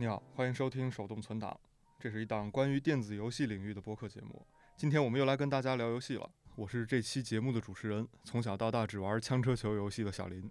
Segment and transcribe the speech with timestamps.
[0.00, 1.54] 你好，欢迎收听手动存档，
[1.98, 4.46] 这是一档关于电子游戏领域的播客节目。
[4.74, 6.26] 今天我们又来跟大家聊游戏了。
[6.56, 10.50] 我是这期节目的主持人，从小到大只玩枪车球游戏的小林。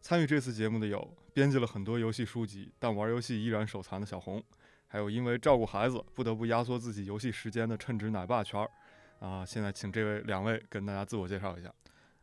[0.00, 4.40] 参与这次节目的有编辑了很多游戏书籍，但玩游戏依然手残的小红，
[4.86, 8.70] 还有因为照顾孩子不得不压缩自己游戏时间的称职奶爸圈儿。
[9.18, 11.74] 啊，现在请这位两位跟大家自我介绍一下。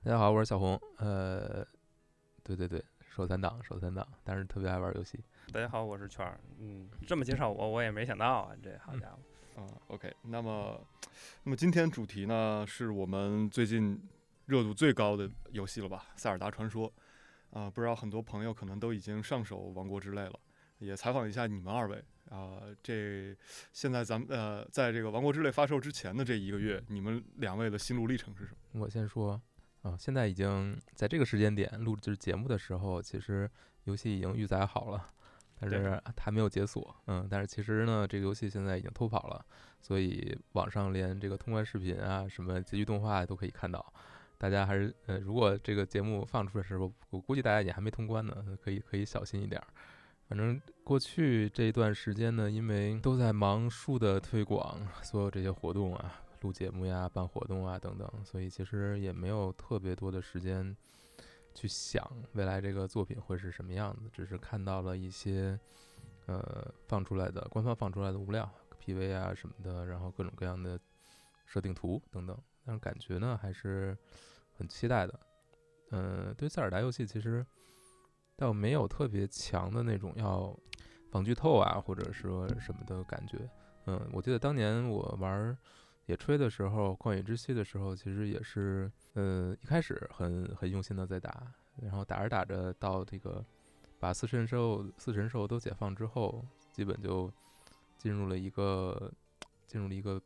[0.06, 0.80] 大家好，我是小红。
[1.00, 1.68] 呃，
[2.42, 5.22] 对对对，手残党，手残党，但是特别爱玩游戏。
[5.50, 6.40] 大家好，我是圈儿。
[6.60, 9.62] 嗯，这么介绍我，我也没想到啊，这好家伙。
[9.62, 10.80] 啊，OK，那么，
[11.44, 14.02] 那么今天主题呢，是我们最近
[14.46, 16.90] 热度最高的游戏了吧，《塞尔达传说》
[17.60, 20.40] 啊，不知道很多朋友可能都已经上手《王国之泪》了，
[20.80, 23.36] 也采访一下你们二位啊，这
[23.74, 28.82] 现在咱们呃，在这个《王国之泪》发售之前的这一个月，你们两位的心路历程是什么？
[28.86, 29.42] 我先说
[29.82, 33.52] 啊，现在已经在这个时间点录制节目的时候，其实
[33.84, 35.10] 游戏已经预载好了。
[35.62, 39.46] 但是还没有解锁，嗯，但是其实呢，这个游戏现在已经偷跑了，
[39.80, 43.94] 所以网上连这个通关视频啊，什么结局动画都可以看到。
[44.38, 49.62] 大家还是，呃，如果这个节目放出的时候，我估计大家也还没通关呢，可以可以小心一点。
[50.28, 60.76] 反正过去这一段时间呢，因为都在忙数的推广，所有这些活动啊，录节目呀、办活动啊等等，所以其实也没有特别多的时间。
[61.54, 65.60] 去想未来这个作品会是什么样子，只是看到了一些，
[66.26, 68.50] 呃，放出来的官方放出来的物料
[68.80, 70.80] ，PV 啊什么的，然后各种各样的
[71.46, 73.98] 设定图等等，但是感觉呢还是
[74.54, 75.20] 很期待的。
[75.92, 77.46] 嗯，对塞尔达游戏其实
[78.36, 80.58] 倒没有特别强的那种要
[81.12, 83.38] 防剧透啊或者说什么的感觉。
[83.86, 85.58] 嗯，我记得当年我玩。
[86.12, 93.44] 野炊的时候，旷野之息的时候，其实也是，呃，一开始很很用心的在打，然后打着打着到这个
[93.98, 97.32] 把四神兽、四神兽都解放之后，基本就
[97.98, 99.10] 进入了一个
[99.66, 100.22] 进入了一个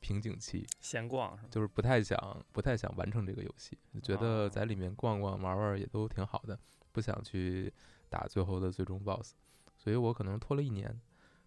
[0.00, 6.58] 瓶颈期，闲逛是就是不太想不太想完成这个游戏，觉得在里面逛逛玩玩也都挺好的，
[6.90, 7.72] 不想去
[8.10, 9.34] 打最后的最终 BOSS，
[9.76, 11.00] 所以我可能拖了一年，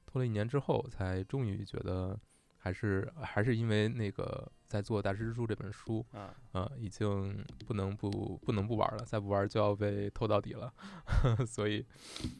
[0.05, 2.17] 拖了一年之后，才终于觉得。
[2.65, 6.03] 还是还是因为那个在做《大师之书》这本书，
[6.51, 8.09] 啊，已经不能不
[8.43, 10.73] 不能不玩了，再不玩就要被偷到底了，
[11.45, 11.85] 所以，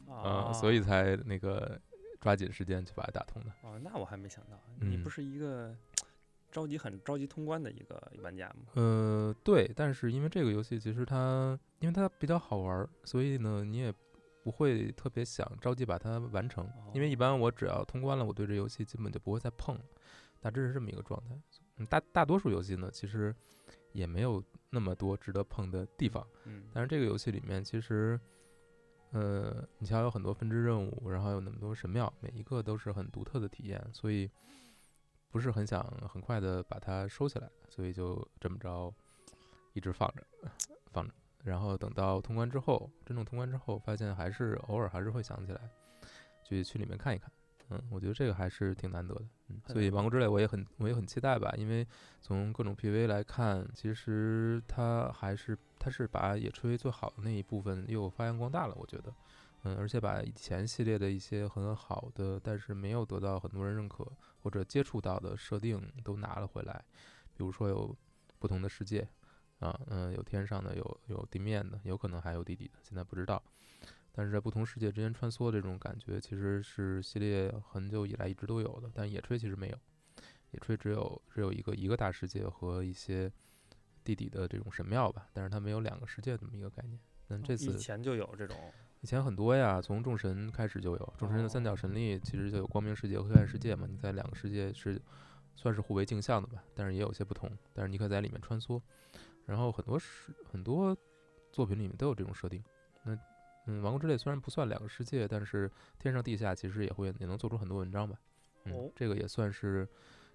[0.09, 1.79] 啊，所以才那个
[2.19, 3.51] 抓紧时间去把它打通的。
[3.61, 5.77] 哦，那我还没想到，你不是一个
[6.51, 8.71] 着急很着急通关的一个玩家吗？
[8.73, 13.93] 呃，对，但是因为这个游戏其实它因为它比较好玩，所以呢，你也
[14.43, 19.81] 不会特别想着急把它完成，因为一般我只要通关了，我对这游戏基本就不会再碰了。
[20.45, 21.35] 大致是这么一个状态，
[21.77, 23.35] 嗯，大大多数游戏呢，其实
[23.93, 28.19] 也没有那么多值得碰的地方，嗯，但是这个游戏里面其实，
[29.09, 34.29] 呃，你像有很多分支任务，然后有那么多神庙，每一个都是很独特的体验，所以
[35.31, 38.93] 不是很想很快的把它收起来，所以就这么着
[39.73, 40.23] 一直放着，
[40.91, 41.11] 放着，
[41.43, 45.67] 然后等到通关之后，真正通关之后，发现还是偶尔还是会想起来，
[46.43, 47.31] 去去里面看一看。
[47.69, 51.85] 嗯，我觉得这个还是挺难得的，嗯，所以《王国之泪》我也很我也很期待吧，因为
[52.21, 59.11] 从各种 PV 来看，其实它还是它是把野炊最好的那一部分又发扬光大了，我觉得，
[59.63, 64.05] 嗯，而且把以前系列的一些很好的，但是没有得到很多人认可
[64.43, 66.83] 或者接触到的设定都拿了回来，
[67.35, 67.95] 比如说有
[68.37, 69.07] 不同的世界，
[69.59, 73.41] 啊，嗯，有天上的，有有地面的，有可能还有地底的，现在不知道。
[74.17, 78.89] 但是在不同世界之间穿梭这种感觉，其实是系列很久以来一直都有的。
[78.93, 79.77] 但野炊其实没有，
[80.51, 83.29] 野炊只有只有一个一个大世界和一些
[84.05, 85.27] 地底的这种神庙吧。
[85.33, 86.97] 但是它没有两个世界这么一个概念。
[87.27, 88.55] 那这次以前就有这种，
[89.01, 91.13] 以前很多呀，从众神开始就有。
[91.17, 93.85] 众神的三角神力其实就有光明世界和黑暗世界嘛。
[93.89, 95.01] 你在两个世界是
[95.57, 97.51] 算是互为镜像的吧，但是也有些不同。
[97.73, 98.81] 但是你可以在里面穿梭，
[99.45, 100.95] 然后很多是很多
[101.51, 102.63] 作品里面都有这种设定。
[103.03, 103.17] 那
[103.65, 105.69] 嗯，王国之泪虽然不算两个世界，但是
[105.99, 108.17] 天上地下其实也会也能做出很多文章吧。
[108.65, 109.87] 嗯，这个也算是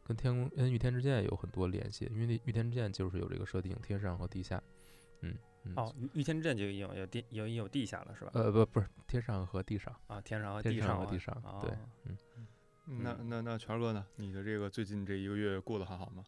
[0.05, 4.63] 跟天宫跟御天之剑有很多联系，因为御天之剑就是有这个设定，天上和地下。
[5.23, 5.37] 嗯，
[5.77, 8.31] 哦，御御天之剑就有有地有有地下了是吧？
[8.35, 11.61] 呃，不不是天上和地上啊，天上和地上和地上。
[11.61, 11.71] 对，
[12.05, 12.17] 嗯，
[13.03, 14.07] 那那那权哥呢？
[14.17, 16.25] 你的这个最近这一个月过得还好吗？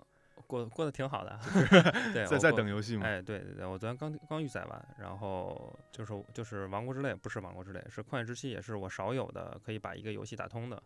[0.53, 1.39] 过过得挺好的，
[2.13, 3.07] 对，在在等游戏嘛？
[3.07, 10.83] 哎，对对对，我昨天刚刚预载完，然后就是就是王国之泪，不是王国之泪，是旷野之息，也是我少有的可以把一个游戏打通的。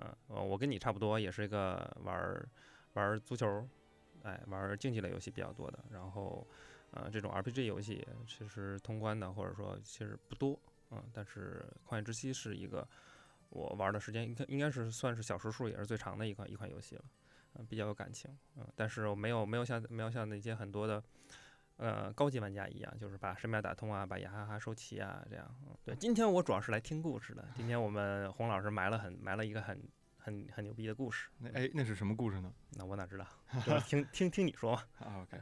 [0.00, 2.46] 嗯，我跟你差不多，也是一个玩
[2.92, 3.66] 玩足球，
[4.22, 5.82] 哎，玩竞技类游戏比较多的。
[5.90, 6.46] 然后，
[6.90, 10.60] 呃，这种 RPG 游戏其实通关的或者说其实不多，
[10.90, 12.86] 嗯，但是旷野之息是一个
[13.48, 17.04] 我玩的时间应该应该是算是小时数也是最长的一款一款游戏了，
[17.58, 21.02] 嗯，比较有感情，嗯，但是我没有没有像没有像那些很多的。
[21.78, 25.46] 呃，高级玩家一样，就是把神庙打通啊，把雅哈哈收齐啊，这样。
[25.84, 27.46] 对，今天我主要是来听故事的。
[27.54, 29.78] 今天我们洪老师埋了很埋了一个很
[30.16, 31.28] 很很牛逼的故事。
[31.38, 32.50] 那哎，那是什么故事呢？
[32.70, 33.26] 那我哪知道？
[33.86, 34.82] 听听听你说嘛。
[35.04, 35.36] 啊，OK。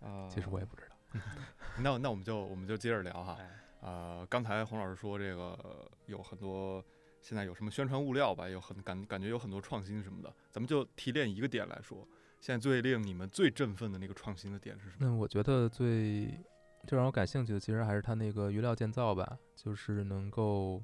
[0.00, 1.20] 啊， 其实我也不知道。
[1.78, 3.38] 那那我们就我们就接着聊哈。
[3.80, 6.84] 呃，刚才洪老师说这个有很多
[7.20, 12.06] 现在有什么宣传物料吧，有很感感觉有很多创新什么的，咱们就提炼一个点来说。
[12.40, 14.96] 现在最令你们最振奋的那个创新的点是什么？
[15.00, 16.40] 那我觉得最
[16.86, 20.82] 最让我感兴趣的，其实还是它那个鱼料建造吧，就是能够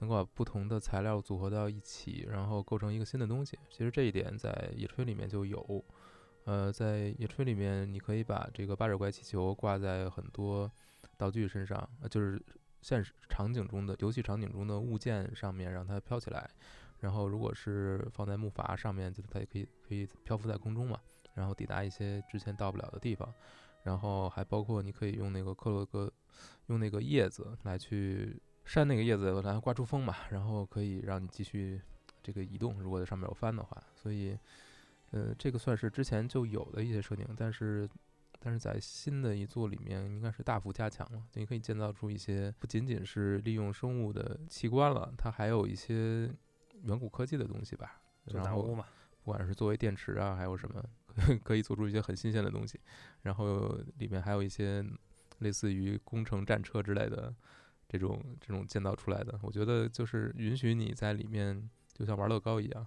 [0.00, 3.58] 能够把不同的材料组合到一起，然后构成一个新的东西。
[3.70, 5.82] 其实这一点在野炊里面就有，
[6.44, 10.70] 呃，在野炊里面，你可以把这个八爪怪气球挂在很多
[11.16, 12.38] 道具身上，呃，就是
[12.80, 16.48] 现实场景中的游戏场景中的物件上面，让它飘起来。
[17.00, 20.98] 然后，如果是放在木筏上面，就它也可以可以漂浮在空中嘛，
[21.34, 23.32] 然后抵达一些之前到不了的地方。
[23.84, 26.12] 然后还包括你可以用那个克洛格，
[26.66, 31.80] 用那个叶子来去扇那个叶子来刮出风嘛，然后可以让你继续
[32.22, 32.78] 这个移动。
[32.82, 34.36] 如果在上面有帆的话，所以，
[35.12, 37.88] 呃，这个算是之前就有的一些设定，但是
[38.38, 41.22] 但是在新的一座里面应该是大幅加强了。
[41.34, 46.30] 你可以建造出一些不仅仅是利用生物的器官了，它还有一些。
[46.84, 48.62] 远古科技的东西吧，然后
[49.24, 50.80] 不管是作为电池啊，还有什么
[51.42, 52.78] 可以做出一些很新鲜的东西，
[53.22, 54.86] 然后里面还有一些
[55.40, 57.34] 类似于工程战车之类的
[57.88, 62.86] 这种这种建造出来的，我觉得就是允许你在里面就像玩乐高一样，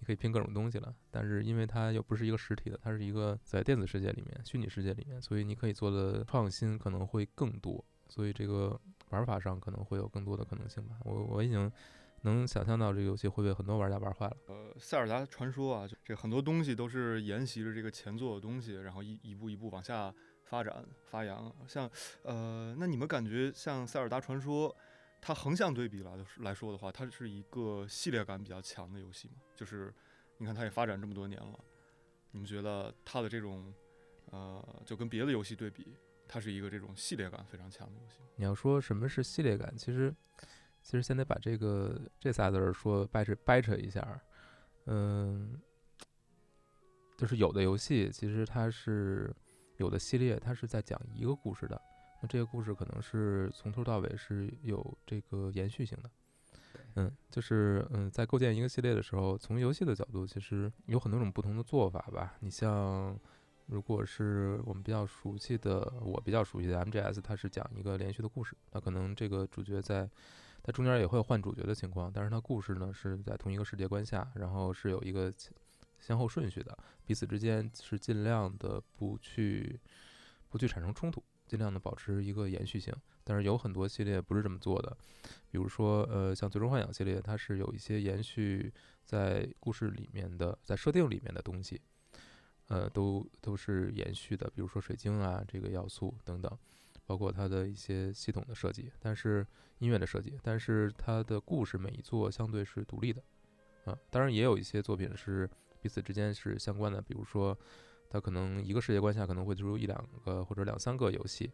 [0.00, 0.92] 你可以拼各种东西了。
[1.12, 8.76] 但是因为它又不是一个实体的，它是一个在电子世界里面、虚拟世界里面，所以你可以做的创新可能会更多，所以这个
[9.10, 10.96] 玩法上可能会有更多的可能性吧。
[11.04, 11.70] 我我已经。
[12.22, 14.36] 能想象到这个游戏会被很多玩家玩坏了。
[14.48, 20.14] 呃，塞尔达传说啊，就这很多东西都是沿袭着这个前作的东西，然后一一步一步往下
[20.44, 21.50] 发展发扬。
[21.66, 21.90] 像
[22.24, 24.76] 呃，那你们感觉像塞尔达传说，
[25.20, 29.34] 它横向对比来来说的话，它是一个系列感比较强的游戏嘛？
[29.54, 29.92] 就是
[30.38, 31.58] 你看它也发展这么多年了，
[32.30, 33.72] 你们觉得它的这种
[34.30, 35.94] 呃，就跟别的游戏对比，
[36.26, 38.16] 它是一个这种系列感非常强的游戏？
[38.36, 40.14] 你要说什么是系列感，其实。
[40.82, 44.18] 其实先得把这个这仨字儿说掰扯掰扯一下，
[44.86, 45.60] 嗯，
[47.18, 49.30] 就是有的游戏其实它是
[49.76, 51.78] 有的系列，它是在讲一个故事的，
[52.20, 56.10] 那这个故事可能是从头到尾是有这个延续性的，
[56.96, 62.36] 嗯，就是嗯，在构建一个系列的时候，从游戏的角度，其实有很多种不同的做法吧。
[62.40, 63.18] 你像，
[63.66, 70.08] 如果是我们比较熟悉的，我比较熟悉的 MGS，它是讲一个连续的故事，那可能这个主角在
[70.62, 75.32] 它中间也会有换主角的情况，但是它故事呢是在同一个世界观下，然后是有一个
[75.98, 76.76] 先后顺序的，
[77.06, 79.80] 彼此之间是尽量的不去
[80.48, 82.94] 不去产生冲突，尽量的保持一个延续性。
[83.24, 84.96] 但是有很多系列不是这么做的，
[85.50, 88.72] 比如说呃像《最终幻想》系列，它是有一些延续
[89.04, 91.80] 在故事里面的，在设定里面的东西，
[92.68, 96.56] 呃都都是延续的，比如说水晶啊这个要素等等。
[97.06, 99.44] 包括它的一些系统的设计，但是
[99.78, 103.20] 音乐的设计，但是它的故事每一座相对是独立的，
[103.84, 105.50] 啊，当然也有一些作品是
[105.82, 107.58] 彼此之间是相关的，比如说
[108.10, 111.50] 它可能一个世界观下可能会推出一两个或者两三个游戏，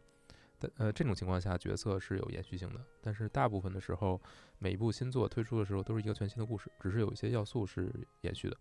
[0.58, 4.20] 但呃这种情况下角色是有延续性的，但是大部分的时候
[4.58, 8.56] 每一部新作推出的时候都是一个全新的故事，只是有一些要素是延续的。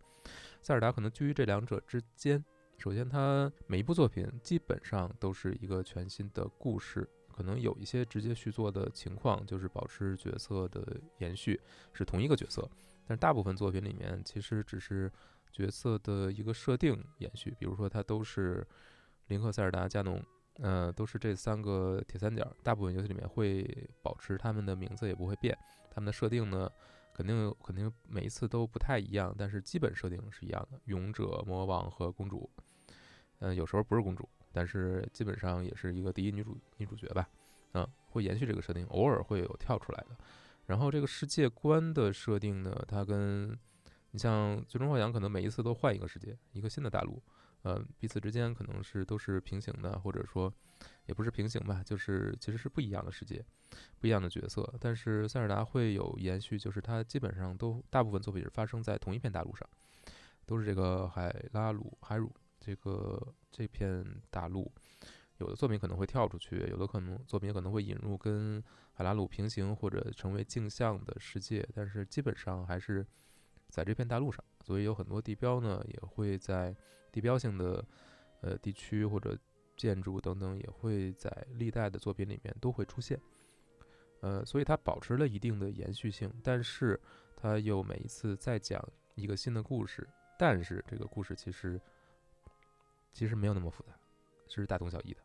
[0.61, 2.43] 塞尔达可能居于这两者之间。
[2.77, 11.57] 首先，它每一部作品基本上都是一个全新的故事，可能有一些直接续作的情况，就是保持角色的延续，
[11.93, 12.69] 是同一个角色。
[13.07, 15.09] 但大部分作品里面其实只是
[15.55, 18.67] 角色的一个设定延续，比如说它都是
[19.27, 20.21] 林克、塞尔达、加农，
[20.59, 22.45] 呃，都是这三个铁三角。
[22.61, 25.57] 大部分游戏里面会保持他们的名字也不会变，
[25.89, 26.69] 他们的设定呢？
[27.13, 30.77] 肯定肯定每一次都不太一样，但是基本设定是一样的。
[30.87, 32.49] 勇者、魔王和公主，
[33.39, 37.25] 嗯，有时候不是公主，但是基本上也是一个第一女主女主角吧。
[37.71, 40.17] 嗯，会延续这个设定，偶尔会有跳出来的。
[40.65, 43.57] 然后这个世界观的设定呢，它跟
[44.15, 47.21] 你像《最终幻想》可能每一次都换一个世界，一个新的大陆。
[47.63, 50.49] 呃，彼此之间可能是都是平行的，或者说
[51.05, 53.43] 也不是平行吧，就是其实是不一样的世界，
[53.99, 54.73] 不一样的角色。
[54.79, 59.67] 但是塞尔达会有延续，就是它基本上都大部分作品是发生在同一片大陆上，
[60.45, 64.71] 都是这个海拉鲁海鲁这个这片大陆。
[65.39, 73.05] 有的作品可能会跳出去，有的可能作品可能会引入跟海拉鲁平行或者成为镜像的世界，但是基本上还是
[73.75, 76.73] 在这片大陆上，所以有很多地标呢也会在
[77.11, 77.85] 地标性的
[78.39, 79.37] 呃地区或者
[79.75, 83.19] 建筑等等也会在历代的作品里面都会出现，
[84.21, 86.97] 呃，所以它保持了一定的延续性，但是
[87.35, 88.81] 它又每一次再讲
[89.15, 90.07] 一个新的故事，
[90.39, 91.77] 但是这个故事其实
[93.11, 93.93] 其实没有那么复杂，
[94.47, 95.19] 是大同小异的。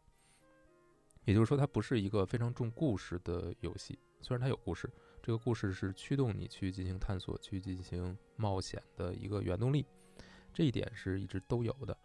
[1.24, 4.90] 也就是说，它不是一个非常重故事的游戏，虽然它有故事，
[5.22, 9.84] 这个故事是驱动你去进行探索、去进行冒险的一个原动力，
[10.52, 11.96] 这一点是一直都有的。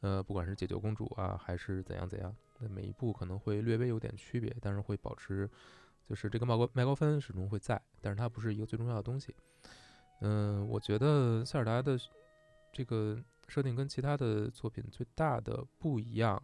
[0.00, 5.48] 呃，不管是解救公主啊，还是怎样怎样，那每一步可能会略微有点区别，但是会保持，
[6.08, 9.34] 就是这个麦高麦高芬始终会在，但是它不是一个最重要的东西。
[10.20, 11.96] 嗯，我觉得塞尔达的
[12.72, 16.42] 这个设定跟其他的作品最大的不一样，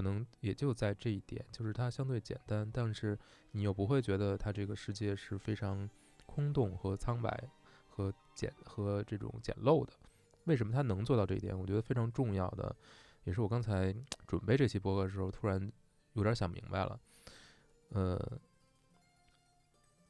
[0.00, 3.18] 可能也就在这一点，就是它相对简单，但是
[3.50, 5.86] 你又不会觉得它这个世界是非常
[6.24, 7.50] 空洞和苍白
[7.86, 9.92] 和简和这种简陋的。
[10.44, 11.54] 为什么它能做到这一点？
[11.56, 12.74] 我觉得非常重要的，
[13.24, 13.94] 也是我刚才
[14.26, 15.70] 准备这期播客的时候突然
[16.14, 16.98] 有点想明白了。
[17.90, 18.40] 呃，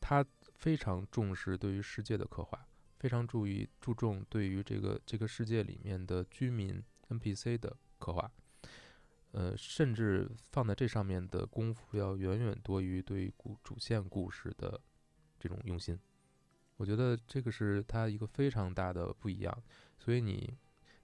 [0.01, 2.65] 他非常重视对于世界的刻画，
[3.01, 8.31] 非常注意注重对于这个这个世界里面的居民 NPC 的刻画，
[9.33, 14.81] 呃，甚至放在这上面的功夫要远远多于对故主线故事的
[15.39, 15.99] 这种用心。
[16.77, 19.63] 我觉得这个是他一个非常大的不一样。
[19.99, 20.53] 所以你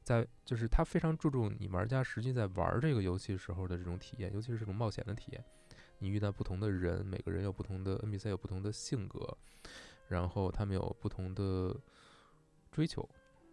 [0.02, 5.45] 在就是他非常注重你玩家实际在玩这个游戏时候的这种体验，尤其是这种冒险的体验。
[5.99, 9.37] 你遇到不同的人，每个人有不同的 NPC，有不同的性格，
[10.09, 11.75] 然后他们有不同的
[12.71, 13.09] 追求，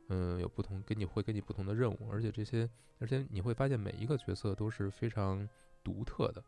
[0.09, 2.69] 嗯，有不同给你会给你不同的任务，而且这些
[2.99, 5.47] 而且你会发现每一个角色都是非常
[5.83, 6.43] 独特的，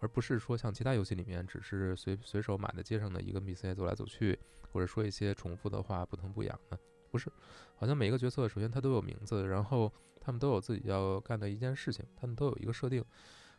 [0.00, 4.38] 而不是说像其他游戏里面只是随随手码在街上的一个 NPC 走来走去，
[4.72, 6.78] 或者说一些重复的话不疼不痒的。
[7.10, 7.30] 不是，
[7.76, 13.04] 好像每一个角色首先他都有名字，然后他们都有自己要干的一件事情，他们都有一个设定，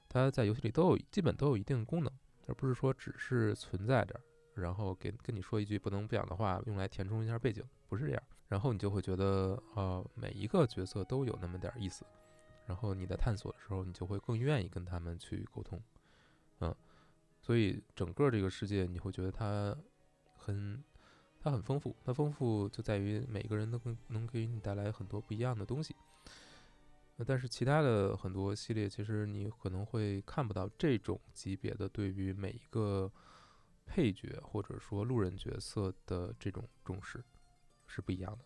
[0.09, 2.11] 他在游戏里都有基本都有一定的功能，
[2.47, 4.19] 而不是说只是存在着，
[4.55, 8.23] 然后给跟你说一句不疼不痒的话，用来填充一下背景，不是这样。
[8.47, 12.05] 然后你就会觉得，呃，每一个角色都有那么点意思，
[12.65, 15.81] 然后你在探索的时候，你就会更愿意跟他们去沟通，
[16.59, 16.75] 嗯，
[17.41, 19.75] 所以整个这个世界你会觉得它
[20.35, 20.83] 很。
[21.37, 25.95] 它很丰富，它丰富就在于每个人都能能给你带来很多不一样的东西。
[27.17, 33.11] 那但是其他的很多系列，其实你可能会看不到这种级别的对于每一个
[33.85, 37.23] 配角或者说路人角色的这种重视
[37.87, 38.45] 是不一样的。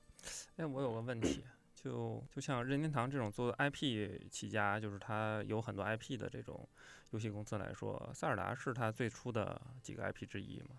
[0.57, 1.43] 哎，我有个问题，
[1.73, 6.67] 就就像任天堂这种做 IP 起家，就是它有很多 IP 的这种
[7.11, 10.75] 游戏公司来说，塞尔达是它最初的几个 IP 之一吗？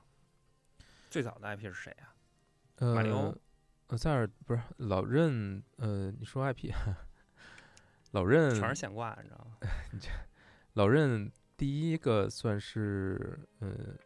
[1.08, 2.14] 最早的 IP 是谁啊？
[2.94, 3.34] 马里奥。
[3.88, 5.62] 呃，塞尔不是老任。
[5.76, 6.70] 呃，你说 IP，
[8.12, 9.56] 老任全是现挂，你知道吗？
[10.74, 13.96] 老任第一个算是，呃，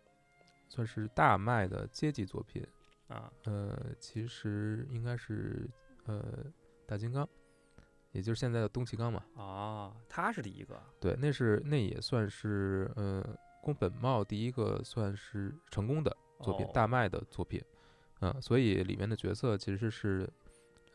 [0.70, 2.66] 算是大卖的阶级作品
[3.08, 3.32] 啊。
[3.44, 5.68] 呃，其实应该是
[6.06, 6.22] 呃
[6.86, 7.28] 大金刚，
[8.12, 9.24] 也就是现在的东奇刚嘛。
[9.34, 10.80] 哦，他是第一个。
[11.00, 13.24] 对，那是那也算是呃
[13.62, 16.16] 宫本茂第一个算是成功的。
[16.42, 17.62] 作品大卖的作品，
[18.20, 20.28] 嗯，所以里面的角色其实是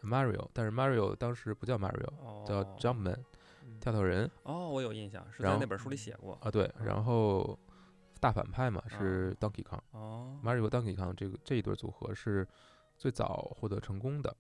[0.04, 3.18] Mario，但是 Mario 当时不叫 Mario，叫 Jumpman，
[3.80, 4.30] 跳跳人。
[4.44, 6.52] 哦，我有印象，是在那本书里写过啊。
[6.52, 7.58] 对，然后
[8.20, 9.80] 大反派嘛是 Donkey Kong。
[9.92, 12.48] 哦，Mario Donkey Kong 这个这一对组合是
[12.98, 14.36] 最早获得成功的，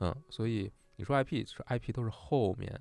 [0.00, 2.80] 嗯，所以你说 IP 是 IP 都是后面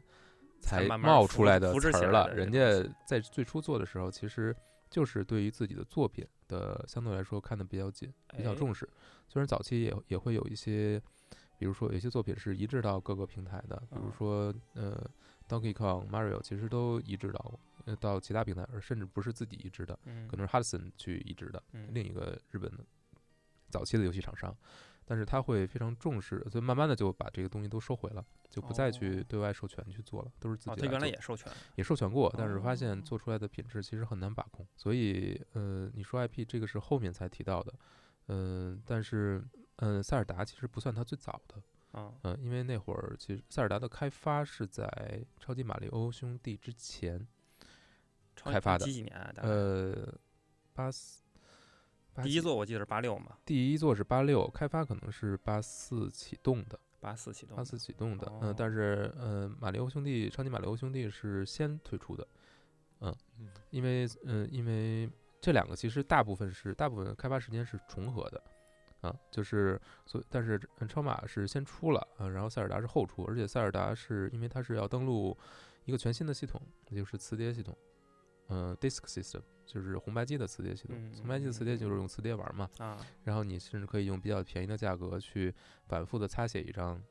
[0.62, 2.60] 才冒出来的词儿了，人家
[3.06, 4.56] 在最初做的时候其实。
[4.90, 8.90] 就是对于自己的作品的相对来说看得比较紧，比较重视。
[9.28, 10.98] 虽然早期也也会有一些，
[11.60, 14.98] 比如说有些作品是移植到各个平台的，比如说呃
[15.50, 17.60] ，Donkey Kong、Mario 其实都移植到
[17.96, 22.86] 到其他平台，而甚至不是自己移植的，可能是 Hudson 去移植的，另一个日本的
[23.70, 24.56] 早期的游戏厂商。
[25.10, 30.82] 但是他会非常重视，所以慢慢的就把这个东西都收回了，就不再去对外授权去做了，都是自己。
[30.82, 34.68] 他原来也授权，也授权过，但是发现做出来的品质其实很难把控。
[34.76, 37.74] 所以，呃，你说 IP 这个是后面才提到的，
[38.28, 39.42] 嗯，但是，
[39.78, 41.64] 嗯，塞尔达其实不算它最早的，
[42.24, 47.26] 嗯，因为那会儿其实塞尔达的开发是在超级马里欧兄弟之前
[48.46, 49.16] 开发的，几几年？
[49.38, 50.14] 呃，
[50.74, 51.22] 八四。
[52.24, 62.28] 第一座我记得是八六嘛，第一座是八六，开发可能是八四启动的，八四启动，八四启动的，嗯，但是，嗯，马里奥兄弟，超级马里奥兄弟是先推出的，
[63.02, 65.08] 嗯嗯，因为嗯，因为
[65.40, 68.44] 这两个其实大部分是大部分开发时间是重合的，
[69.02, 75.38] 啊，就是所但是嗯超马是先出了，啊，然后塞尔达是后出，而且塞尔达是因为它是要登录
[75.86, 77.78] 一个全新的系统，也就是磁碟系统，
[78.50, 85.54] 嗯，disk system 就是红白机的磁碟系统，嗯红白机的磁碟就是用磁碟玩嘛，啊，然后你甚至可以用比较便宜的价格去
[85.86, 87.02] 反复的擦写一张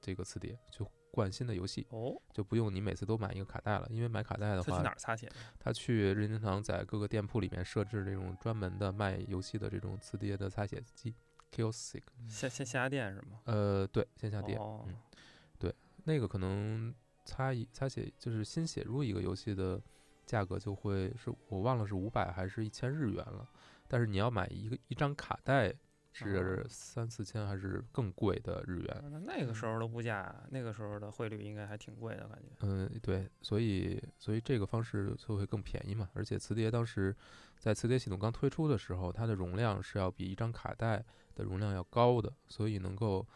[0.00, 5.28] 这个磁碟，去灌新的游戏，哦，就不用你每次都买一个卡带了，因为买卡带的话他去哪，儿擦写？
[5.58, 11.14] 他去任天堂在各个店铺里面设置这种专门的卖游戏的这种磁碟的擦写机
[11.52, 13.40] Kiosk，线线下店是吗？
[13.44, 15.72] 呃，对，线下店，哦嗯，
[16.06, 19.80] 那个可能擦一擦写就是新写入一个游戏的
[20.26, 23.48] 价格就会是我忘了是五百还是一千日元了，
[23.88, 25.74] 但是你要买一个一张卡带
[26.16, 29.04] 是哦三四千还是更贵的日元。
[29.10, 32.50] 那那个时候的物价，那个时候的汇率应该还挺贵的感觉。
[32.60, 36.08] 嗯，对，所以所以这个方式就会更便宜嘛。
[36.14, 37.14] 而且磁碟当时
[37.58, 41.04] 在磁碟系统刚推出的时候，它的容量是要比一张卡带
[41.34, 43.26] 的容量要高的，所以能够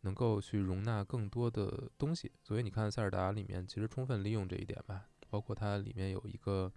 [0.00, 2.32] 能够去容纳更多的东西。
[2.42, 6.70] 所以你看塞尔达里面其实充分利用这一点吧，包括它里面有一个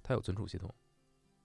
[0.00, 0.72] 它有存储系统，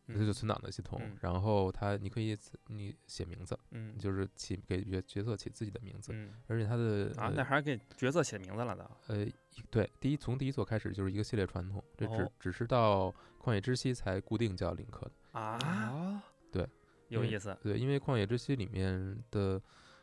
[0.07, 8.91] 这就嗯存档的系统，嗯然后它你可以你写名字，嗯就是起给角角色起自己的名字，嗯而且它的啊，呃那还给角色写名字了的。
[9.07, 9.25] 呃，
[9.71, 15.39] 对，第一从第一座开始就是一个系列传统，这只、哦只是到旷野之息才固定叫林克的。
[15.39, 16.69] 啊，对，
[17.07, 17.57] 有意思。
[17.63, 19.59] 对，因为旷野之息里面的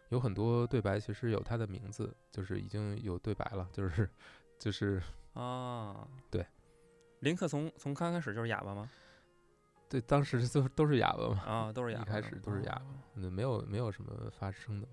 [0.08, 4.10] 有很多对白其实有他的名字，就是已经有对白了，就是
[4.58, 5.00] 就是
[5.40, 6.46] 啊，对，
[7.20, 8.90] 林克从从刚开始就是哑巴吗？
[9.88, 12.04] 对，当时都都是哑巴嘛，啊，都是哑巴。
[12.04, 14.92] 一开始都是哑巴哦，嗯，没有没有什么发声的嘛。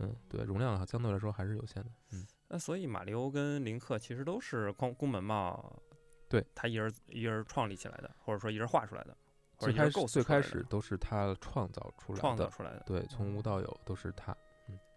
[0.00, 1.90] 嗯，对，容量相对来说还是有限的。
[2.12, 5.80] 嗯，那所以马里欧跟林克其实都是宫宫本茂，
[6.28, 9.16] 对他一人一人创立起来的，或者说一人画出来的，
[9.56, 12.82] 或者最开一人构思始最开出来的始都是他创造出来的，创造出来的。
[12.86, 14.36] 对，从无到有都是他。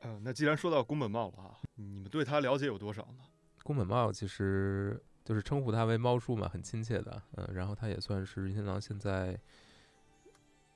[0.01, 3.23] 呃，那既然说到宫本茂了啊，你们对他了解有多少呢？
[3.63, 7.21] 宫本茂其实就是称呼他为猫叔嘛，很亲切的。
[7.37, 9.39] 嗯，然后他也算是任天堂现在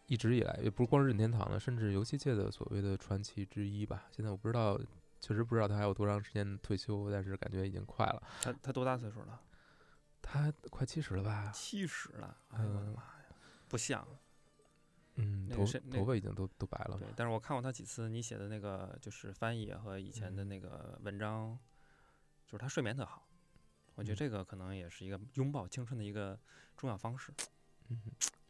[0.08, 4.06] 一直以来，也不是光是任天堂了，甚至游戏界的所谓的传奇之一吧。
[4.12, 4.80] 现在我不知道，
[5.20, 8.22] 确实不知道他还有多长时间退休，但是感觉已经快了。
[8.42, 9.42] 他他多大岁数了？
[10.22, 11.52] 他快七十了吧？
[11.54, 12.38] 七十了。
[12.50, 13.26] 哎呦我的嗯妈呀，
[13.68, 14.08] 不像。
[15.18, 21.58] 嗯，头头发已经都都白了。，对但是我看过他几次你写的那个就是翻译和以前的嗯那个文章，
[22.56, 23.28] 就是他睡眠特好。
[23.96, 26.40] 我觉得嗯这个可能也是一个拥抱青春的一个
[26.78, 27.34] 重要方式。
[27.90, 28.02] 嗯，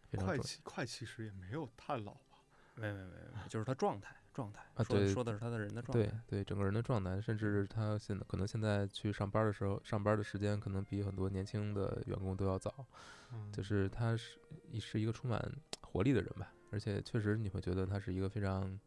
[0.10, 2.38] 非常快重七快其实也没有太老吧？
[2.76, 6.06] 没没没没，就是他状态状态，啊说的对说的是他的人的状态。
[6.06, 12.86] 对对，整个人的状态，甚至他现在可能现在去上班的时候，上班的时间可能比很多年轻的员工都要早。
[13.34, 14.39] 嗯就是他是
[14.72, 18.80] 一是一个充满活力的人吧，而且确实你会觉得他是一个非常，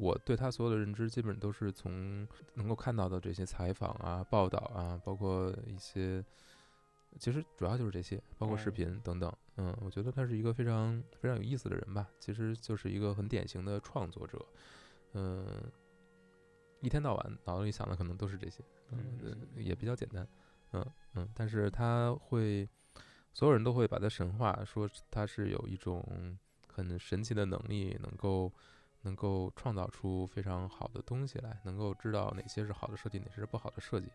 [0.00, 6.24] 我对他所有的认知基本都是从能够看到的这些采访啊、报道啊，包括一些，
[7.18, 9.32] 其实主要就是这些，包括视哦频等等。
[9.56, 14.44] 嗯，我觉得他是一个非常非常有意思的人吧，其实就是一个很典型的创作者。
[15.12, 15.46] 嗯，
[16.80, 20.26] 一天到晚脑子里想的可能都是这些，嗯，呃也比较简单。
[20.72, 22.68] 嗯嗯，但是他会。
[23.32, 26.36] 所有人都会把他神化，说他是有一种
[26.66, 28.52] 很神奇的能力，能够
[29.02, 34.10] 能够创造出非常好的东西来，能够知道哪些是好的设计，哪些是不好的设计。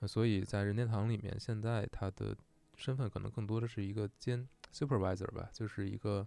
[0.00, 2.36] 呃所以在任天堂里面，现在他的
[2.76, 6.26] 身份可能更多的是一个监 supervisor 吧，就是一个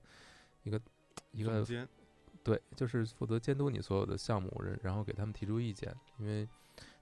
[0.63, 0.82] 一个
[1.32, 1.63] 一个
[2.43, 5.95] 对，就是负责监督你所有的项目，然然后给他们提出意见。
[6.17, 6.47] 因为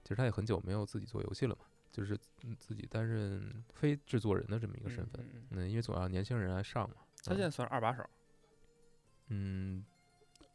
[0.02, 5.24] 其实他也很久没有自己做游戏了嘛，就是嗯自己担任非制作人的这么一个身份。
[5.24, 6.96] 嗯嗯嗯嗯，因为总要年轻人来上嘛。
[7.24, 8.04] 他现在算是二把手，
[9.28, 9.84] 嗯，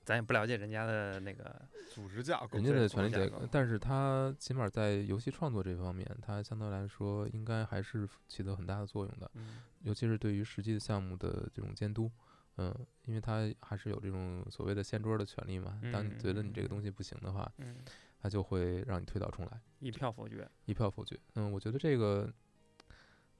[0.03, 1.61] 咱也不了解人家的那个
[1.91, 12.11] 组织架构人，家的权力结构，构但是他起码在游戏创作这方面，他相对来说应该还是起到很大的作用的，嗯尤其是对于实际的项目的这种监督。
[12.57, 12.71] 嗯，
[13.05, 15.81] 因为他还是有这种所谓的掀桌的权利嘛。
[15.91, 17.77] 当你觉得你这个东西不行的话，嗯，
[18.19, 19.59] 他就会让你推倒重来。
[19.79, 20.47] 一票否决。
[20.65, 21.19] 一票否决。
[21.33, 22.31] 嗯，我觉得这个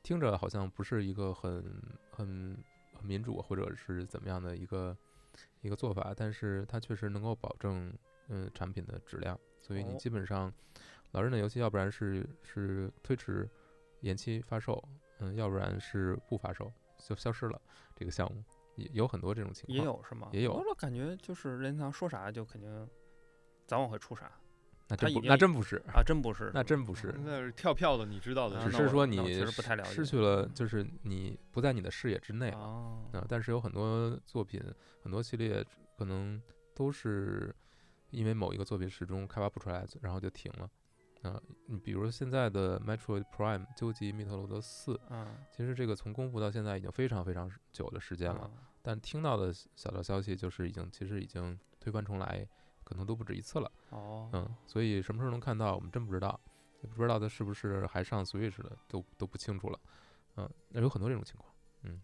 [0.01, 1.63] 听着好像不是一个很
[2.09, 2.57] 很
[2.95, 4.97] 很民主或者是怎么样的一个
[5.61, 7.93] 一个做法，但是它确实能够保证
[8.29, 9.39] 嗯产品的质量。
[9.59, 10.53] 所以你哦基本上
[11.11, 13.49] 老任的游戏，要不然是是推迟
[14.01, 14.83] 延期发售，
[15.19, 17.61] 嗯，要不然是不发售就消失了
[17.95, 18.43] 这个项目，
[18.75, 19.77] 也有很多这种情况。
[19.77, 20.29] 也有是吗？
[20.33, 22.89] 也有我老感觉就是任天堂说啥就肯定
[23.65, 24.31] 早晚会出啥。
[24.87, 29.17] 那真不那真不是，啊，真不是，那真不是，那是跳票的，你知道的只是说你
[29.83, 34.61] 失去了，就是你不在你的视野之内啊，但是有很多作品，
[35.01, 35.65] 很多系列
[35.97, 36.41] 可能
[36.75, 37.55] 都是
[38.11, 40.69] 因为某一个作品始终开发不出来，然后就停了。
[41.23, 52.45] 啊，你比如现在的 Metroid Prime 究极密特罗德四，嗯，其实这个从公布到现在已经非常非常久的时间了，啊但听到的小道消息就是已经其实已经推翻重来，
[52.83, 53.71] 可能都不止一次了。
[53.89, 56.39] 哦，嗯，所以什么时候能看到，我们真不知道，
[56.81, 59.79] 也不知道它是不是还上 Switch 的，都都不清楚了。
[60.35, 61.53] 嗯，那有很多这种情况。
[61.83, 61.99] 嗯，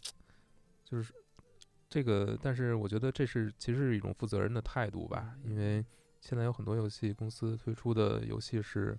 [0.84, 1.13] 就是
[1.89, 5.86] 这个，但是我觉得这是其实是一种负责任的态度吧，因为
[6.22, 8.98] 现在有很多游戏公司推出的游戏是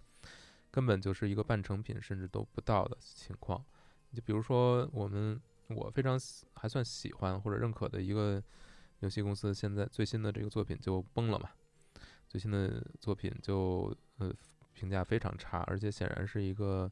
[0.71, 3.65] 根本就是一个半成品，甚至都不到的情况。
[4.13, 8.43] 就比如说我们我非常喜还算喜欢或者认可的一个
[9.01, 11.51] 游戏公司，现在最新的这个作品就崩了嘛。
[12.31, 14.33] 最新的作品就呃
[14.73, 16.89] 评价非常差，而且显然是一个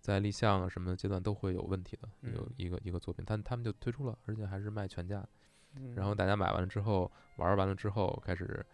[0.00, 5.22] 在立项啊什么阶段都会有问题的有嗯一个一个作品，但他们就推出了，而且还是卖全价，
[5.76, 8.64] 嗯然后大家买完了之后玩完了之后开始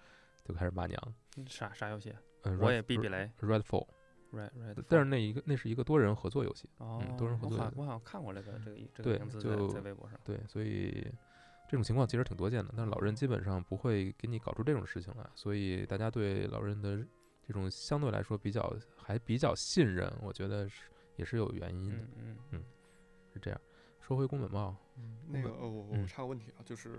[0.45, 1.15] 就开始骂娘，
[1.49, 2.15] 啥啥游戏？
[2.45, 9.41] 嗯，我也避避雷 Redfall，，right right，但是那一个那是一个多人合作游戏，哦，多人合作的我好像我好像看过这个这个这对个名字
[9.75, 11.13] 在微博上，对，所以
[11.69, 16.97] 这种情况其实挺多见的，但是老任基本上不会给你搞出这种事情来，所以大家对老任的
[17.47, 20.85] 这种相对来说比较还比较信任，我觉得是
[21.17, 22.65] 也是有原因的，嗯嗯
[23.35, 23.61] 是这样。
[24.01, 24.75] 说回宫本茂，
[25.29, 26.93] 那个，呃，我我嗯插个问题啊，就是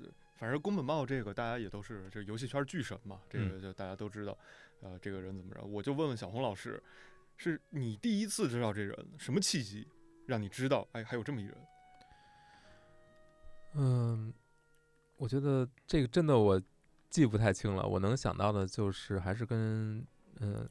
[0.00, 4.38] 呃反正宫本茂这个大家也都是这游戏圈巨神嘛，这嗯个就大家都知道，
[4.80, 6.80] 呃，这个人怎么着，我就问问小红老师，
[7.36, 9.88] 是你第一次知道这人，什么契机
[10.26, 11.56] 让你知道，哎，还有这么一人？
[13.74, 14.32] 嗯，
[15.16, 16.60] 我觉得这个真的我
[17.08, 20.06] 记不太清了，我能想到的就是还是跟
[20.40, 20.68] 嗯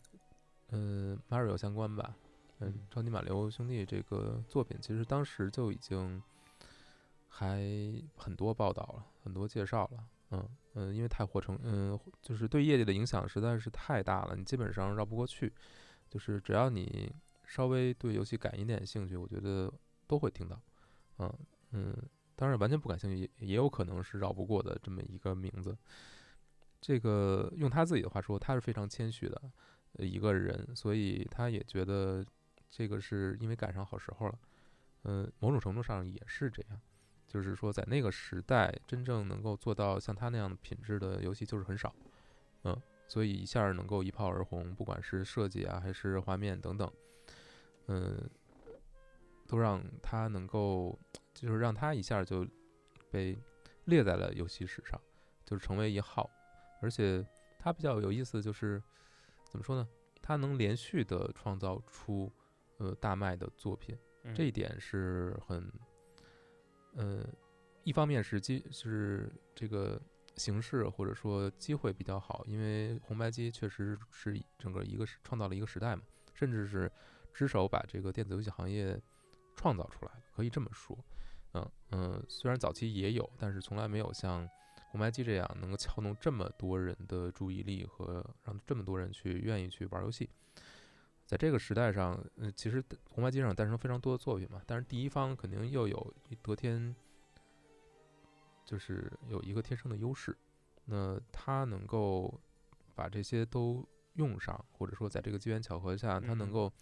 [0.69, 2.15] 嗯 Mario 相关吧，
[2.59, 6.21] 嗯，超级马里奥兄弟这个作品其实当时就已经
[7.27, 7.63] 还
[8.15, 15.51] 很多报道了，很多介绍了，嗯嗯，因为太火成，嗯，就是对业界的影响实在是太大了，你基本上绕不过去，
[16.07, 17.11] 就是只要你
[17.45, 19.71] 稍微对游戏感一点兴趣，我觉得
[20.07, 20.61] 都会听到，
[21.17, 21.33] 嗯
[21.71, 21.95] 嗯。
[22.35, 25.77] 当然，完全不感兴趣也也有可能是绕不过的这么一个名字。
[26.79, 29.39] 这个用他自己的话说，他是非常谦虚的
[29.97, 32.25] 一个人，所以他也觉得
[32.69, 34.39] 这个是因为赶上好时候了。
[35.03, 36.81] 嗯、某种程度上也是这样，
[37.27, 41.93] 就是说在那个时代，真正能够做到像他那样的品质的游戏就是很少。
[42.63, 42.75] 嗯，
[43.07, 46.91] 所以一下能够一炮而红，不管是设计啊还是画面等等，
[47.85, 48.27] 嗯，
[49.47, 50.97] 都让他能够。
[51.33, 52.47] 就是让他一下就
[53.09, 53.37] 被
[53.85, 54.99] 列在了游戏史上，
[55.45, 56.29] 就是成为一号。
[56.81, 57.25] 而且
[57.59, 58.81] 他比较有意思，就是
[59.49, 59.87] 怎么说呢？
[60.21, 62.31] 他能连续的创造出
[62.77, 65.71] 呃大卖的作品，嗯，这一点是很
[66.93, 67.27] 呃，
[67.83, 70.01] 一方面是机是这个
[70.35, 76.91] 形式或者说机会比较好，因为红白机确实是整个一个时创造了一个时代嘛，甚至是
[77.33, 78.99] 之手把这个电子游戏行业
[79.61, 80.97] 创造出来的，可以这么说。
[81.53, 84.49] 嗯嗯，虽然早期也有，但是从来没有像
[84.89, 90.29] 红白机这样能够撬动这么多人的注意力和让这么多人去愿意去玩游戏。
[91.25, 96.95] 在这个时代上，嗯，其实红白机上诞生非常多的作品嘛，但是第一方肯定又有得天，
[98.65, 100.35] 就是有一个天生的优势，
[100.85, 102.39] 那他能够
[102.95, 106.73] 把这些都用上，或者说在这个机缘巧合下，他能嗯够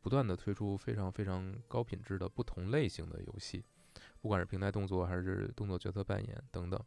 [0.00, 3.64] 不断的推出非常非常高品质的不同类型的游戏。
[4.20, 6.78] 不管是平台动作还是动作角色扮演等等，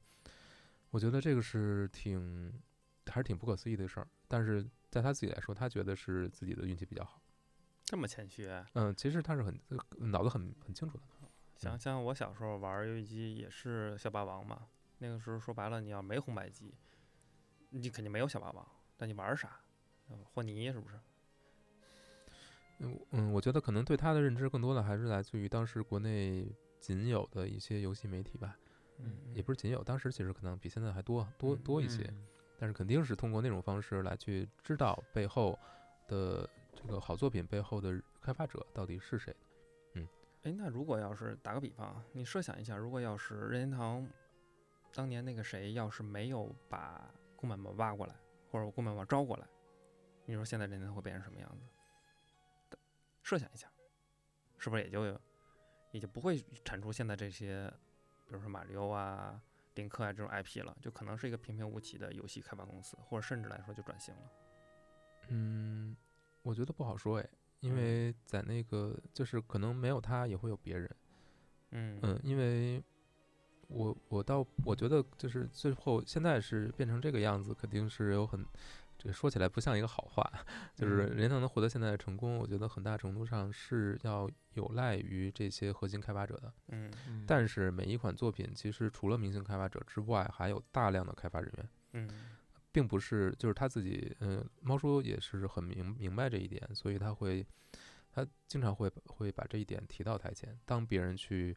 [0.91, 2.53] 我觉得这个是挺
[3.07, 4.07] 还是挺不可思议的事儿。
[4.27, 7.21] 但是在他自己来说，他觉得是自己的运气比较好。
[7.83, 8.47] 这么谦虚。
[8.73, 11.03] 嗯，其实他是很呃脑子很很清楚的。
[11.55, 14.67] 想想我小时候玩游戏机也是小霸王嘛，
[14.99, 16.73] 那个时候说白了，你要没红白机，
[17.69, 19.59] 你肯定没有小霸王，但你玩啥？
[20.09, 20.99] 呃和泥是不是？
[22.79, 26.47] 嗯嗯，我觉得可能对他的认知更多的还是来自于当时国内
[26.79, 28.57] 仅有的一些游戏媒体吧，
[28.99, 32.03] 嗯，也不是仅有，当时其实可能比现在还多多多一些。
[32.03, 32.27] 嗯
[32.59, 35.57] 但是肯定是通过那种方式来去知道背后
[36.07, 39.35] 的这个好作品背后的开发者到底是谁。
[39.95, 40.07] 嗯
[40.43, 44.07] 哎，那如果要是打个比方啊，你设想一下，如果要是任天堂
[44.93, 48.15] 当年那个谁要是没有把宫本茂挖过来，
[48.49, 49.45] 或者宫本茂招过来，
[50.25, 51.65] 你说现在任天堂会变成什么样子？
[53.23, 53.71] 设想一下，
[54.59, 55.19] 是不是也就
[55.91, 57.67] 也就不会产出现在这些，
[58.27, 59.41] 比如说马里奥啊、
[59.75, 64.21] 林克啊这种 IP 了，就可能是一个平平无奇的游戏开发公司，或者甚至来说就转型了。
[65.29, 65.95] 嗯，
[66.41, 67.29] 我觉得不好说哎，
[67.61, 67.75] 因嗯。
[67.75, 70.95] 为在那个就是可能没有他也会有别人，
[71.71, 71.99] 嗯。
[72.03, 72.83] 嗯，因为
[73.67, 78.45] 我我倒我觉得就是最后现在是变成这个样子，肯定是有很
[79.03, 80.23] 这说起来不像一个好话，
[80.75, 86.53] 就是嗯人能获得现在的成功，我觉得很大程度上是要有赖于这些核心开发者的。
[86.69, 91.69] 嗯嗯但是每一款作品其实除了明星开发者之外，还有大量的开发人员。
[91.93, 92.09] 嗯
[92.71, 97.45] 并不是，就是他自己，嗯，猫叔也是很明明白这一点，所以他会，
[98.11, 100.59] 他经常会会把这一点提到台前。
[100.65, 101.55] 当别人去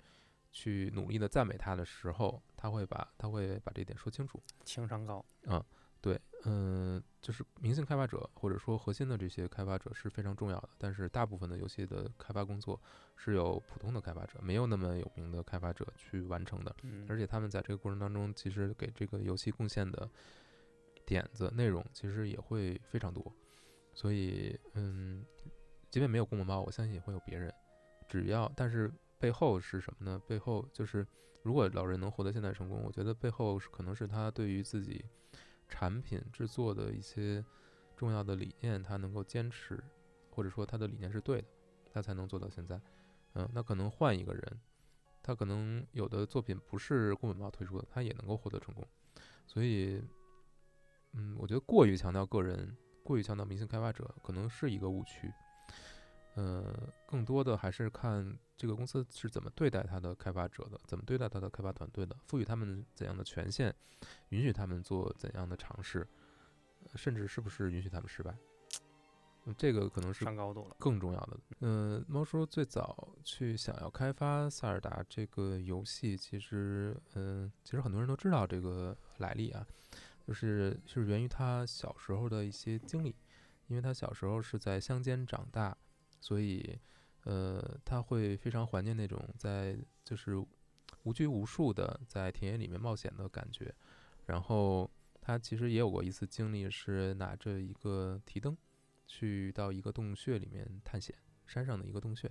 [0.53, 4.39] 去努力的赞美他的时候，他会把他会把这一点说清楚。
[4.63, 5.25] 情商高，
[6.07, 12.81] 对，嗯，就是明星开发者或者说核心的这些开发者是非常重要的，但是大部分的游戏的开发工作
[13.17, 16.73] 是由普通的开发者，没有那么有名的开发者去完成的。
[16.85, 20.09] 嗯而且他们在这个过程当中，其实给这个游戏贡献的
[21.05, 23.33] 点子、内容，其实也会非常多。
[23.93, 25.27] 所以，嗯，
[25.91, 27.53] 即便没有宫本茂，我相信也会有别人。
[28.09, 30.23] 只要，但是背后是什么呢？
[30.29, 31.05] 背后就是，
[31.43, 35.05] 如果老人能获得现在成功，我觉得背后是可能是他对于自己
[35.69, 37.45] 产品制作的一些
[37.97, 39.83] 重要的理念，他能够坚持，
[40.31, 41.49] 或者说他的理念是对的，
[41.93, 42.81] 他才能做到现在。
[43.35, 44.61] 嗯，那可能换一个人，
[45.23, 48.87] 他可能有的作品不是宫本茂推出的，他也能够获得成功。
[49.47, 50.03] 所以，
[51.13, 55.33] 嗯，我觉得过于强调个人，过于强调明星开发者，可能是一个误区。
[56.37, 63.75] 呃，更多的还是看这个公司是怎么对待它的开发者的，怎么对待它的开发团队的，赋予他们怎样的权限，
[64.29, 66.07] 允许他们做怎样的尝试，
[66.91, 68.37] 呃甚至是不是允许他们失败。
[69.47, 71.39] 呃这个可能是上高度了，更重要的。
[71.61, 79.65] 嗯、猫叔最早去想要开发塞尔达这个游戏，其实，嗯、其实很多人都知道这个来历啊，
[80.27, 83.15] 就是是源于他小时候的一些经历，
[83.69, 85.77] 因为他小时候是在乡间长大，
[86.27, 86.79] 所以，
[87.25, 90.37] 呃，他会非常怀念那种在就是
[91.05, 93.75] 无拘无束的在田野里面冒险的感觉。
[94.27, 98.57] 然后他其实也有过一次经历，是拿着一个提灯。
[99.09, 101.15] 去到一个洞穴里面探险，
[101.47, 102.29] 山上的一个洞穴，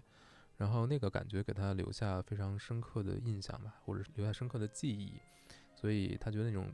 [0.57, 5.13] 然后那个感觉给他留下非常深刻的印象吧，或者留下深刻的记忆，
[5.73, 6.69] 所以他觉得那种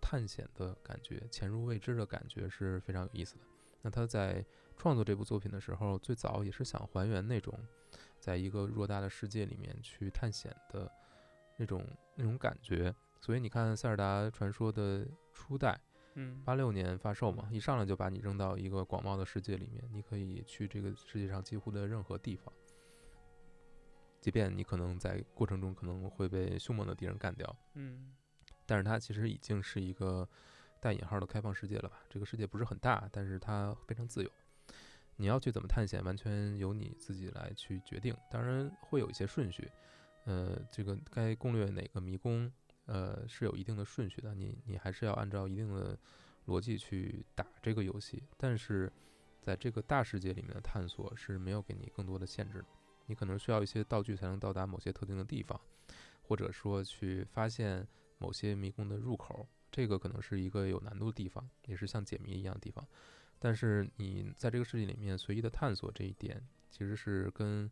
[0.00, 3.42] 探险的感觉、潜入未知的感觉是非常有意思的。
[3.82, 4.44] 那他在
[4.80, 7.52] 创作这部作品的时候，最早也是想还原那种
[8.18, 10.90] 在一个偌大的世界里面去探险的
[11.58, 12.94] 那种那种感觉。
[13.20, 15.78] 所以你看《塞尔达传说》的初代，
[16.14, 22.50] 嗯八六年发售嘛，一上来就把你扔到一个广袤的世界里面，你可以去这个世界上几乎的任何地方，
[24.18, 28.14] 即便你可能在过程中可能会被凶猛的敌人干掉，嗯
[28.64, 30.26] 但是它其实已经是一个
[30.80, 32.00] 带引号的开放世界了吧？
[32.08, 34.30] 这个世界不是很大，但是它非常自由。
[35.16, 38.16] 你要去怎么探险，完全由你自己来去决定。
[38.30, 39.70] 当然会有一些顺序，
[40.24, 42.50] 呃，这个该攻略哪个迷宫，
[42.86, 44.34] 呃，是有一定的顺序的。
[44.34, 45.98] 你你还是要按照一定的
[46.46, 48.22] 逻辑去打这个游戏。
[48.36, 48.90] 但是
[49.42, 52.66] 在这个大世界里面的探索是没有给你更多的限制的。
[53.06, 55.60] 你可能需要一些道具才能到达某些特定的地方，
[56.22, 57.86] 或者说去发现
[58.18, 62.86] 某些迷宫的入口，这个可能是一个有难度的地方，也是像解谜一样的地方。
[63.40, 67.68] 但是你在这个世界里面随意的探索这一点，其实是跟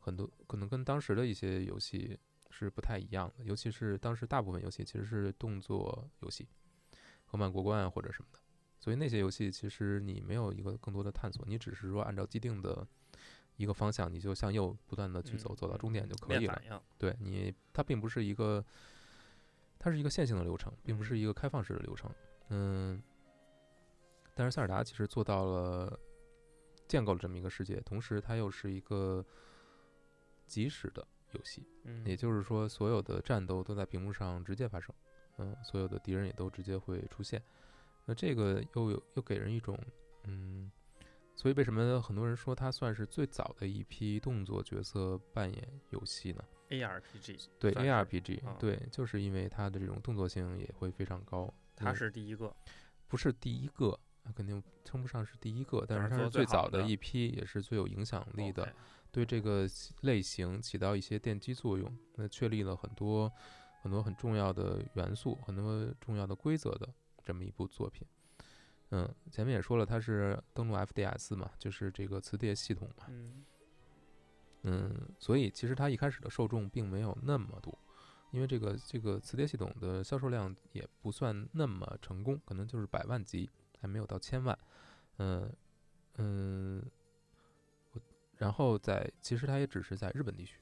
[0.00, 2.18] 很多可能跟当时的一些游戏
[2.50, 6.48] 是不太一样的，尤其是当时大部分游戏其实是动作游戏，
[7.26, 8.38] 横版过关啊或者什么的，
[8.78, 12.86] 所以那些游戏其实你没有一个更多的探索，你只是说按照既定的
[13.56, 18.64] 一个方向，你就向右不断的去走，嗯走到终点就可以了对你，它并不是一个，
[19.78, 21.04] 它是一个线性的流程，并不嗯。
[21.04, 22.10] 是一个开放式的流程。
[22.48, 23.00] 嗯，
[24.40, 26.00] 但是塞尔达其实做到了
[26.88, 29.22] 建构了这么一个世界，同时它又是一个
[30.46, 34.94] 即时的游戏，嗯也就是说，所有的战斗都在屏幕上直接发生，
[35.36, 37.42] 嗯，所有的敌人也都直接会出现。
[38.06, 39.78] 那这个又有又给人一种，
[40.24, 40.72] 嗯，
[41.36, 51.52] 所以为什么很多人说它算是最早的一批动作角色扮演游戏呢？ARPG，对 ARPG，、啊对，就是因为它的这种动作性也会非常高。
[51.76, 52.56] 它嗯是第一个，
[53.06, 54.00] 不是第一个？
[54.22, 58.72] 那肯定称不上是第一个，但但是是它是最早的的一批，也是最有影响力的
[59.10, 59.66] 对这个
[60.02, 63.32] 类型起到一些奠基作用，那确立了很多
[63.82, 66.88] 很多很重要的元素，很多重要的规则的
[67.24, 68.06] 这么一部作品。
[68.90, 73.06] 嗯，前面也说了，它是登录 FDS 嘛，就是这个磁碟系统嘛。
[73.08, 73.44] 嗯
[74.62, 77.78] 嗯，所以其实它一开始的受众并没有那么多，
[78.30, 83.48] 因为这个这个磁碟系统的销售量也不算那么成功，可能就是百万级，
[83.80, 84.58] 还没有到千万。
[85.18, 85.50] 嗯
[86.16, 86.82] 嗯，
[88.36, 90.58] 然后在其实它也只是在日本地区，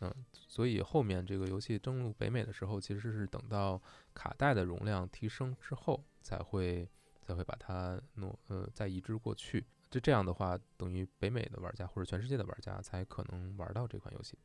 [0.00, 3.80] 嗯，所以后面这个游戏登陆北美的时候，其实是等到
[4.14, 6.88] 卡带的容量提升之后，才会
[7.22, 9.64] 才会把它挪呃再移植过去。
[9.90, 14.36] 就这样的话，等于北美的玩家或者全世界的玩家才可能玩到这款游戏。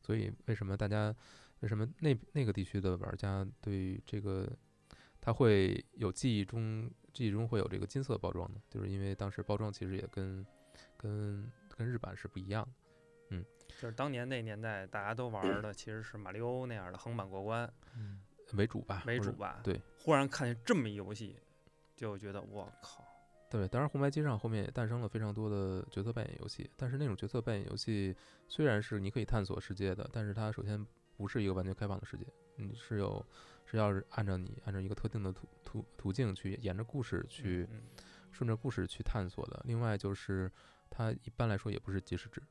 [0.00, 1.14] 所以为什么大家
[1.60, 4.48] 为什么那那个地区的玩家对这个
[5.20, 8.60] 他会有记忆中记忆中会有这个金色包装呢？
[8.70, 10.46] 就是因为当时包装其实也跟
[10.96, 12.70] 跟跟日版是不一样的。
[13.30, 18.20] 嗯就是当年那年代大家都玩的其实是马里欧那样的横版过关嗯，
[18.54, 19.58] 为主吧，为主吧。
[19.64, 21.36] 对，忽然看见这么一游戏，
[21.96, 23.04] 就觉得我靠，
[23.50, 28.14] 对，当然红白机上后面也诞生了非常多的角色扮演游戏，但是那种角色扮演游戏
[28.46, 33.26] 虽然是你可以探索世界的，但是它首先不是一个完全开放的世界，你是有
[33.70, 37.82] 是要是按照你按照一个特定的途途途径去沿着故事去嗯
[38.32, 39.60] 顺着故事去探索的。
[39.66, 40.50] 另外就是
[40.88, 42.42] 它一般来说也不是即时制，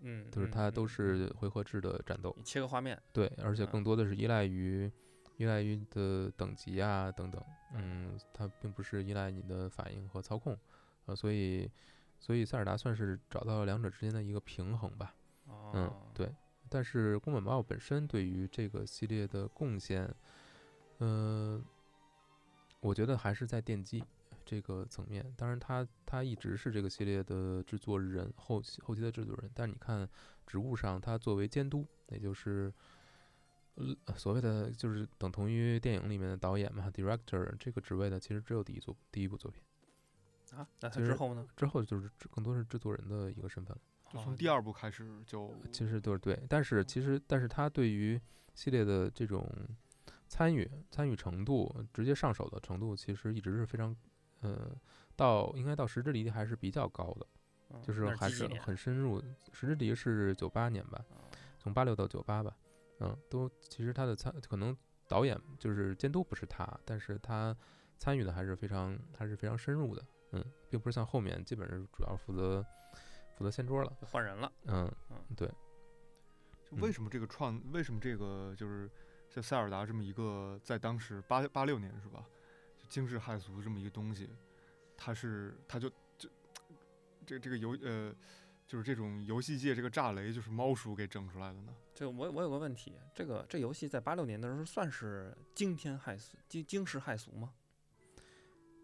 [0.00, 3.66] 嗯，就是它都嗯是回合制的战斗，切个画面，对，而且嗯。
[3.66, 4.90] 更多的是依赖于
[5.36, 7.40] 依赖于的等级啊等等，
[7.74, 10.58] 嗯，它并不是依赖你的反应和操控，
[11.04, 11.70] 呃，所以
[12.18, 15.14] 所以塞尔达算是找到了两者之间的一个平衡吧，
[15.46, 16.34] 嗯哦，，对。
[16.76, 20.14] 但是宫本茂本身对于这个系列的贡献，
[20.98, 21.64] 嗯、
[22.80, 24.04] 我觉得还是在电机
[24.44, 25.24] 这个层面。
[25.38, 29.50] 当然他，他一直是这个系列的制作人，后期后期的制作人。
[29.54, 30.06] 但是你看
[30.46, 32.70] 职务上，他作为监督，也就是
[33.76, 39.62] 呃所谓的就是等同于电影里面的导演嘛，director 这个职位的，其实只有第一作第一部作品，
[40.58, 41.48] 啊，那他之后呢？
[41.56, 43.80] 之后就是制更多是制作人的一个身份了。
[44.12, 48.20] 就从第二部开始就其实都是对，但是其实但是他对于
[48.54, 49.46] 系列的这种
[50.28, 53.94] 参与参与程度，直接上手的程度，其实一直是非常，
[54.40, 54.70] 呃，
[55.14, 57.26] 到应该到十之离还是比较高的，
[57.70, 59.22] 嗯就是还是很深入。
[59.52, 61.16] 十之离是九八年吧，哦
[61.58, 62.56] 从八六到九八吧，
[63.00, 64.76] 嗯，都其实他的参可能
[65.08, 67.56] 导演就是监督不是他，但是他
[67.98, 72.64] 参与的还是非常还是非常深入的，嗯，并不是像后面基本上主要负责
[73.36, 75.48] 负责掀桌了，就换人了，嗯嗯，对。
[76.64, 78.90] 就为什么这个创，为什么这个就是
[79.28, 82.24] 像塞尔达这么一个，在当时八八六年是吧，
[82.76, 84.28] 就惊世骇俗这么一个东西，
[84.96, 86.28] 它是它就就
[87.24, 88.12] 这这个游呃，
[88.66, 91.72] 就是这种游戏界这个炸雷就是猫叔给整出来的呢？
[91.94, 97.52] 这我我有个问题，这个这游戏在八六年的时候算是惊天骇俗、惊惊世骇俗吗？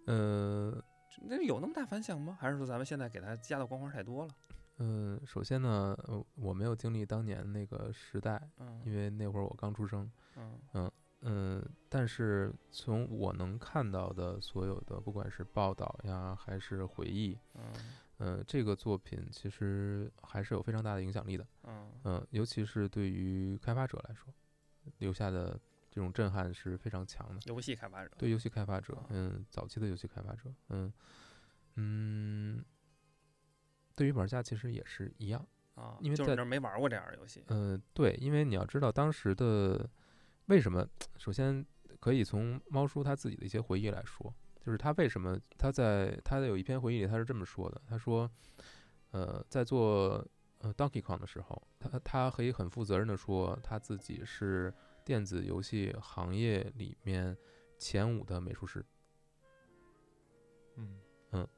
[0.06, 0.82] 呃，
[1.20, 2.36] 那有那么大反响吗？
[2.40, 4.34] 还是说咱们现在给他加的光环太多了？
[4.78, 10.10] 嗯，首先呢，呃我没有经历当年那个时代，嗯因为那会儿我刚出生。
[10.36, 10.90] 嗯
[11.24, 17.62] 嗯，但是从我能看到的所有的，不管是报道呀，还是回忆，嗯
[18.16, 21.46] 呃，这个作品其实还是有非常大的影响力的。
[21.64, 24.32] 嗯嗯，尤其是对于开发者来说，
[24.98, 25.56] 留下的
[25.92, 27.40] 这种震撼是非常强的。
[27.44, 30.90] 游戏开发者对游戏开发者啊，嗯，早期的游戏开发者，嗯
[31.76, 32.64] 嗯，
[33.94, 35.46] 对于玩家其实也是一样。
[35.74, 39.88] 啊，因为在就是那没玩过这样的游戏，嗯，对，因为你要知道当时的
[40.46, 41.64] 为什么，首先
[42.00, 48.30] 可以从猫叔他自己的一些回忆来说，就是他为什么他在他的有一篇回忆里他是这么说的，他说，
[49.12, 50.26] 呃，在做
[50.58, 54.72] 呃 Donkey Kong 的时候，他他可以很负责任的说他自己是
[55.04, 57.36] 电子游戏行业里面
[57.78, 58.84] 前五的美术师。
[60.76, 61.00] 嗯
[61.32, 61.48] 嗯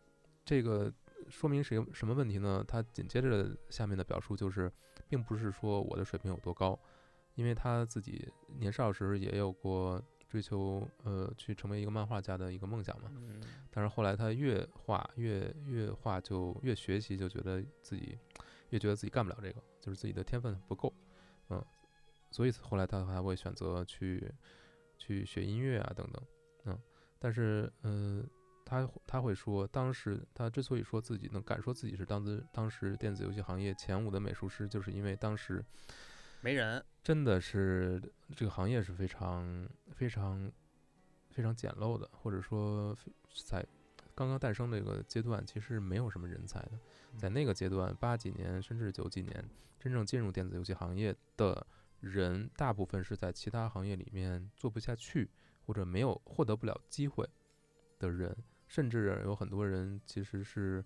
[0.44, 0.92] 这个
[1.28, 2.64] 说明是一个什么问题呢？
[2.66, 4.70] 他紧接着下面的表述就是，
[5.09, 6.78] 并不是说我的水平有多高，
[7.35, 13.11] 因为他自己年少时也有过追求呃去成为一个漫画家的一个梦想嘛。
[13.14, 18.18] 嗯但是后来他越画越越画就越学习，就觉得自己
[18.70, 20.92] 越觉得自己干不了这个，就是自己的天分不够，
[21.48, 21.64] 嗯，
[22.35, 24.29] 所以后来他还会选择去
[24.99, 26.23] 去学音乐啊等等，
[26.64, 26.79] 嗯，
[27.20, 28.29] 但是嗯。
[28.66, 35.62] 他他会说，当时他之所以说自己能敢说自己是当时当时电子游戏行业前五的美术师，就是因为当时
[36.41, 38.01] 没人，真的是
[38.35, 40.51] 这个行业是非常非常
[41.28, 42.97] 非常简陋的，或者说
[43.45, 43.62] 在
[44.14, 46.70] 刚刚诞生这个阶段，其实没有什么人才的。
[47.18, 49.47] 在那个阶段，八几年甚至九几年，
[49.78, 51.66] 真正进入电子游戏行业的
[52.05, 55.30] 人，大部分是在其他行业里面做不下去，
[55.66, 57.28] 或者没有获得不了机会
[57.98, 58.36] 的人，
[58.68, 60.84] 甚至有很多人其实是，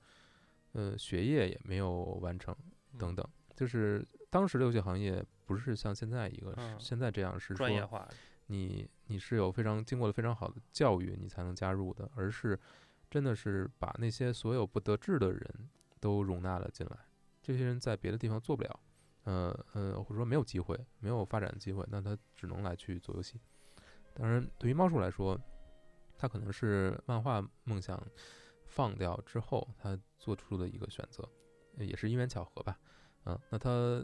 [0.73, 2.57] 呃，学业也没有完成
[2.99, 3.27] 等等。
[3.55, 8.09] 就是当时的游戏行业不是像现在一个、嗯现在这样，是说专业化，
[8.47, 12.59] 你你是有非常经过了非常好的教育，你才能加入的，而是
[13.11, 16.97] 真的是把那些所有不得志的人都容纳了进来。
[17.43, 18.81] 这些人在别的地方做不了，
[19.29, 23.39] 呃呃，或者说没有机会，没有发展的机会，那他只能来去做游戏。
[24.15, 25.39] 当然，对于猫叔来说，
[26.17, 28.03] 他可能是漫画梦想
[28.65, 31.29] 放掉之后，他做出的一个选择，
[31.77, 32.81] 也是因缘巧合吧。
[33.27, 34.03] 嗯，那他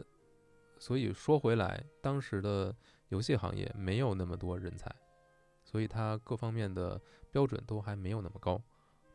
[0.77, 2.75] 所以说回来，当时的
[3.07, 4.93] 游戏行业没有那么多人才，
[5.63, 7.01] 所以他各方面的
[7.31, 8.61] 标准都还没有那么高，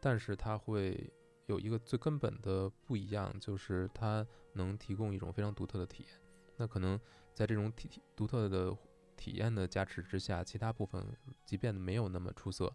[0.00, 1.08] 但是他会。
[1.50, 6.12] 有一个最根本的不一样，就是它能提供一种非常独特的体验。
[6.56, 6.98] 那可能
[7.34, 8.72] 在这种体独特的
[9.16, 11.04] 体验的加持之下，其他部分
[11.44, 12.72] 即便没有那么出色，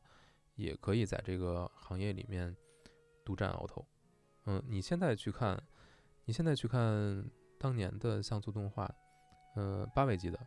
[0.55, 2.53] 也可以在这个行业里面
[3.23, 3.87] 独占鳌头。
[4.45, 5.57] 嗯，你现在去看，
[6.25, 7.25] 你现在去看
[7.57, 8.93] 当年的像素动画，
[9.55, 10.37] 呃，八位机的，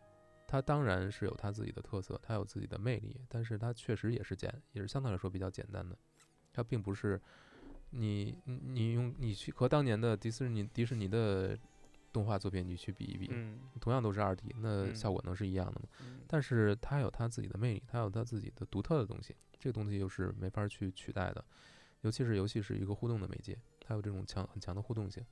[0.47, 5.97] 它当然是有它自己的特色，它有自己的魅力，但是它确实也是简，也是相对来说比较简单的，
[6.53, 7.19] 它并不是。
[7.91, 11.57] 你你用你去和当年的迪士尼迪士尼的
[12.11, 13.27] 动画作品你去比一比，
[13.79, 15.87] 同样都是二 D，那效果能是一样的吗？
[16.27, 21.43] 但是它有它自己的魅力，它有它自己的独特的东西，这个东西又是没法去取代的。
[22.01, 25.25] 尤其是游戏是一个互动的媒介，它有这种强很强的互动性，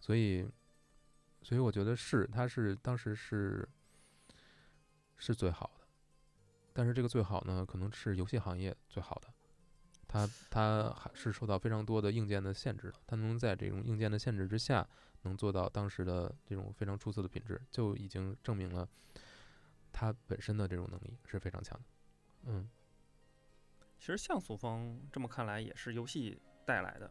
[0.00, 0.46] 所以
[1.42, 3.68] 所以我觉得是它是当时是
[5.18, 5.86] 是最好的，
[6.72, 9.28] 但是这个最好呢，可能是游戏行业最好的。
[10.14, 14.88] 它它还是受到非常多的硬件的限制的，它能在这种硬件的限制之下，
[15.22, 18.88] 能做到当时的这种非常出色的品质，就已经证明了
[19.92, 21.84] 它本身的这种能力是非常强的。
[22.44, 22.70] 嗯，
[23.98, 27.10] 其实像素风这么看来也是游戏带来的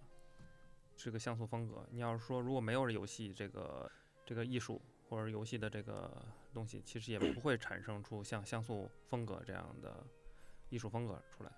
[0.95, 1.85] 这个像素风格。
[1.91, 3.91] 你要是说如果没有游戏这个
[4.25, 10.07] 这个艺术或者游戏的这个东西，其实也不会产生出像像素风格这样的
[10.69, 11.51] 艺术风格出来。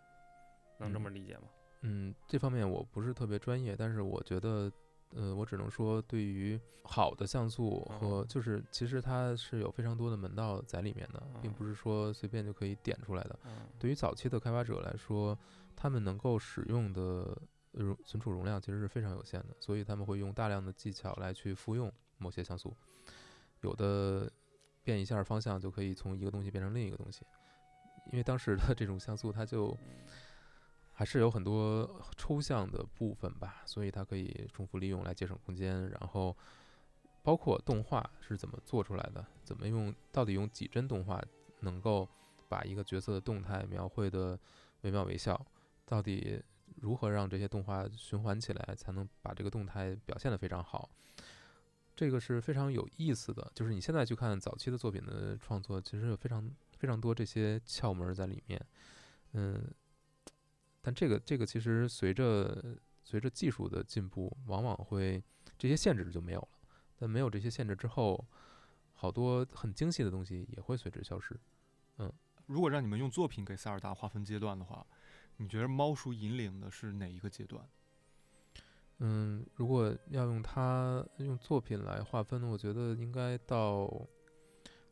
[0.77, 1.43] 能这么理解吗？
[1.81, 4.71] 嗯，这方面我不是特别专业，但是我觉得，
[5.13, 13.37] 呃，我只能说，对于好的像素和就是其实它是有非常多的门道在里面的，并不是说随便就可以点出来的。
[13.77, 15.37] 对于早期的开发者来说，
[15.75, 17.39] 他们能够使用的
[17.71, 22.75] 容存储容量其实是非常有限的，所以他们会用大量的技巧来去复用某些像素，
[23.61, 24.27] 有的
[24.83, 27.23] 变一下方向就可以从一个东西变成另一个东西，
[28.11, 29.77] 因为当时的这种像素它就。
[30.97, 35.89] 还是有很多抽象的部分吧，所以它可以重复利用来节省空间。
[35.89, 36.35] 然后，
[37.21, 41.21] 包括动画是怎么做出来的，怎么用，到底用几帧动画
[41.59, 42.07] 能够
[42.47, 44.39] 把一个角色的动态描绘的
[44.83, 45.45] 惟妙惟肖？
[45.85, 46.41] 到底
[46.77, 50.89] 如何让这些动画循环起来，才能把这个动态表现得非常好？
[51.93, 53.51] 这个是非常有意思的。
[53.53, 58.65] 就是你现在去看早期的作品的创作，其实有非常非常多这些窍门在里面。
[59.33, 59.61] 嗯。
[60.85, 65.23] 但这个这个其实随着随着技术的进步，往往会
[65.57, 66.49] 这些限制就没有了。
[66.95, 68.23] 但没有这些限制之后，
[68.93, 71.35] 好多很精细的东西也会随之消失。
[71.97, 72.13] 嗯，
[72.45, 74.85] 如果让你们用作品给塞尔达划分阶段的话，
[75.37, 77.67] 你觉得猫叔引领的是哪一个阶段？
[78.99, 84.07] 嗯，如果要用它用作品来划分，我觉得应该到。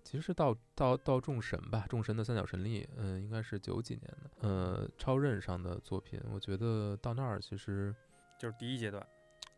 [0.03, 7.95] 其实是到到到众神吧，众神的三角神力，嗯，应该是九几年的，呃，超任上的作品，我觉得到那儿其实
[8.37, 9.05] 就是第一阶段，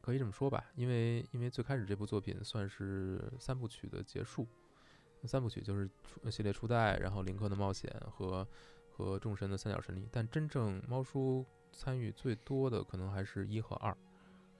[0.02, 4.48] 可以这么说吧，因为因为最开始这部作品算是三部曲的结束，
[5.24, 5.90] 三部曲就是
[6.30, 8.48] 系列初代，然后林克的冒险和
[8.90, 11.44] 和众神的三角神力，但真正猫叔
[11.74, 13.98] 参与最多的可能还是一和二，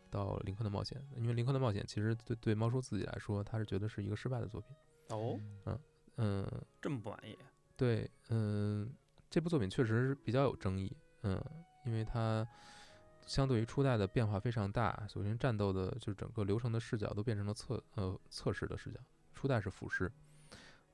[0.10, 4.76] 到林克的冒险，因为林克的冒险其实对对猫叔自己来说，他是觉得是一个失败的作品。
[5.10, 5.80] 哦，嗯
[6.18, 7.38] 嗯，这么不满意？
[7.78, 8.90] 对，嗯，
[9.30, 11.42] 这部作品确实比较有争议，嗯，
[11.86, 12.48] 因为它
[13.26, 15.06] 相对于初代的变化非常大。
[15.10, 19.00] 首先，战斗的就整个流程的视角都变成了侧呃侧视的视角，
[19.34, 20.12] 初代是俯视，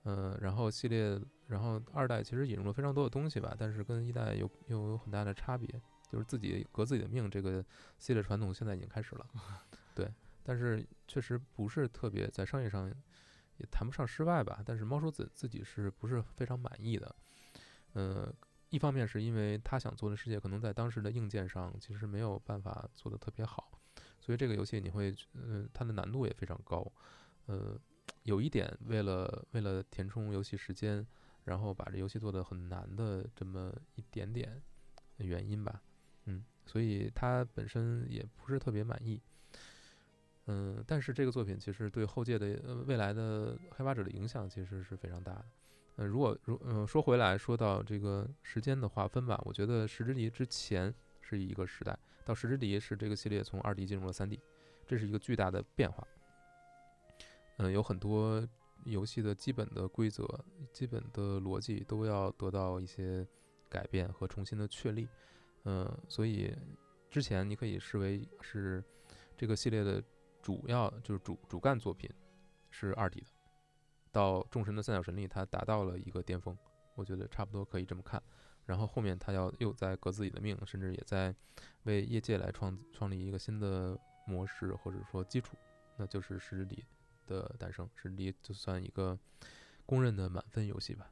[0.05, 5.68] 嗯，然后系列，然后二代其实引入了非常多的东西吧，但是跟一代有又有很大的差别，
[6.09, 7.64] 就是自己革自己的命这个
[7.99, 9.28] 系列传统现在已经开始了，
[9.93, 10.12] 对，
[10.43, 12.91] 但是确实不是特别在商业上。
[13.62, 17.16] 也谈不上失败吧，但是猫叔自自己是不是非常满意的？
[17.93, 18.34] 嗯，
[18.70, 23.80] 一方面是因为他想做的世界可能在当时的硬件上其实没有办法做得特别好，
[24.20, 26.91] 所以这个游戏你会，嗯，它的难度也非常高。
[27.45, 27.78] 呃，
[28.24, 31.05] 有一点为了为了填充游戏时间，
[31.43, 34.62] 然后把这游戏做得很难的这么一点点
[35.18, 35.82] 原因吧，
[36.26, 39.22] 嗯，所以他本身也不是特别满意。
[40.48, 45.46] 嗯，但是这个作品其实对后届的未来的开发者的影响其实是非常大的。
[45.98, 54.39] 嗯，如果如嗯说回来说到这个时间的划分吧，我觉得《石之笛》之前是一个时代，到时之敌是这个系列从二 D 进入了三 D，
[54.88, 56.08] 这是一个巨大的变化。
[57.58, 58.48] 嗯，有很多
[58.86, 60.26] 游戏的基本的规则、
[60.74, 63.28] 基本的逻辑都要得到一些
[63.70, 65.08] 改变和重新的确立。
[65.66, 66.52] 嗯，所以
[67.10, 68.84] 之前你可以视为是
[69.38, 70.02] 这个系列的
[70.42, 72.10] 主要就是主主干作品
[72.70, 73.28] 是二 D 的，
[74.12, 76.58] 到众神的三角神力它达到了一个巅峰，
[76.96, 78.22] 我觉得差不多可以这么看。
[78.66, 81.36] 然后后面他要又在革自己的命，甚至也在
[81.84, 85.58] 为业界来创创立一个新的模式或者说基础，
[85.98, 86.86] 那就是石之底
[87.26, 87.89] 的诞生。
[87.96, 89.18] 石之底就算一个
[89.86, 91.12] 公认的满分游戏吧，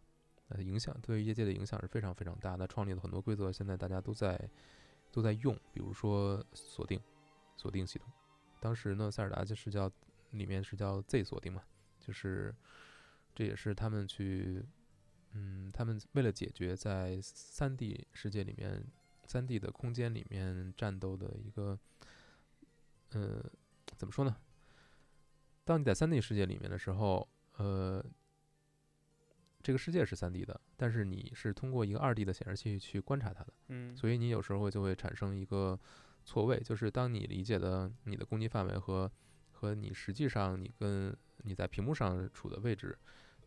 [0.50, 4.40] 呃，影响对业界的影响是非常非常大的，创立了很多规则，现在大家都在
[5.12, 7.02] 都在用，比如说锁定
[7.58, 8.08] 锁定系统，
[8.60, 9.92] 当时呢塞尔达就是叫
[10.32, 11.64] 里面是叫 Z 锁定嘛，
[12.00, 12.54] 就是
[13.34, 14.66] 这也是他们去。
[15.34, 18.84] 嗯，他们为了解决在三 D 世界里面、
[19.28, 21.78] 三 D 的空间里面战斗的一个，
[23.12, 23.40] 呃，
[23.96, 24.36] 怎么说呢？
[25.64, 28.04] 当你在三 D 世界里面的时候，呃，
[29.62, 35.80] 这个世界是三 D 的，但是你是通过一个二 D 的显示器去观察它的，嗯，所以你有时候就会产生一个
[36.26, 39.12] 错位，就是当你理解的你的攻击范围和
[39.52, 42.98] 和你实际上你跟你在屏幕上处的位置。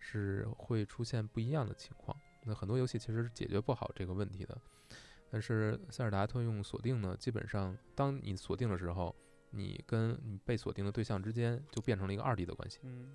[0.05, 4.61] 是会出现不一样的情况，那很多游戏其实是解决不好这个问题的。
[5.31, 9.15] 但是塞尔达它用锁定呢，基本上当你锁定的时候，
[9.51, 12.81] 你跟你被锁定的对象之间就变成了一个二 D 的关系。
[12.83, 13.13] 嗯，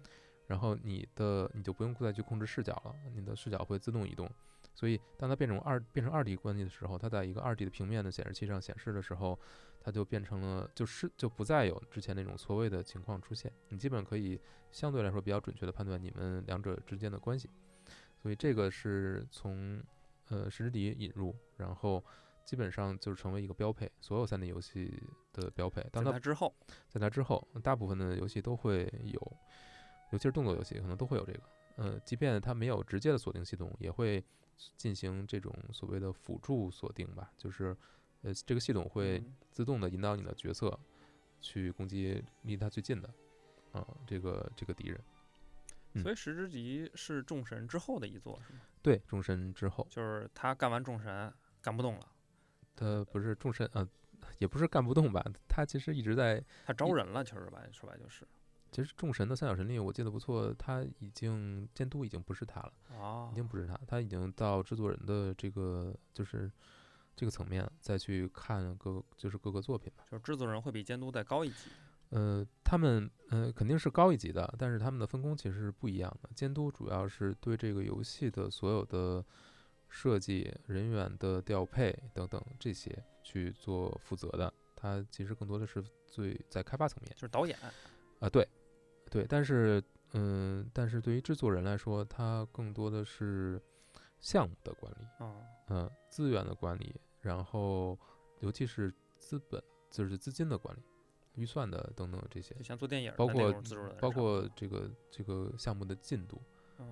[0.48, 4.32] 然后你的你就不用再去控制视角了，你的视角会自动移动。
[4.78, 9.38] 所以当它变成二变成二 D 关系的时候，它在一个二 D 的平面的显示器上显示的时候。
[9.80, 14.38] 它就变成了，就是就不再有之前那种错位的情况出现，你基本可以
[14.70, 17.50] 相对来说比较准确的判断你们两者之间的关系，
[18.22, 19.82] 所以这个是从
[20.28, 22.04] 呃石之底引入，然后
[22.44, 25.02] 基本上就是成为一个标配，所有三 D 游戏
[25.32, 25.82] 的标配。
[25.90, 26.54] 当它之后，
[26.90, 29.38] 在它之后，大部分的游戏都会有，
[30.12, 31.40] 尤其是动作游戏可能都会有这个，
[31.78, 34.22] 呃，即便它没有直接的锁定系统，也会
[34.76, 37.76] 进行这种所谓的辅助锁定吧，就是。
[38.24, 40.78] 呃，这个系统会自动的引导你的角色
[41.40, 43.08] 去攻击离他最近的，
[43.72, 45.00] 啊，这个这个敌人。
[46.02, 48.62] 所以十之极是众神之后的一座是吗？
[48.82, 51.32] 对，众神之后，就是他干完众神
[51.62, 52.12] 干不动了。
[52.76, 53.88] 他不是众神，呃，
[54.40, 55.24] 也不是干不动吧？
[55.48, 58.28] 他其实一直在，他招人了，其实吧，说白就是。
[58.78, 66.52] 其实众神的三角神力，我记得不错，他已经监督已经不是他了，啊，已经不是他，他已经到制作人的这个就是。
[67.20, 71.72] 这个层面再去看各就是各个作品吧，就是制作人会比监督再高一级。
[72.10, 76.30] 呃，他们呃肯定是高一级的，但是他们的分工其实是不一样的。
[76.36, 79.26] 监督主要是对这个游戏的所有的
[79.90, 87.58] 设计、人员的调配等等这些去做负责的，他其实更多的是最在开发层面，就是导演
[88.20, 88.48] 啊，对
[89.10, 89.84] 对，但是
[90.14, 93.62] 嗯，但是对于制作人来说，他更多的是
[94.20, 95.08] 项目的管理，
[95.70, 96.96] 嗯，资源的管理。
[97.20, 97.98] 然后，
[98.40, 100.82] 尤其是资本，就是资金的管理、
[101.34, 103.54] 预算的等等这些，就像做电影，包括
[104.00, 106.42] 包括这个这个项目的进度，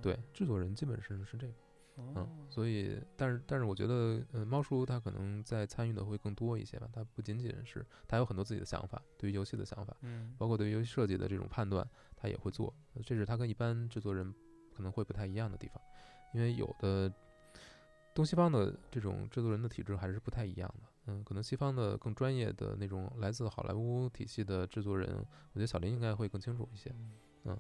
[0.02, 1.54] 对制作人基本是是这个，
[1.98, 12.74] 嗯，所以但是但是我觉得，嗯，猫叔他可能在参与的会更多一些吧，他不仅仅是他有很多自己的想法，对于游戏的想法，嗯，包括对于游戏设计的这种判断，他也会做，
[13.06, 14.34] 这是他跟一般制作人
[14.76, 15.82] 可能会不太一样的地方，
[16.34, 17.12] 因为有的。
[18.14, 25.10] 东西方的这种制作人的体制还是不太一样的，嗯，可能西方的更专业的那种来自好莱坞体系的制作人，
[25.52, 26.96] 我觉得小林应该会更清楚一些，
[27.44, 27.60] 嗯，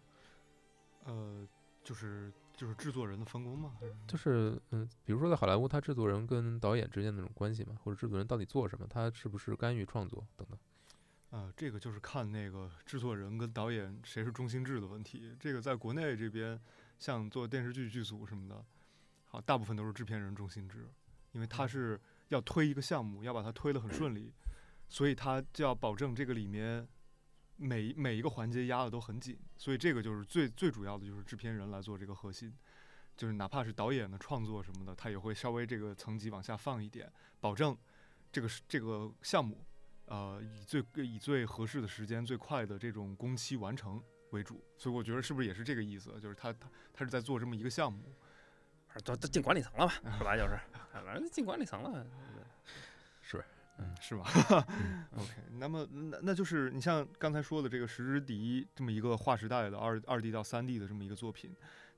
[1.03, 1.45] 呃，
[1.83, 3.77] 就是就是制作人的分工嘛，
[4.07, 16.59] 就是嗯，比如说在好莱坞，他制作人跟导演之间那种关系嘛，或者制作人到底做什么，他是不是干预创作等等，啊，这个就是看那个制作人跟导演谁是中心制的问题，这个在国内这边
[16.97, 18.63] 像做电视剧剧组什么的。
[19.27, 20.87] 好大部分都是制片人中心制，
[21.33, 21.99] 因为他是
[22.29, 24.31] 要推一个项目，要把它推得很顺利，
[24.87, 26.87] 所以他就要保证这个里面
[27.57, 32.53] 每每一个环节压的都很紧，所以这个就是最最主要的就是制片人来做这个核心，
[33.15, 37.77] 就是哪怕是导演的创作什么的，他也会稍微这个层级往下放一点，保证
[38.31, 39.65] 这个这个项目，
[40.05, 44.01] 呃，以最以最合适的时间、最快的这种工期完成
[44.31, 46.19] 为主，所以我觉得是不是也是这个意思？
[46.19, 48.13] 就是他他他是在做这么一个项目。
[49.03, 50.57] 都都进管理层了吧， 说白就是，
[50.93, 52.09] 反正进管理层了，是，
[53.78, 54.23] 嗯，是吧？
[55.17, 61.53] OK，那么那那就是你像刚才说的这个《时之笛》这么一个划时代的二二 D 到三 D 的这么一个作品，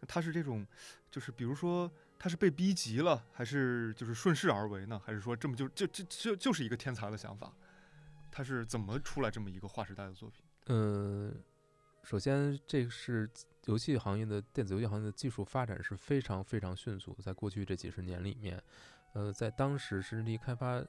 [0.08, 0.66] 它是这种，
[1.12, 5.00] 就是比如说它是被逼急了，还是就是顺势而为呢？
[5.06, 7.54] 还是说这么就就就就就是一个天才的想法？
[8.32, 10.44] 它是怎么出来这么一个划时代的作品？
[10.66, 11.32] 呃，
[12.04, 13.30] 首先这是
[13.66, 18.62] 游戏行业的电子游戏行业的技术发展是非常非常迅速，在过去这几十年里面，
[19.14, 20.84] 呃，在当时石之笛开发，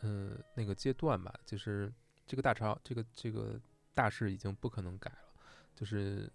[0.00, 1.92] 呃，那个阶段吧，就是
[2.26, 3.60] 这个大潮，这个这个
[3.94, 5.34] 大势已经不可能改了，
[5.74, 6.30] 就是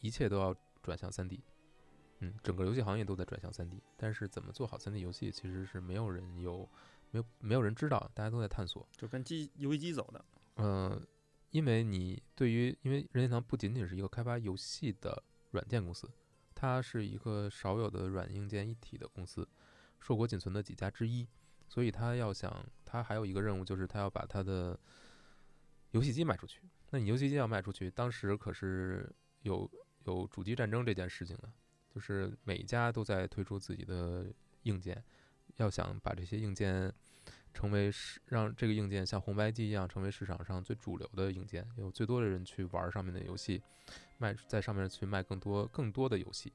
[0.00, 1.42] 一切都要转向三 D。
[2.20, 6.68] 嗯，整个游戏行业都在转向三 D，但是怎么做好三 D 游戏，其实是没有人有，
[7.10, 8.88] 没有没有人知道，大家都在探索。
[8.96, 10.24] 就跟机游戏机走的。
[10.56, 11.06] 嗯，
[11.50, 16.10] 因为你对于，因为任天堂不仅仅是一个开发游戏的软件公司，
[16.54, 19.46] 它是一个少有的软硬件一体的公司，
[20.00, 21.28] 硕果仅存的几家之一，
[21.68, 24.78] 所以它要想，他还有一个任务就是他要把他的
[25.90, 26.62] 游戏机卖出去。
[26.88, 29.12] 那你游戏机要卖出去，当时可是
[29.42, 29.70] 有
[30.04, 31.52] 有主机战争这件事情的。
[31.92, 34.26] 就是每一家都在推出自己的
[34.64, 35.02] 硬件，
[35.56, 36.92] 要想把这些硬件
[37.54, 43.62] 成为市，让这个硬件像红白机一样成为市场上最主流的硬件，有最多的人去玩上面的游戏，
[44.18, 46.52] 卖在上面去卖更多更多的游戏。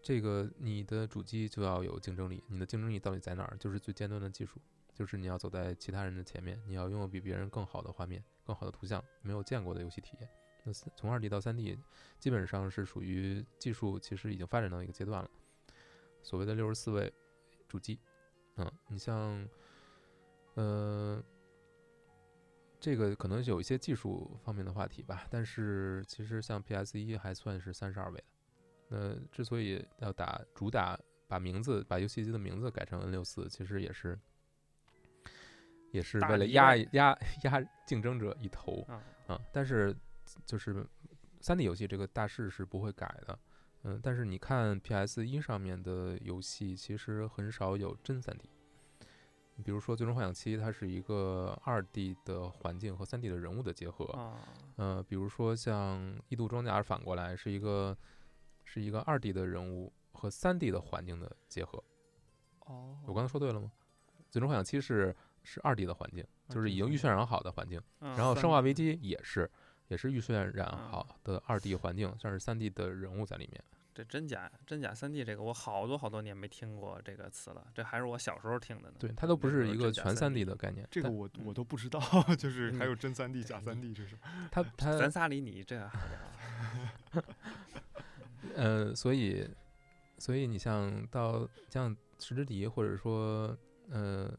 [0.00, 3.56] 这个你的主机就要有竞争力，你的竞争力到底在哪儿？
[3.58, 4.60] 就是最尖端的技术，
[5.00, 10.28] 就是你要走在其他人的前面，你要拥有比别人更好的画面、更好的图像、没有见过的游戏体验。
[10.62, 11.74] 那从二 D 到三 D，
[12.18, 15.30] 基本上是属于技术其实已经发展到一个阶段了。
[16.22, 17.10] 所谓的六十四位
[17.66, 17.98] 主机，
[18.56, 19.48] 嗯，你像，
[20.52, 21.24] 呃，
[22.78, 25.26] 这个可能有一些技术方面的话题吧。
[25.30, 28.24] 但是其实像 PS 一还算是三十二位的。
[28.88, 34.20] 那之所以要打主打把名字把游戏机的名字改成 N 六四，其实也是
[35.90, 38.86] 也是为了压压压竞争者一头
[39.26, 39.40] 啊。
[39.52, 39.96] 但是。
[40.46, 40.86] 就是
[41.40, 43.36] 三 D 游戏这个大势是不会改的，
[43.82, 48.48] 嗯，但是你看 PS 一上面的游戏，其实很少有真三 D。
[49.56, 54.06] 你比如说《最终幻想七》，它是一个二 D 的环境和三 D 的人物的结合，
[54.76, 57.96] 呃，比如说像《异度装甲》反过来是一个
[58.64, 61.82] 是一个二 D 的人物和三 D 的环境的结合。
[62.66, 63.72] 哦，我刚才说对了吗？
[64.30, 69.50] 《最终幻想七》是是二 D 的环境，就是已经预渲染好的环境，然后《生化危机》也是。
[69.88, 73.60] 也是预渲染好的二 D 环境，算是三 D 的人物在里面。
[73.92, 77.66] 这真假真假三 D 这个，我好多好多年没听过这个词了。
[77.74, 78.94] 这还是我小时候听的呢。
[79.00, 80.86] 对，它都不是一个全三 D 的概念。
[80.92, 81.98] 这个我我都不知道，
[82.38, 84.16] 就是还有真三 D、假三 D 这种。
[84.52, 85.98] 它它咱仨里你这好
[88.54, 89.44] 呃，所以
[90.18, 93.58] 所以你像到像石之笛，或者说
[93.90, 94.32] 呃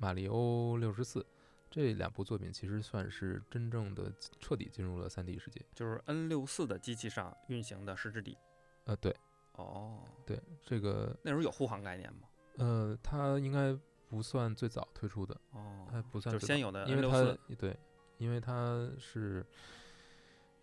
[0.00, 1.24] 马里欧六十四。
[1.70, 8.32] 这两部作品其实算是真正的彻底进入了三 D 世界，就是 N 六四的机器上运行的《失之地》。
[8.86, 9.14] 呃，对，
[9.52, 12.28] 哦，对，这个那时候有护航概念吗？
[12.56, 13.72] 呃，它应该
[14.08, 17.78] 不算最早推出的，哦，它不算，就先有的，因为它对，
[18.18, 19.46] 因为它是，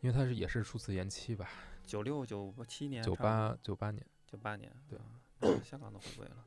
[0.02, 1.50] 因为它是也是数次延期吧，
[1.86, 6.46] 九六九七年，九八九八年，九八年，对，香港都回归了。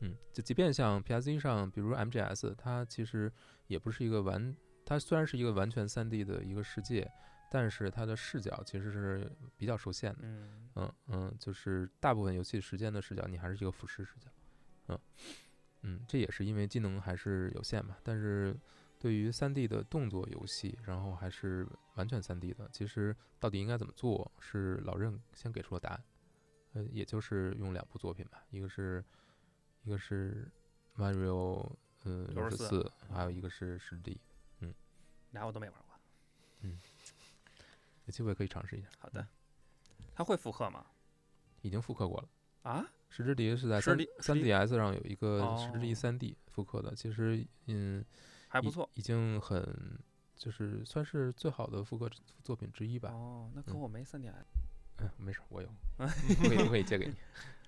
[0.00, 3.32] 嗯，就即便像 PS 上，比如 MGS，它其实
[3.66, 7.10] 也不是一个完，它虽然是一个完全 3D 的一个世界，
[7.50, 10.18] 但是它的视角其实是比较受限的。
[10.22, 14.30] 嗯嗯嗯，就是大部分游戏时间的视角，你还是一个俯视视角。
[14.88, 14.98] 嗯
[15.80, 17.96] 嗯，这也是因为技能还是有限嘛。
[18.02, 18.54] 但是
[18.98, 26.04] 对于 3D 的动作游戏，然后还是完全 3D 的，其实到底应该怎么做，是老任先给出了答案。
[26.74, 29.02] 呃，也就是用两部作品吧，一个是。
[29.86, 30.50] 一个是
[30.96, 31.64] Mario，
[32.04, 34.20] 嗯，六十四，还有一个是十 D，
[34.58, 34.74] 嗯，
[35.30, 35.94] 俩我都没玩过，
[36.62, 36.76] 嗯，
[38.06, 38.88] 有机会可以尝试一下。
[38.98, 39.24] 好的，
[40.12, 40.84] 它会复刻吗？
[41.62, 42.28] 已经复刻过了
[42.62, 42.84] 啊？
[43.08, 48.04] 十之敌是在三三 DS 上有一个十之敌三 D 复刻的，其实嗯
[48.48, 49.64] 还不错，已经很
[50.34, 52.10] 就是算是最好的复刻
[52.42, 53.10] 作品之一吧。
[53.10, 54.32] 哦，那可我没三 DS。
[54.98, 55.68] 嗯，没事，我有，
[55.98, 57.14] 可以可以借给你。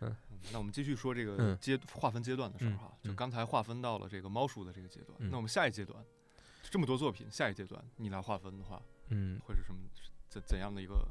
[0.01, 0.16] 嗯，
[0.53, 2.93] 那我们继续说这个阶划分阶段的事儿哈。
[3.03, 6.03] 就刚才划分到了这个猫叔的这个阶段，那我们下一阶段，
[6.70, 9.81] 这么多作品，下一阶段你来划分的话，嗯，会是什么
[10.29, 11.07] 怎怎样的一个？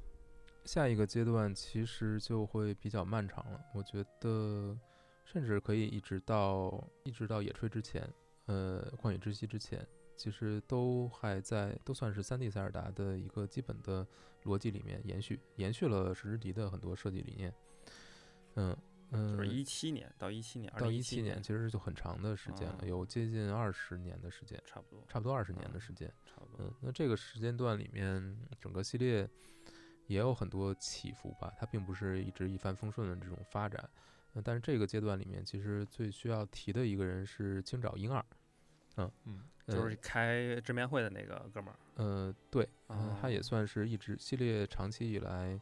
[0.65, 4.77] 下一个阶段其实就会比较漫长了，我觉得
[5.25, 8.07] 甚至可以一直到一直到野炊之前，
[8.45, 9.85] 呃，旷野之息之前。
[10.17, 14.05] 其实都还在，都算是三 D 塞尔达的一个基本的
[14.43, 17.53] 逻辑里面延续，延续了史诗迪的很多设计理念。
[18.55, 18.75] 嗯
[19.11, 26.65] 嗯，就是一七年到一七年，到一七年其实就很长的时间了，有接近二十年的时间，差不多，差不多二十年的时间，差不多。
[26.65, 29.29] 嗯，那这个时间段里面，整个系列
[30.07, 33.89] 也有很多起伏吧，它并不是一直一帆风顺的这种发展。
[34.43, 38.23] 但是这个阶段里面，其实最需要提的一个人是青沼英二。
[38.97, 41.79] 嗯嗯，就是开直面会的那个哥们儿。
[41.95, 42.67] 呃，对，
[43.21, 45.59] 他也算是一直系列长期以来，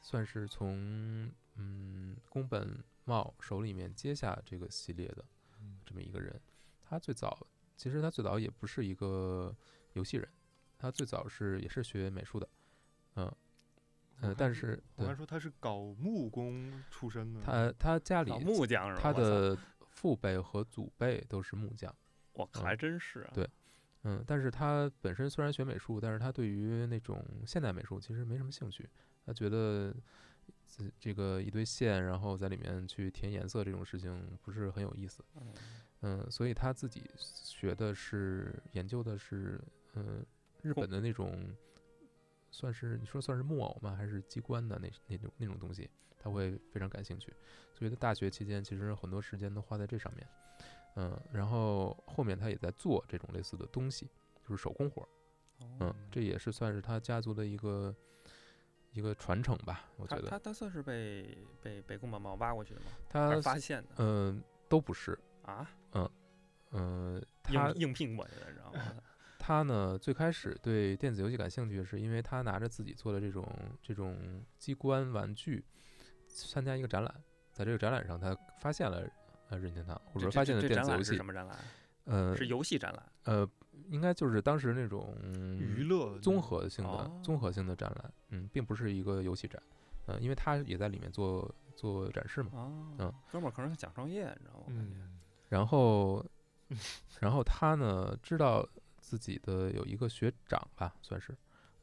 [0.00, 5.24] 算是从嗯宫本茂手里面接下这个系列的
[5.60, 6.40] 嗯这么一个人。
[6.82, 7.46] 他最早
[7.76, 9.54] 其实他最早也不是一个
[9.94, 10.28] 游戏人，
[10.78, 12.48] 他最早是也是学美术的，
[13.14, 13.36] 嗯、呃，
[14.20, 19.02] 我看说但是对我还说他是搞木工出身的，他他家里木匠是吧？
[19.02, 19.56] 他的
[19.88, 21.94] 父辈和祖辈都是木匠。
[22.34, 23.30] 我靠，嗯还真是啊。
[23.34, 23.48] 对
[24.02, 28.86] 嗯，但是他本身虽然学美术，但是他对于那种现代美术其实没什么兴趣。
[29.24, 29.94] 他觉得
[30.66, 35.24] 这这个一堆线，然后在里面去填颜色这种事情不是很有意思。
[35.36, 35.54] 嗯
[36.02, 39.58] 嗯，所以他自己学的是研究的是
[39.94, 40.22] 嗯
[40.60, 41.56] 日本的那种，
[42.50, 43.96] 算是你说算是木偶吗？
[43.96, 47.32] 还是机关的那那种那种东西，他会非常感兴趣。
[47.72, 50.28] 所以他大学期间其实很多时间都花在这上面。
[50.96, 54.08] 嗯，然后后面他也在做这种类似的东西，
[54.42, 55.08] 就是手工活儿。
[55.60, 57.94] 嗯哦，这也是算是他家族的一个
[58.92, 62.86] 一个传承吧，我觉得他他他算是被被被宫本茂挖过去的吗？
[63.08, 65.70] 他发现的嗯、都不是，啊？
[66.72, 68.80] 嗯、他硬硬聘过去的，你知道吗？
[69.38, 73.46] 他呢最开始对电子游戏感兴趣，是因为他拿着自己做的这种
[73.82, 75.64] 这种机关玩具
[76.26, 77.14] 参加一个展览，
[77.52, 79.08] 在这个展览上他发现了
[79.48, 81.58] 呃任天堂，或者发现了这展览是电子游戏什，么展览？
[82.04, 83.02] 呃是游戏展览。
[83.24, 83.48] 呃，
[83.88, 85.16] 应该就是当时那种
[85.58, 89.62] 娱乐综合性的、哦综合性的展览，嗯，并不是一个游戏展，
[90.06, 92.50] 嗯，因为他也在里面做做展示嘛。
[92.52, 94.64] 哦，嗯哥们儿可能想创业，你知道吗？
[94.68, 95.18] 嗯，
[95.48, 96.24] 然后，
[97.20, 98.68] 然后他呢知道
[99.00, 101.34] 自己的有一个学长吧，算是，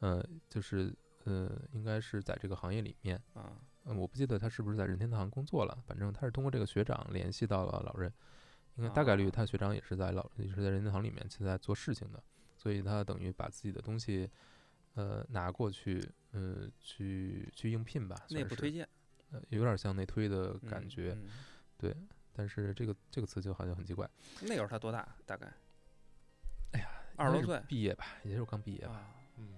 [0.02, 0.94] 呃，就是
[1.24, 3.54] 呃，应该是在这个行业里面，啊，
[3.92, 8.12] 呃，我不记得他是不是在任天堂工作了，反正他是通过这个学长联系到了老任，
[8.76, 12.24] 应该大概率哦他学长也是在老也是在任天堂里面现在做事情的，
[12.58, 14.30] 所以他等于把自己的东西，
[14.96, 18.88] 呃，拿过去，呃，去去应聘吧，算是内部推荐
[19.32, 21.18] 呃，有点像内推的感嗯觉，
[21.78, 21.96] 对
[22.34, 24.10] 但是这个这个词就好像很奇怪。
[24.42, 25.16] 那时候他多大？
[25.26, 25.52] 大概
[26.74, 28.94] 哎呀，二十多岁毕业吧，也就是刚毕业吧。
[28.94, 29.54] 啊，嗯，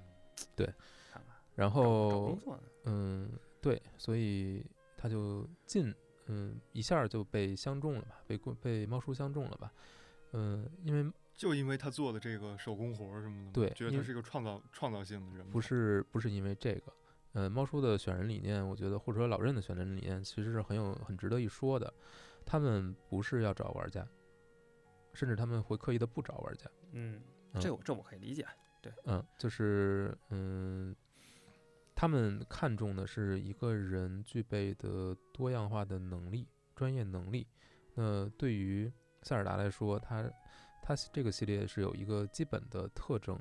[1.12, 3.32] 看看然后工，作呢，嗯，
[3.64, 4.64] 对，所以
[4.98, 5.92] 他就进，
[6.26, 9.74] 嗯，一下儿就被相中了吧，被过被猫叔相中了吧，
[10.34, 16.94] 嗯，因为就因为他做的这个手工活儿什么的，对觉得他是一个创造创造性的人，不，是不是因为这个，
[17.34, 21.92] 嗯，猫叔的选人理念，我觉得或者说老任的选人理念，其实是很有很值得一说的。
[22.46, 24.06] 他们不是要找玩家，
[25.14, 27.22] 甚至他们会刻意的不找玩家，嗯，
[27.54, 28.46] 嗯这我这我可以理解，
[28.82, 28.92] 对。
[29.06, 30.94] 嗯，就是嗯，
[31.96, 37.48] 他们看重的是一个人具备的多样化的能力、专业能力。
[37.94, 38.92] 那对于
[39.22, 40.30] 塞尔达来说，它
[40.82, 43.40] 它这个系列是有一个基本的特征，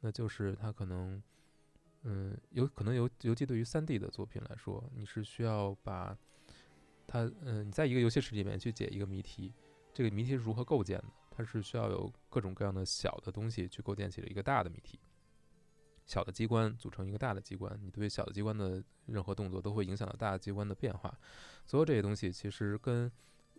[0.00, 1.22] 那就是它可能，
[2.02, 6.16] 嗯，有可能尤尤其对于三 D 的作品来说，你是需要把
[7.06, 9.52] 它，嗯，你在一个游戏室里面去解一个谜题，
[9.92, 11.06] 这个谜题是如何构建的？
[11.30, 15.00] 它是需要有各种各样的小的东西去构建起了一个大的谜题。
[16.06, 21.18] 小的机关组成一个大的机关，你对小的机关的任何动作都会影响到大的机关的变化。
[21.64, 23.10] 所有这些东西其实跟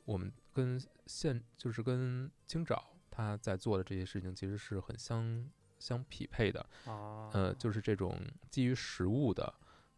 [0.06, 2.80] 我们跟现就是跟青沼
[3.10, 6.60] 他在做的这些事情其实是很相相匹配的。
[6.86, 8.20] 啊，呃，就是这种
[8.50, 9.54] 基于实物的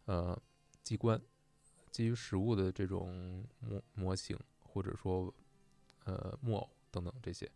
[0.06, 0.40] 呃
[0.82, 1.20] 机关，
[1.90, 5.32] 基于实物的这种模模型，或者说
[6.04, 7.50] 呃木偶等等这些，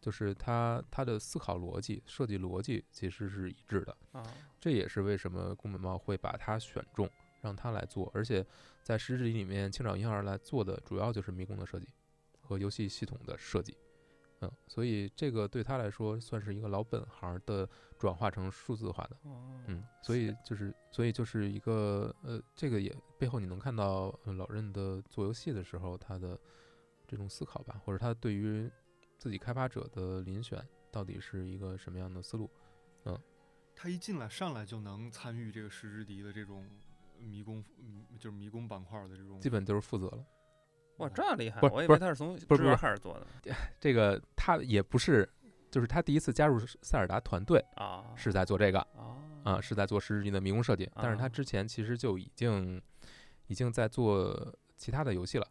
[0.00, 3.96] 就是他他的思考逻辑、设计逻辑其实是一致的。
[4.12, 4.22] 啊，
[4.60, 8.44] 这也是为什么宫本茂会把它选中，让他来做，而且
[8.82, 11.88] 在实质里面，青沼银二来做的主要就是迷宫的设计
[12.40, 13.76] 和游戏系统的设计。
[14.42, 17.66] 嗯，所以这个对他来说算是一个老本行的
[17.98, 26.38] 转化成数字化的，哦，嗯，所以就是，所以就是一个呃，这个也背后你能看到、呃、老任的做游戏的时候他的
[27.08, 28.70] 这种思考吧，或者他对于
[29.18, 32.50] 自己开发者的遴选到底是一个什么样的思路。
[33.04, 33.18] 嗯
[33.78, 36.66] 他一进来上来就能参与这个石之敌的这种
[37.18, 40.24] 迷宫，嗯就是迷宫板块的这种，基本就是负责了。
[40.96, 41.60] 哇，这样厉害！
[41.60, 45.30] 不是我以为他是从不是不是开始做的这个他也不是，
[45.70, 52.80] 就是他第一次加入塞尔达团队啊，是在做这个啊啊，是在做实际的迷宫设计，但是他啊之前其实就已经
[53.48, 55.46] 已经在做其他的游戏了，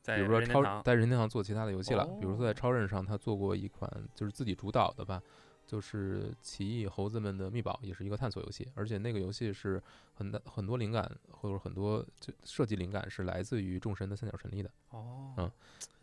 [0.00, 5.22] 在比如说超在任天堂做其他的游戏了，比如说在哦超任上他做过一款就是自己主导的吧。
[5.66, 9.80] 就是奇异猴子们的密宝，也是一个探索游戏，而且那个游戏是
[10.14, 14.70] 很大很多灵感或者很多就设计灵感是来自于众神的三角神力的。
[14.88, 15.48] 哦，嗯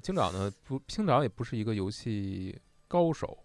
[0.01, 3.37] 青岛呢不，青岛也不是一个游戏高手，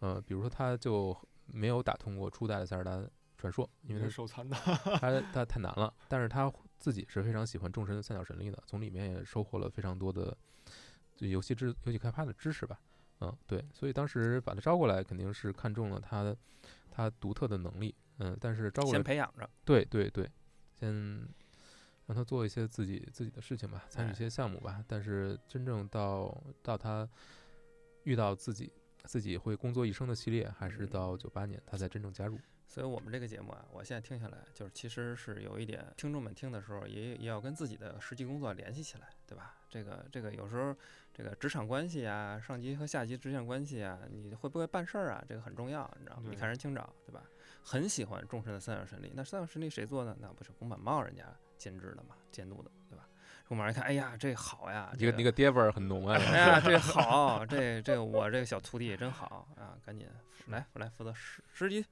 [0.00, 3.02] 呃，比如说他就没有打通过初代的塞尔达
[3.38, 4.54] 传说，因为他是手残的，
[5.00, 10.36] 他他太难了，但是他自己是非常喜欢众神的三角神力的，从里面也收获了非常多的
[11.14, 12.80] 就游戏知游戏开发的知识吧。
[13.20, 16.34] 嗯，对，所以当时把他招过来，肯定是看中了他
[16.90, 17.94] 他独特的能力。
[18.18, 20.30] 嗯，但是招过来先培养着，对对对，
[20.74, 20.92] 先
[22.06, 24.82] 让他做一些自己自己的事情吧，参与一些项目吧。
[24.88, 27.08] 但是真正到到他
[28.04, 28.72] 遇到自己
[29.04, 32.38] 自己会工作一生的系列，还是到九八年他才真正加入。
[32.70, 39.56] 所以我们这个节目啊，我现在听下来，就是其实是有一点，听众们听的时候也也要跟自己的实际工作联系起来，对吧？
[39.68, 40.72] 这个这个有时候
[41.12, 45.24] 这个职场关系啊，上级和下级之间关系啊，你会不会办事儿啊？
[45.28, 46.28] 这个很重要，你知道吗？
[46.30, 47.24] 你看人清长，对吧？
[47.64, 50.16] 很喜欢众神的三角神力，那三角神力谁做的？
[50.20, 51.24] 那不是宫本茂人家
[51.58, 53.04] 监制的嘛，监督的，对吧？
[53.48, 56.14] 宫本一看，哎呀，这好呀，你个你个爹味儿很浓啊！
[56.22, 60.06] 哎呀，这好，这这我这个小徒弟真好啊，赶紧
[60.46, 61.84] 来我来负责十十级。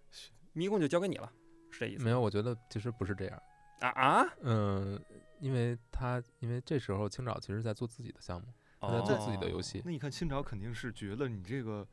[0.59, 1.33] 迷宫就交给你了，
[1.71, 2.03] 是这意思？
[2.05, 3.43] 没有，我觉得其实不是这样
[3.81, 5.01] 啊啊，嗯，
[5.39, 8.49] 因为他因为这时候青沼其实在做自己的项目，
[8.81, 9.81] 他在做自己的游戏。
[9.85, 11.87] 那你看青沼肯定是觉得你这个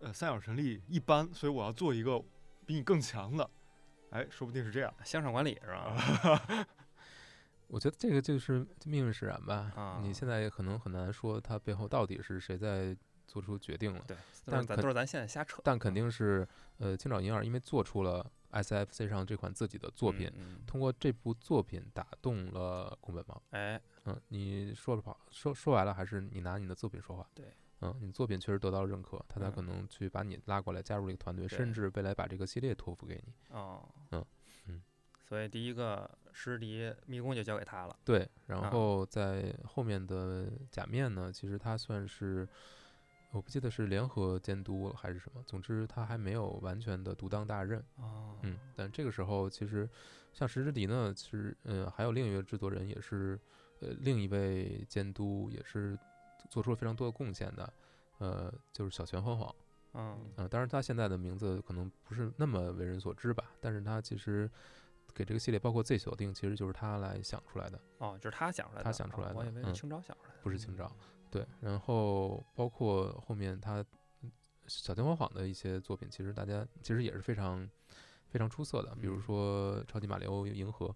[0.00, 2.20] 呃三角神力一般，所以我要做一个
[2.66, 3.48] 比你更强的，
[4.10, 6.66] 哎，说不定是这样，向上管理是吧？
[7.68, 9.72] 我觉得这个就是命运使然吧。
[9.76, 12.96] 啊你现在也可能很难说他背后到底是谁在。
[13.32, 14.14] 做出决定了，对，
[14.44, 15.62] 但咱都是咱现在瞎扯。
[15.64, 20.30] 但肯定是，呃，青沼银二因为做出了 SFC 上这款自己的作品，
[20.66, 23.42] 通过这部作品打动了宫本茂。
[23.52, 27.26] 哎，嗯，你说了跑，说说完了，还是你拿你的作品说话？
[27.34, 27.46] 对，
[27.80, 33.32] 嗯，你作品确实得到了认可，他才可能去把你拉过来加入这个团队，甚至未来把这个系列托付给你。
[33.48, 34.22] 哦，嗯
[34.66, 34.82] 嗯，
[35.26, 37.96] 所以第一个师敌迷宫就交给他了。
[38.04, 42.46] 对，然后在后面的假面呢，其实他算是。
[43.32, 47.82] 我不记得是联合监督还是什么，总之他还没有完全的独当大任。
[47.96, 49.88] 哦，嗯，但这个时候其实
[50.32, 53.40] 像石之笛呢，其实嗯还有另一位制作人也是，
[53.80, 55.98] 呃另一位监督也是
[56.50, 57.72] 做出了非常多的贡献的，
[58.18, 59.54] 呃就是小泉晃晃。
[59.94, 64.50] 嗯，呃当然他现在的名字可能不是那么为人所知吧，但是他其实
[65.14, 67.80] 给这个系列包括 Z 锁定，其实就是他来想出来的。
[67.98, 68.84] 哦，就是他想出来的。
[68.84, 69.34] 他想出来的。
[69.34, 70.34] 我以为是想出来的。
[70.42, 70.90] 不是青沼。
[71.32, 73.82] 对，然后包括后面他
[74.66, 77.66] 小天荒晃的一些作品，其实大家其实也是非常
[78.28, 80.86] 非常出色的，比如说《超级马里奥银河》，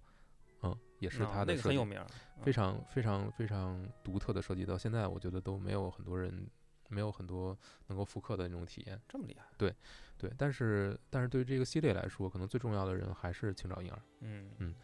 [0.62, 1.98] 嗯，也是他的那个，很有名，
[2.42, 6.46] 非常非常非常独特的设计，到现在我觉得都没有很多人
[6.90, 9.46] 没有很多能够复刻的那种体验，这么厉害？
[9.56, 9.74] 对
[10.18, 14.74] 对，但是但是对于这个系列来说，可能最重要的人还是青沼婴儿，嗯嗯。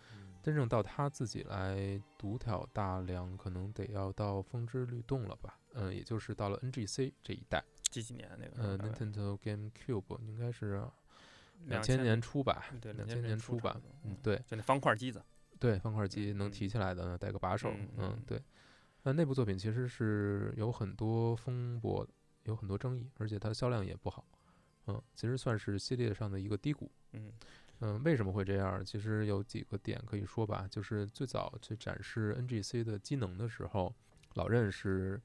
[0.42, 5.58] 真正到他自己来独挑大梁，可能得要到《风之律动》了吧？
[5.74, 7.62] 嗯，也就是到了 NGC 这一代。
[7.90, 8.62] 几几年那个？
[8.62, 10.82] 呃，Nintendo GameCube 应该是
[11.66, 12.64] 两千年初吧？
[12.80, 13.80] 对，两千年初吧。
[14.04, 15.22] 嗯，对，就那方块机子。
[15.60, 17.72] 对，方块机能提起来的，带个把手。
[17.96, 18.42] 嗯，对。
[19.04, 22.06] 那那部作品其实是有很多风波，
[22.44, 24.24] 有很多争议，而且它的销量也不好。
[24.86, 26.90] 嗯，其实算是系列上的一个低谷。
[27.12, 27.32] 嗯。
[27.84, 28.84] 嗯，为什么会这样？
[28.84, 30.68] 其实有几个点可以说吧。
[30.70, 33.92] 就是最早去展示 NGC 的机能的时候，
[34.34, 35.20] 老任是，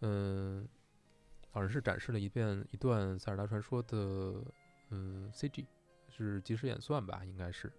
[0.00, 0.66] 嗯，
[1.52, 4.42] 老任是展示了一遍一段《塞尔达传说》的，
[4.90, 5.64] 嗯，CG，
[6.08, 7.72] 是即时演算吧，应该是，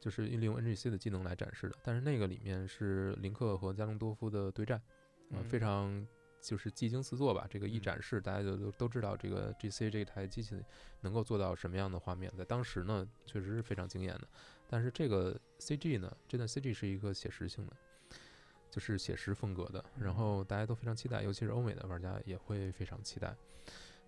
[0.00, 1.76] 就是利用 NGC 的技能来展示的。
[1.84, 4.80] 但是那个里面是林克和加隆多夫的对战，
[5.28, 6.06] 嗯，非常。
[6.40, 10.60] 就是技惊四座吧，这个一展示，大家就都都知道这个 G C 这台机器
[11.00, 14.28] 能够做到什么样的画面，在当时呢，确实是非常惊艳的。
[14.68, 17.76] 但是这个 C G 呢，这段 C G 是一个写实性的，
[18.70, 23.34] 就是写实风格的，然后大家都非常期待，尤其是欧美的玩家也会非常期待。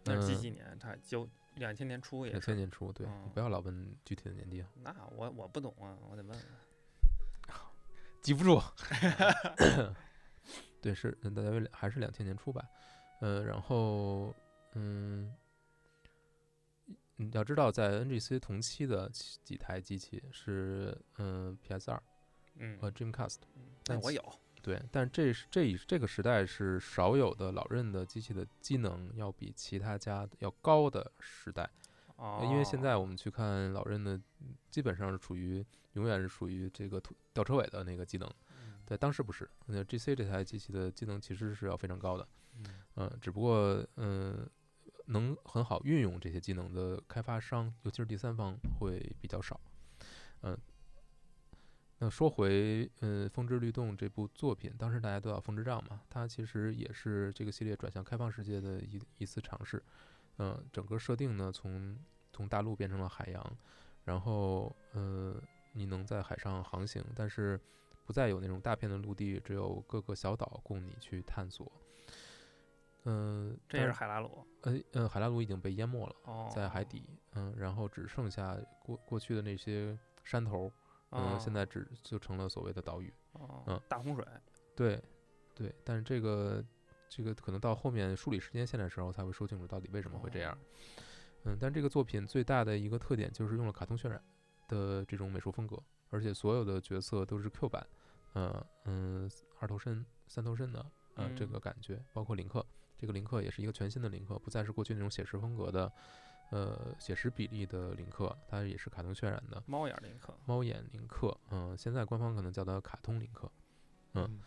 [0.05, 0.76] 那是几几年？
[0.80, 2.33] 它就两千年初也。
[2.33, 4.64] 两千年初，对，你不要老问具体的年纪。
[4.83, 6.41] 那我我不懂啊，我得问问。
[8.22, 8.61] 记不住。
[10.83, 12.68] 对，是大约还是两千年初吧，
[13.20, 14.35] 嗯，然后，
[14.74, 15.33] 嗯，
[17.14, 19.09] 你要知道，在 NGC 同期的
[19.45, 22.03] 几台机器是，嗯，PS 二，
[22.57, 23.37] 嗯，和 Dreamcast，
[23.85, 24.20] 但我有，
[24.61, 31.70] 对，但这是这这个时代是少有的老任的机器的机能要比其他家要高的时代，
[32.43, 34.20] 因为现在我们去看老任的，
[34.68, 37.01] 基本上是处于永远是属于这个
[37.33, 38.28] 吊车尾的那个机能。
[38.93, 42.28] 在当时不是，那 G C 这台机器的技能其实是要非常高的，
[42.97, 44.47] 嗯，只不过嗯，
[45.07, 49.59] 能很好运用这些技能的开发商，尤其是第三方会比较少，
[50.43, 50.55] 嗯。
[52.01, 59.82] 那说回嗯《风之律动》这部作品，当时大家都要风之杖嘛，它其实也是这个系列转向开放世界的一一次尝试，
[60.36, 61.97] 嗯、整个设定呢从
[62.30, 63.57] 从大陆变成了海洋，
[64.05, 65.40] 然后嗯
[65.72, 67.59] 你能在海上航行，但是
[68.05, 71.71] 不再有那种大片的陆地，只有各个小岛供你去探索。
[73.05, 77.03] 嗯、这也但是海拉鲁呃呃，海拉鲁已经被淹没了，哦，在海底，
[77.35, 80.71] 嗯，然后只剩下过过去的那些山头，
[81.11, 83.13] 嗯、哦现在只就成了所谓的岛屿。
[83.33, 84.25] 哦嗯大洪水
[84.77, 85.03] 对，
[85.55, 86.65] 对，但是这个
[87.09, 90.57] 这个可能到后面梳理时间线的时候才会说清楚到底为什么会这样。
[91.45, 94.23] 嗯，但这个作品最大的一个特点就是用了卡通渲染
[94.69, 95.77] 的这种美术风格，
[96.13, 97.85] 而且所有的角色都是 Q 版，
[98.35, 100.87] 嗯嗯，二头身、三头身的
[101.17, 102.65] 呃这嗯个感觉，包括林克，
[102.97, 105.91] 这个林克也是一个全新的林克，不再是过去那种写实风格的。
[106.51, 113.51] 呃，写实比例的林克，它也是卡通渲染的猫眼林克，猫眼林克，嗯、现在官方可能叫它卡通林克，
[114.13, 114.41] 嗯嗯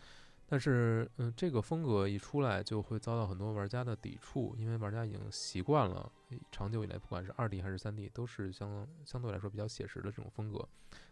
[0.48, 6.12] 但是，嗯，这个风格一出来，就会遭到很多玩家的抵触，因为玩家已经习惯了，
[6.52, 10.64] 长久以来，不管是二 D 还是三 D，都是相相对来说比较写实的这种风格，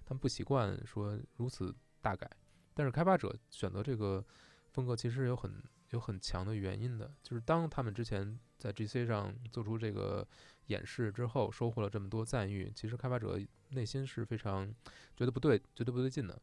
[0.05, 2.31] 他们不习惯说如此大改。
[2.75, 4.25] 但是开发者选择这个
[4.73, 10.27] 风格，其实有很有很强的原因的，就是当他们之前在 GC 上做出这个
[10.67, 13.41] 演示之后，收获了这么多赞誉，其实开发者
[13.71, 14.73] 内心是非常
[15.17, 16.35] 觉得不对，觉得不对劲的，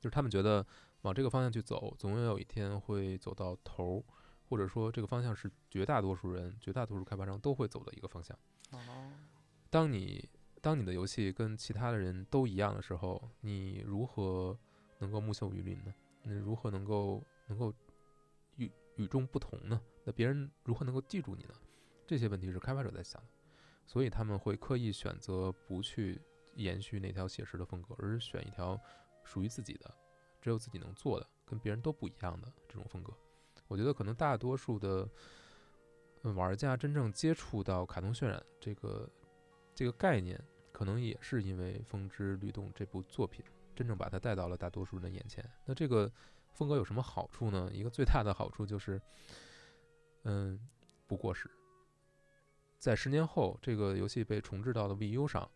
[0.00, 0.66] 就是他们觉得。
[1.04, 4.04] 往这个方向去走，总有一天会走到头儿，
[4.48, 8.34] 或者说这个方向是绝大多数人、绝大多数开发商都会走的一个方向。
[8.70, 9.12] 哦，
[9.68, 10.26] 当你
[10.64, 14.58] 当你的游戏跟其他的人都一样的时候，你如何
[14.98, 15.94] 能够木秀于林呢？
[16.22, 17.70] 你如何能够能够
[18.56, 19.78] 与与众不同呢？
[20.04, 21.54] 那别人如何能够记住你呢？
[22.06, 23.28] 这些问题是开发者在想的，
[23.84, 26.18] 所以他们会刻意选择不去
[26.54, 28.80] 延续那条写实的风格，而是选一条
[29.22, 29.94] 属于自己的。
[30.40, 33.12] 只有自己能做的，跟别人都不一样的这种风格，
[33.68, 35.06] 我觉得可能大多数的
[36.22, 39.10] 玩家真正接触到卡通渲染这个
[39.74, 40.42] 这个概念，
[40.74, 43.44] 可能也是因为《风之律动》这部作品
[43.76, 45.48] 真正把它带到了大多数人的眼前。
[45.64, 46.10] 那这个
[46.50, 47.70] 风格有什么好处呢？
[47.72, 49.00] 一个最大的好处就是，
[50.24, 50.58] 嗯，
[51.06, 51.48] 不过时。
[52.76, 55.48] 在十年后，这个游戏被重置到了 VU 上，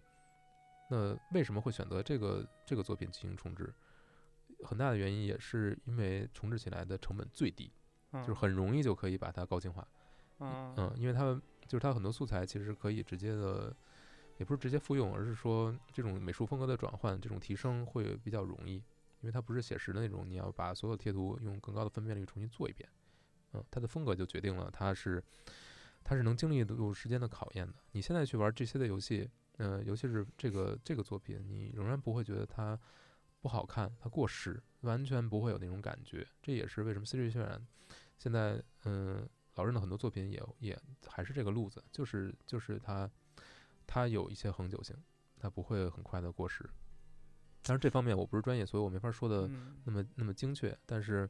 [0.89, 3.75] 那为什么会选择这个这个作品进行重置？
[4.65, 7.73] 很大的原因也是因为重置起来的成本最低，
[8.13, 9.85] 就是很容易就可以把它高清化。
[10.39, 13.75] 嗯嗯，因为它们就是它很多素材其实可以直接的，
[14.39, 18.77] 也不是直接复用，而是说这种美术风格的转换，这种提升会比较容易，
[19.21, 22.89] 因为它不是写实的那种，你要把所有贴图用更高的分辨率重新做一遍。
[23.53, 25.23] 嗯，它的风格就决定了它是
[26.05, 27.75] 它是能经历得住时间的考验的。
[27.93, 32.79] 你现在去玩这些的游戏，呃，尤其是这个这个作品，你仍然不会觉得它
[33.41, 36.27] 不好看，它过时，完全不会有那种感觉。
[36.43, 37.67] 这也是为什么 CG 渲染
[38.19, 43.11] 现在，嗯、老任的很多作品也也还是这个路子，就是就是它
[43.89, 44.95] 它有一些恒久性，
[45.41, 46.63] 它不会很快的过时。
[47.63, 50.77] 当然这方面我不是专业，所以我没法说的嗯那么那么精确。
[50.87, 51.29] 但是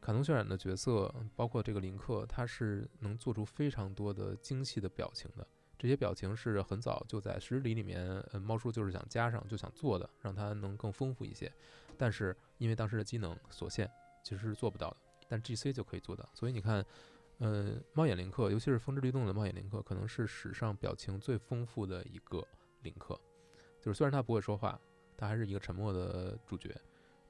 [0.00, 5.46] 卡通渲染的角色，包括这个林克，他是能做出非常多的精细的表情的。
[5.78, 11.52] 这些表情是很早就在十里里面，呃，猫叔就是想加上，就想做的，让它能更丰富一些。
[11.98, 13.90] 但是因为当时的机能所限，
[14.22, 14.96] 其实是做不到的。
[15.28, 16.28] 但 GC 就可以做到。
[16.34, 16.84] 所以你看，
[17.42, 22.46] 呃，猫眼林克，尤其是风之律动的猫眼林克，可能是史上表情最丰富的一个
[22.82, 23.20] 林克。
[23.80, 24.80] 就是虽然他不会说话，
[25.16, 26.72] 他还是一个沉默的主角，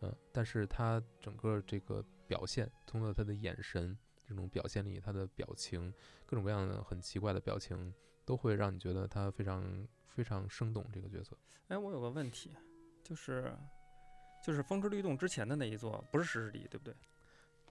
[0.02, 3.96] 嗯、但是他整个这个表现，通过他的眼神
[4.28, 5.90] 这种表现力，他的表情，
[6.26, 7.94] 各种各样的很奇怪的表情，
[8.26, 11.34] 都会让你觉得他非常非常生动这个角色。
[11.68, 12.54] 哎，我有个问题，
[13.02, 13.50] 就是
[14.44, 16.94] 就是《风之律动》之前的那一座不是石之底，对不对？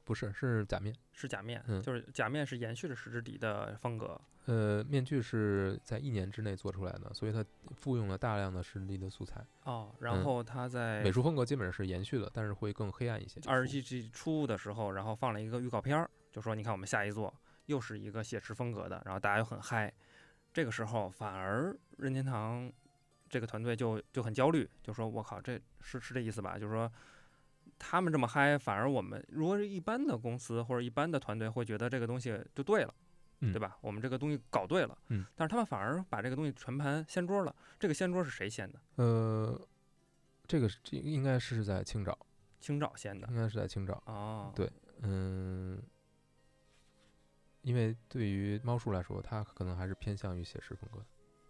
[0.03, 0.95] 不是，是假面。
[1.13, 4.19] 是假面，嗯就是假面是延续了石之底的风格。
[4.45, 7.45] 呃，面具是在一年之内做出来的，所以它
[7.75, 13.39] 复用了大量的实力的素材，哦，嗯然后它在美术风格基本上是延续的，但是会更黑暗一些。
[13.45, 17.31] 二 G G 初的时候，然后放了一个预告片儿，就说你看我们下一座
[17.67, 19.93] 又是一个写实风格的，然后大家又很嗨。
[20.51, 22.69] 这个时候反而任天堂
[23.29, 26.57] 这个团队就就很焦虑，就说我靠，这是是这意思吧？
[26.57, 26.91] 就是说
[27.83, 32.93] 他们这么嗨，反而我们如果是一般的公司或者一般的团队会觉得这个东西就对了。
[33.43, 33.75] 嗯对吧？
[33.81, 37.55] 我们这个东西搞对了，嗯，但是他们反而把这个东西全盘掀桌了。
[37.79, 38.79] 这个掀桌是谁掀的？
[38.97, 39.59] 呃，
[40.45, 42.15] 这个是这应该是在青沼，
[42.59, 43.27] 青沼掀的。
[43.29, 43.93] 应该是在青沼。
[44.05, 44.71] 哦，对
[45.01, 45.81] 嗯，
[47.63, 51.03] 因为对于猫叔来说，他可能还是偏向于写实风格，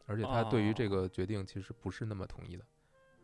[0.06, 2.66] 而且他对于这哦个决定其实不是那么同意的，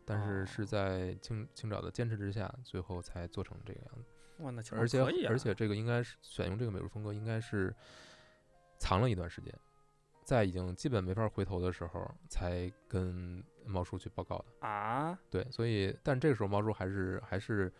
[0.08, 4.04] 但是是哦在青青沼的坚持之下，最后才做成这个样子。
[4.38, 7.74] 哇，那而且而且这个应该是选用这个美术风格，应该是
[8.78, 9.52] 藏了一段时间，
[10.24, 14.66] 在已经基本没法回头的时候，才跟猫叔去报告的。
[14.66, 17.72] 啊，对，所以但这个时候猫叔还是还是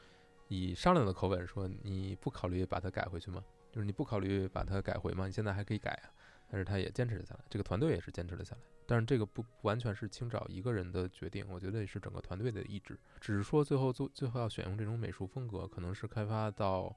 [0.48, 3.42] 以商量的口吻说：“你不考虑把它改回去吗？
[3.70, 5.26] 就是你不考虑把它改回吗？
[5.26, 6.10] 你现在还可以改啊。”
[6.50, 8.62] 但是他也坚持了下来，这个团队也是坚持了下来。
[8.86, 12.98] 但是这个不不完全是清沼一个人的决定，我觉得也是整个团队的意志。
[13.20, 16.94] 只是说最后做最后要选用这种美术风格，可能是开发到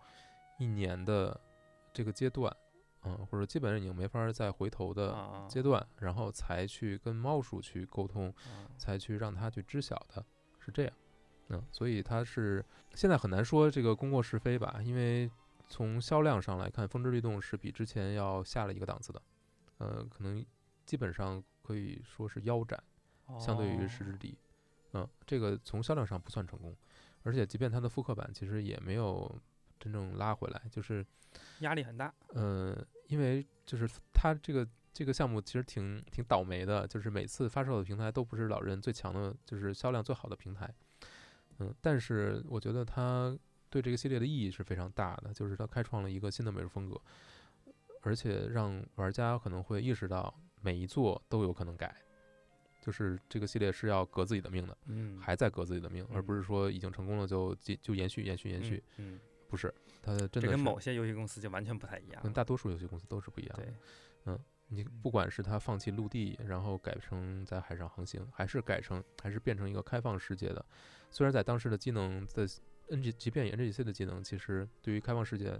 [0.57, 1.37] 一年的
[1.91, 2.55] 这个阶段，
[3.03, 10.25] 嗯，或者基本上已经没法再回头的啊阶段，然后才去跟猫叔去沟通，啊才去让他去知晓的，
[10.59, 10.93] 是这样。
[11.49, 12.63] 嗯，所以他是
[12.95, 15.29] 现在很难说这个功过是非吧，因为
[15.67, 19.21] 从销量上来看，《风之律动》是比之前要下了一个档次的，
[19.81, 20.45] 呃，可能
[20.85, 22.81] 基本上可以说是腰斩，
[23.39, 24.29] 相对于《失之哦地》，
[24.93, 26.75] 嗯，这个从销量上不算成功，
[27.23, 29.35] 而且即便它的复刻版其实也没有
[29.79, 31.03] 真正拉回来，就是
[31.61, 32.77] 压力很大，呃，
[33.07, 40.71] 因为就是它这个这个项目其实挺挺倒霉的，就是每次发售的平台都不是老任最强的，就是销量最好的平台。
[41.57, 43.35] 嗯，但是我觉得它
[43.69, 46.99] 对这个系列的意义是非常大的，就是它开创了一个新的美术风格，
[48.01, 51.95] 而且让玩家可能会意识到每一座都有可能改，
[52.81, 62.21] 就是这个系列是要革自己的命的，嗯，还在革自己的命，而不嗯是说已经成功了就就就延续延续延续，嗯，嗯，不是，它真的跟某些游戏公司就完全不太一样。
[62.23, 63.65] 跟大多数游戏公司都是不一样的。
[64.25, 64.37] 对，
[64.67, 70.65] 你不管是它放弃陆地，然后改成在海上航行，还是改成还是变成一个开放世界的，
[71.09, 72.47] 虽然在当时的机能的
[72.91, 75.59] NG，即便以 NGC 的技能，其实对于开放世界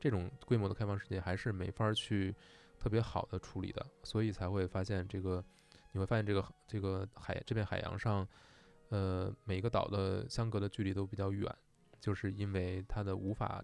[0.00, 2.34] 这种规模的开放世界，还是没法去
[2.78, 5.44] 特别好的处理的，所以才会发现这个，
[5.92, 8.26] 你会发现这个这个海这片海洋上，
[8.88, 11.54] 呃，每一个岛的相隔的距离都比较远，
[12.00, 13.62] 就是因为它的无法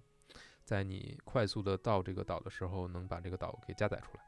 [0.65, 4.25] 在你快速的到这个岛的时候，能把这个岛给加载出来。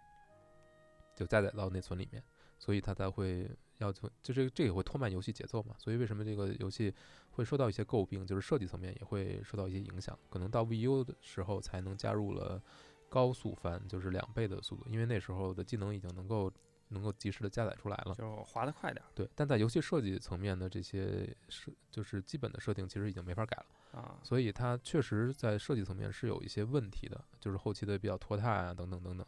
[1.14, 2.22] 就加载到内存里面，
[2.58, 5.74] 所以它才会要求，就这个这也会拖慢游戏节奏嘛。
[5.78, 6.92] 所以为什么这个游戏
[7.30, 10.18] 会受到一些诟病，就是设计层面也会受到一些影响。
[10.30, 12.62] 可能到 VU 的时候才能加入了
[13.08, 16.52] 高速翻，就是两倍的速度，因为那时候的技能已经能够
[16.88, 18.14] 能够及时的加载出来了。
[18.14, 23.66] 就滑得快点儿对，但在游戏设计层面的这些设，就是基本的设定，其实已经没法改了。
[24.00, 29.26] 啊，所以它确实在设计层面是有一些问题的，就是后期的比较拖沓啊，等等等等。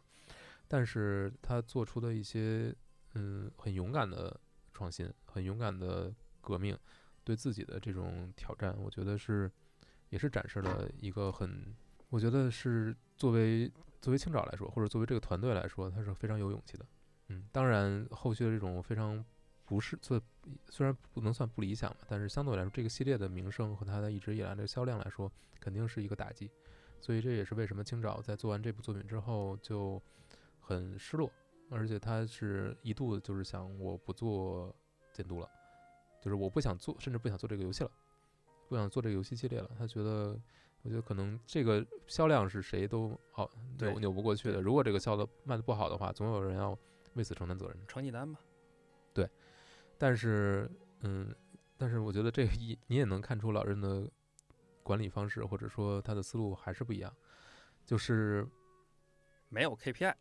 [0.67, 2.75] 但是它做出的一些
[3.13, 4.39] 嗯很勇敢的
[4.73, 6.77] 创新，很勇敢的革命，
[7.23, 9.51] 对自己的这种挑战，我觉得是
[10.09, 11.75] 也是展示了一个很，
[12.09, 16.85] 我觉得是作为作为青沼来说，或者作为这个团队来说，它是非常有勇气的。
[17.27, 19.23] 嗯，当然后续的这种非常
[19.65, 26.49] 不是，虽然不能算不理想吧，但是相对来说，这个系列的名声和它的一直以来的销量来说，肯定是一个打击。
[27.01, 30.01] 所以这也是为什么青沼在做完这部作品之后就
[30.59, 31.31] 很失落，
[31.69, 34.75] 而且他是一度就是想我不做
[35.13, 35.49] 监督了，
[36.21, 37.91] 就是我不想做，甚至不想做这个游戏了，
[38.67, 39.69] 不想做这个游戏系列了。
[39.77, 40.39] 他觉得，
[40.81, 44.61] 我觉得可能这个销量是谁都好扭扭不过去的。
[44.61, 46.77] 如果这个销的卖的不好的话，总有人要
[47.13, 47.77] 为此承担责任。
[47.87, 48.39] 成绩单吧，
[49.13, 49.29] 对
[49.97, 50.69] 但是，
[51.01, 51.35] 嗯，
[51.77, 54.09] 但是我觉得这个一你也能看出老任的
[54.81, 57.13] 管理方式或者说他的思路还是不一样，
[57.85, 58.47] 就是
[59.49, 60.15] 没有 KPI，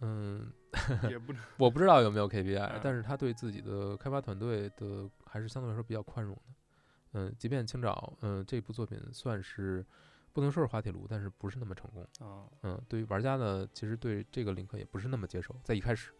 [0.00, 0.52] 嗯，
[1.10, 6.42] 也不我不知道有没有 KPI，、嗯但是他对自己的开发团队的还是相对来说比较宽容的。
[7.12, 9.84] 嗯，即便青沼，嗯，这部作品算是
[10.32, 12.02] 不能说是滑铁卢，但是不是那么成功。
[12.20, 16.12] 啊，嗯，对于玩家呢，其实对这个林克也不是那么接受，在一开始，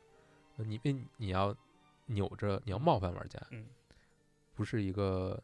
[0.56, 0.80] 呃你
[1.18, 1.54] 你要
[2.06, 3.66] 扭着，你要冒犯玩家，嗯
[4.54, 5.40] 不是一个，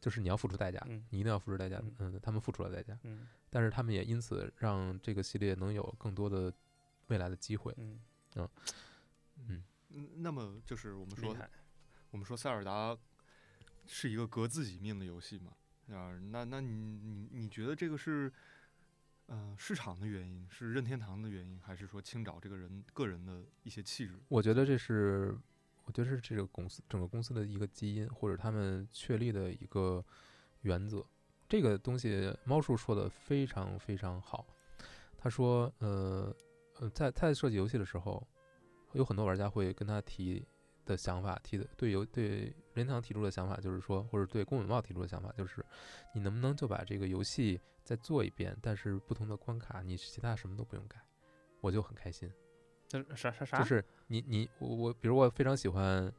[0.00, 6.52] 就是你要付出代价，嗯你一定要付出代价，嗯嗯，他们付出了代价，嗯但是他们也因此让这个系列能有更多的
[7.10, 8.00] 未来的机会，嗯，
[8.36, 11.36] 嗯，嗯那么就是我们说，
[12.10, 12.96] 我们说塞尔达
[13.86, 15.52] 是一个革自己命的游戏嘛？
[15.94, 16.72] 啊，那那你
[17.02, 18.32] 你你觉得这个是，
[19.26, 24.14] 呃，市场的原因，是任天堂的原因，还是说青沼这个人个人的一些气质？
[24.28, 25.36] 我觉得这是，
[25.84, 30.04] 我觉得是这个公司整个公司的一个基因，或者他们确立的一个
[30.62, 31.04] 原则。
[31.48, 34.46] 这个东西，猫叔说的非常非常好。
[35.18, 36.32] 他说，呃，
[36.80, 38.26] 呃，在他在设计游戏的时候，
[38.92, 40.44] 有很多玩家会跟他提
[40.86, 45.64] 的想法，提的对游对任天堂提出的想法，就是说，或者对宫本茂提出的想法，就是
[46.14, 50.98] 你能不能就把这个游戏再做一遍，但是不同的关卡，你其他什么都不用改，
[51.60, 52.32] 我就很开心。
[52.88, 53.58] 这啥啥啥？
[53.58, 56.12] 就是你你我我，比如我非常喜欢，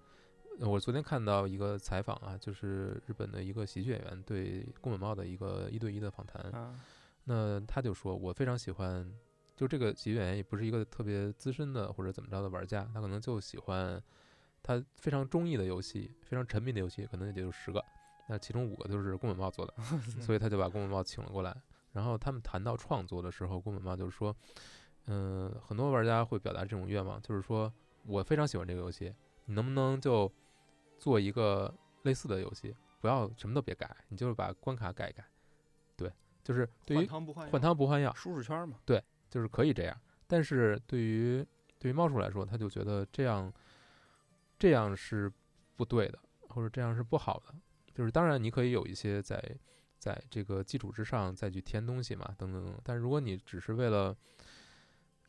[0.59, 6.79] 呃我昨天看到一个采访啊，就是日本的一个喜剧演员对宫本茂的一个一对一的访谈，啊，
[7.25, 9.11] 那他就说我非常喜欢
[9.55, 14.01] 就这个喜剧演员也不是一个特别资深的或者怎么着的玩家，他可能就喜欢
[14.63, 17.83] 他非常中意的游戏，非常沉迷的游戏，可能也就十个，
[18.27, 19.73] 那其中五个就是宫本茂做的，
[20.21, 21.55] 所以他就把宫本茂请了过来。
[21.93, 24.33] 然后他们谈到创作的时候，宫本茂就是说，
[25.07, 27.71] 嗯、很多玩家会表达这种愿望，就是说
[28.05, 29.13] 我非常喜欢这个游戏，
[29.45, 30.31] 你能不能就
[30.97, 31.73] 做一个
[32.03, 35.25] 类似的游戏，不要什么都别改，你就是把关卡改一改，
[35.97, 36.09] 对，
[36.43, 37.51] 就是对换于汤不换药。
[37.51, 38.77] 换汤不换药，舒适圈嘛，
[39.31, 39.99] 就是可以这样。
[40.27, 41.43] 但是对于
[41.79, 43.51] 对于猫叔来说，他就觉得这样
[44.59, 45.31] 这样是
[45.75, 47.55] 不对的，或者这样是不好的。
[47.91, 49.43] 就是当然你可以有一些在
[49.97, 52.79] 在这个基础之上再去添东西嘛，等等等。
[52.83, 54.15] 但如果你只是为了，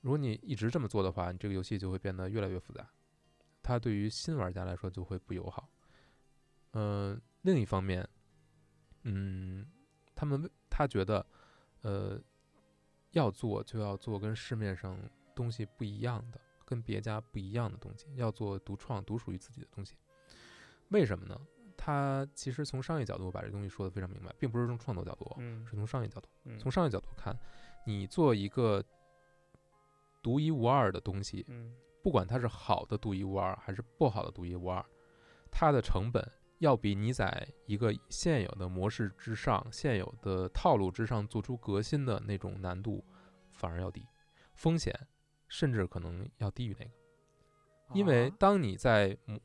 [0.03, 2.89] 如果你一直这么做的话，你这个游戏就会变得越来越复杂，
[3.63, 5.69] 它对于新玩家来说就会不友好。
[6.75, 8.09] 嗯、另一方面，
[9.03, 9.67] 嗯，
[10.15, 11.27] 他们他觉得，
[11.83, 12.19] 呃，
[13.13, 14.99] 要做就要做跟市面上
[15.35, 19.95] 东西不一样的，跟别家不一样的东西，要做独创、独属于自己的东西。
[20.89, 21.41] 为什么呢？
[21.77, 25.35] 他其实从商业角度把这东西说得非常明白，并不是从创作角度
[25.67, 26.29] 是从商业角度。
[26.45, 27.37] 嗯从商业角度看，
[27.85, 28.85] 你做一个
[30.23, 34.85] 独一无二的东西，嗯不管它是好的独一无二还是不好的独一无二，
[35.51, 36.23] 它的成本
[36.63, 43.05] 要比你在一个现有的模式之上、现有的套路之上做出革新的那种难度
[43.51, 44.07] 反而要低，
[44.55, 44.95] 风险
[45.49, 46.91] 甚至可能要低于那个。
[47.93, 49.37] 因为啊当你在模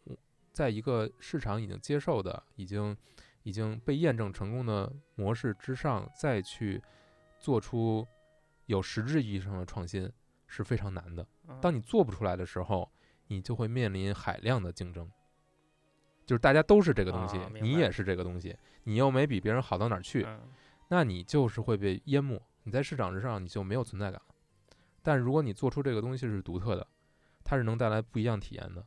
[0.53, 2.95] 在一个市场已经接受的、已经
[3.41, 6.79] 已经被验证成功的模式之上，再去
[7.39, 8.07] 做出
[8.67, 10.07] 有实质意义上的创新
[10.45, 11.27] 是非常难的。
[11.47, 12.87] 啊当你做不出来的时候，
[13.25, 15.09] 你就会面临海量的竞争，
[16.27, 20.39] 就是大家都是这个东西，啊你也是这个东西，你又没比别人好到哪儿去，嗯。
[20.89, 24.21] 那你就是会被淹没，你在市场之上你就没有存在感。
[24.27, 24.35] 了。
[25.01, 26.85] 但如果你做出这个东西是独特的，
[27.43, 28.85] 它是能带来不一样体验的，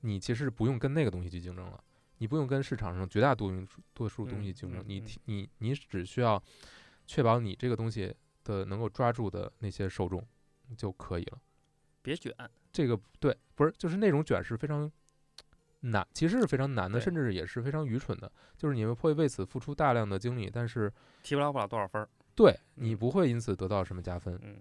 [0.00, 1.82] 你其实不用跟那个东西去竞争了，
[2.18, 6.42] 你不用跟市场上绝大多数多数东西竞争，你你你只需要
[7.06, 10.24] 确保你这个东西的能够抓住的那些受众
[10.76, 11.38] 就可以了。
[12.02, 12.34] 别卷，
[12.72, 14.90] 这个对，不是就是那种卷是非常
[15.90, 18.30] 难，其实是非常难的，甚至也是非常愚蠢的。
[18.56, 20.92] 就是你们会为此付出大量的精力，但是
[21.22, 24.38] 提不了不了多少分儿，对你嗯不会因此得到什么加分。
[24.42, 24.58] 嗯，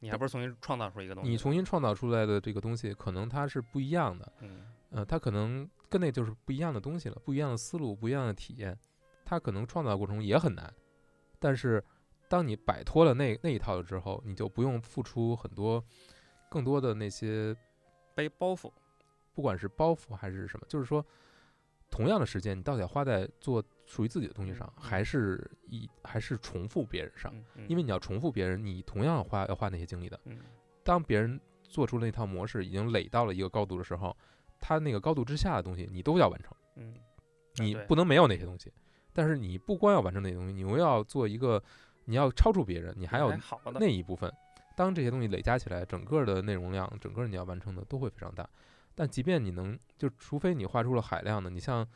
[0.00, 4.66] 你还不是重新创造出一个东西，你重新创造出来的这个东西，可能它是不一样的，嗯。
[4.90, 8.78] 呃，它可能跟那就是不一样的东西了，不一样的思路，不一样的体验，
[9.24, 10.72] 它可能创造过程中也很难，
[11.40, 11.84] 但是
[12.28, 15.84] 当你摆脱了那那一套了之后，你就不用付出很多
[16.48, 17.56] 更多的那些
[18.14, 18.70] 背包袱，
[19.34, 21.04] 不管是包袱还是什么，就是说，
[21.90, 27.34] 同样的时间，你到底要花在做属于自己的东西上，还是一还是重复别人上？
[27.68, 30.18] 因为你要重复别人，你同样花要花那些精力的。
[30.24, 30.38] 嗯
[30.82, 34.14] 当别人做出那套模式已经垒到了一个高度的时候，
[34.60, 36.94] 他那个高度之下的东西，你都要完成，嗯，
[37.56, 38.72] 你不能没有那些东西。
[39.12, 41.62] 但是你不光要完成那些东西，你又要做一个，
[42.04, 43.32] 你要超出别人，你还要
[43.80, 44.30] 那一部分。
[44.76, 48.46] 当这些东西累加起来，整个的内容量，整个你要完成的都会非常大。
[48.94, 51.86] 但即便你能，就除非你画出了海量的，你像，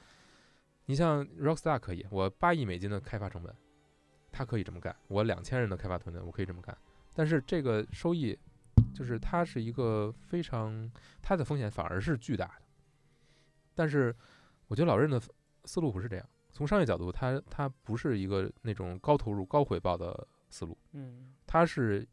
[0.87, 3.55] 你像 Rockstar 可以，我八亿美金的开发成本，
[4.33, 6.77] 他可以这么干；我两千人的开发团队，我可以这么干。
[7.15, 8.39] 但是这个收益，
[8.95, 10.91] 就是它是一个非常，
[11.23, 12.63] 它的风险反而是巨大的。
[13.75, 14.15] 但是
[14.67, 15.21] 我觉得老任的
[15.65, 20.77] 思路不是这样，从商业角度，他他不是一个那种高投入高回报的思路。
[20.93, 22.07] 嗯他是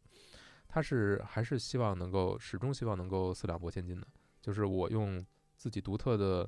[0.68, 4.08] 他是还是希望能够始终希望能够四两拨千斤的，
[4.46, 6.48] 就是我用自己独特的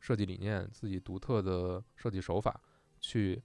[0.00, 2.60] 设计理念、自己独特的设计手法
[2.98, 3.40] 去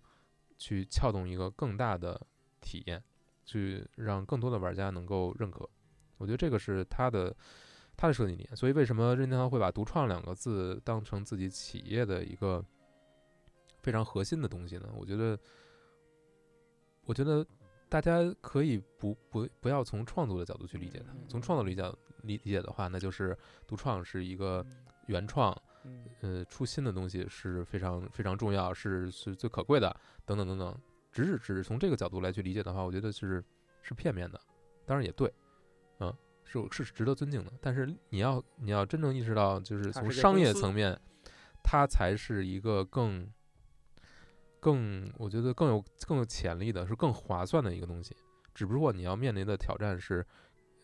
[0.58, 2.20] 去撬动一个更大的
[2.60, 3.04] 体验，
[3.46, 5.70] 去让更多的玩家能够认可。
[6.18, 7.36] 我觉得这个是他的
[7.96, 8.56] 他的设计理念。
[8.56, 12.66] 所以为什么任天堂会把“独创”两个字当成自己企业的一个
[13.84, 14.92] 非常核心的东西呢？
[14.98, 15.40] 我觉得，
[17.06, 17.46] 我觉得
[17.94, 21.28] 大家可以不不不要从创作的角度去理解它嗯。
[21.28, 21.84] 从创作理解
[22.24, 23.38] 理理解的话，那就是
[23.68, 24.66] 独创是一个
[25.06, 29.96] 原创，嗯呃，出新的东西是非常非常重要，是是最可贵的，
[30.26, 30.76] 等等等等。
[31.12, 33.44] 只是只是从这个角度来去理解的话，我觉得是
[33.84, 34.42] 是片面的，
[34.88, 35.32] 当然也对，
[36.00, 36.12] 嗯，
[36.44, 37.54] 是是值得尊敬的。
[37.62, 41.00] 但是你要你要真正意识到，就是从商业层面，
[41.62, 43.32] 它才是一个更
[44.64, 48.16] 更我觉得更有更有潜力的，是更划算的一个东西。
[48.56, 50.26] 只不过你要面临的挑战是，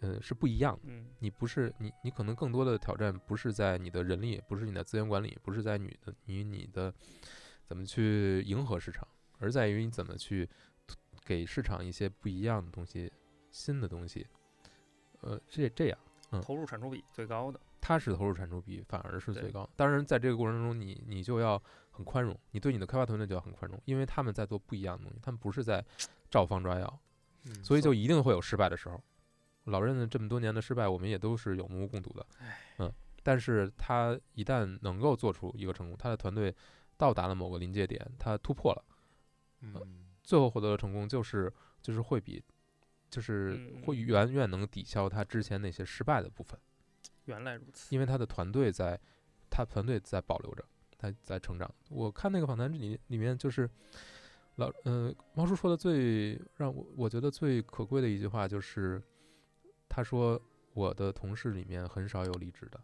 [0.02, 0.82] 呃，是不一样的。
[0.88, 6.94] 嗯你不是你，你可能更多的挑战不是在你的人力，不是你的资源管理，不是在你的你你的
[7.64, 9.08] 怎么去迎合市场，
[9.38, 10.50] 而在于你怎么去
[11.24, 13.10] 给市场一些不一样的东西、
[13.50, 14.28] 新的东西，
[15.22, 15.98] 呃，这这样，
[16.32, 17.58] 嗯投入产出比最高的。
[17.82, 19.68] 它是投入产出比反而是最高。
[19.76, 21.60] 当然，在这个过程中你，你就要
[22.00, 25.86] 很宽容，你对你的开发团队就要很宽容，因为他们在做不一样的东西，他们不是在
[26.32, 27.00] 照方抓药，
[27.44, 29.02] 嗯所以就一定会有失败的时候。
[29.66, 32.26] 老任的这么多年的失败，我们也都是有目共睹的。
[32.78, 32.90] 嗯，
[33.22, 36.56] 但是他一旦能够做出一个成功，他的团队
[36.96, 38.86] 到达了某个临界点，他突破了，
[39.60, 42.42] 嗯最后获得的成功就是就是会比
[43.10, 46.58] 就是嗯会远远能抵消他之前那些失败的部分。
[47.26, 47.94] 原来如此。
[47.94, 49.00] 因为他的团队在，
[49.50, 50.64] 他团队在保留着，
[51.00, 51.74] 他在成长。
[51.90, 53.68] 我看那个访谈里里面就是
[54.58, 59.02] 老呃毛叔说的最让我我觉得最可贵的一句话就是，
[59.88, 60.40] 他说
[60.74, 62.82] 我的同事里面很少有离职的，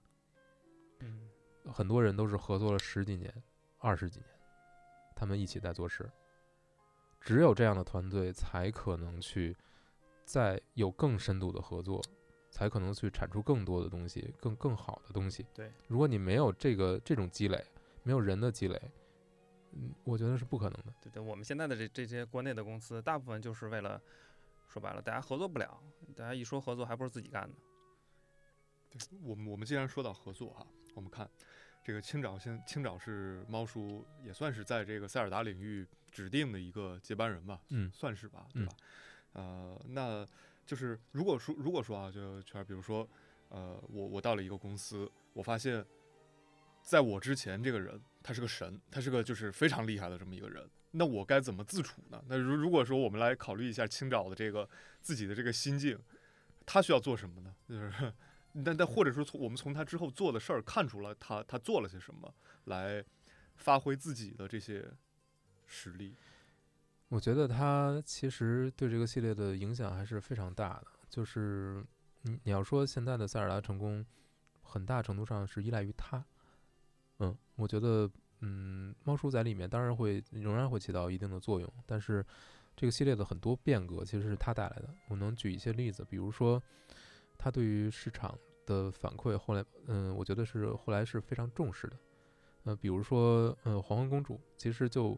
[1.01, 1.29] 嗯，
[1.65, 3.31] 很多人都是合作了十几年、
[3.77, 4.29] 二十几年，
[5.15, 6.09] 他们一起在做事。
[7.19, 9.55] 只有这样的团队才可能去
[10.23, 12.01] 再有更深度的合作，
[12.51, 15.45] 才可能去产出更多的东西，更更好的东西。
[15.53, 17.65] 对，如果你没有这个这种积累，
[18.05, 18.79] 没有人的积累，
[19.73, 20.93] 嗯，我觉得是不可能的。
[21.01, 23.99] 对对，我们现在的这这些国内的公司，大部分就是为了
[24.69, 25.81] 说白了，大家合作不了，
[26.15, 27.57] 大家一说合作，还不是自己干的。
[28.91, 31.27] 对我们我们既然说到合作哈，我们看
[31.83, 38.73] 这个青沼现青沼是猫叔也算是在这个塞尔达领域指定的一个接班人吧，嗯算是吧，对嗯吧？
[39.33, 40.25] 呃，那
[40.65, 43.05] 就是如果说如果说啊，就全，比如说，
[43.49, 45.85] 呃，我我到了一个公司，我发现，
[46.85, 52.23] 在我之前这个人他是个神，他是个就是非常厉害的这么一个人，那我该怎么自处呢？
[52.27, 54.69] 那如如果说我们来考虑一下青沼的这个
[55.01, 55.99] 自己的这个心境，
[56.65, 57.53] 他需要做什么呢？
[57.67, 58.13] 就是。
[58.63, 62.33] 但但或者说从我们从他之后做的事儿看出来他他做了些什么，
[62.63, 63.03] 来
[63.57, 64.89] 发挥自己的这些
[65.67, 66.15] 实力。
[67.09, 70.87] 我觉得他其实对这个系列的影响还是非常大的。
[71.09, 71.83] 就是
[72.21, 74.05] 你你要说现在的塞尔达成功，
[74.61, 76.23] 很大程度上是依赖于他。
[77.19, 78.09] 嗯，我觉得
[78.41, 82.25] 嗯，猫叔在里面当然会仍然会起到一定的作用，但是
[82.75, 84.93] 这个系列的很多变革其实是他带来的。
[85.09, 86.61] 我能举一些例子，比如说
[87.37, 91.97] 他对于市场的反馈，后来嗯，我觉得是后来是非常重视的。
[92.65, 95.17] 呃，比如说呃，黄昏公主其实就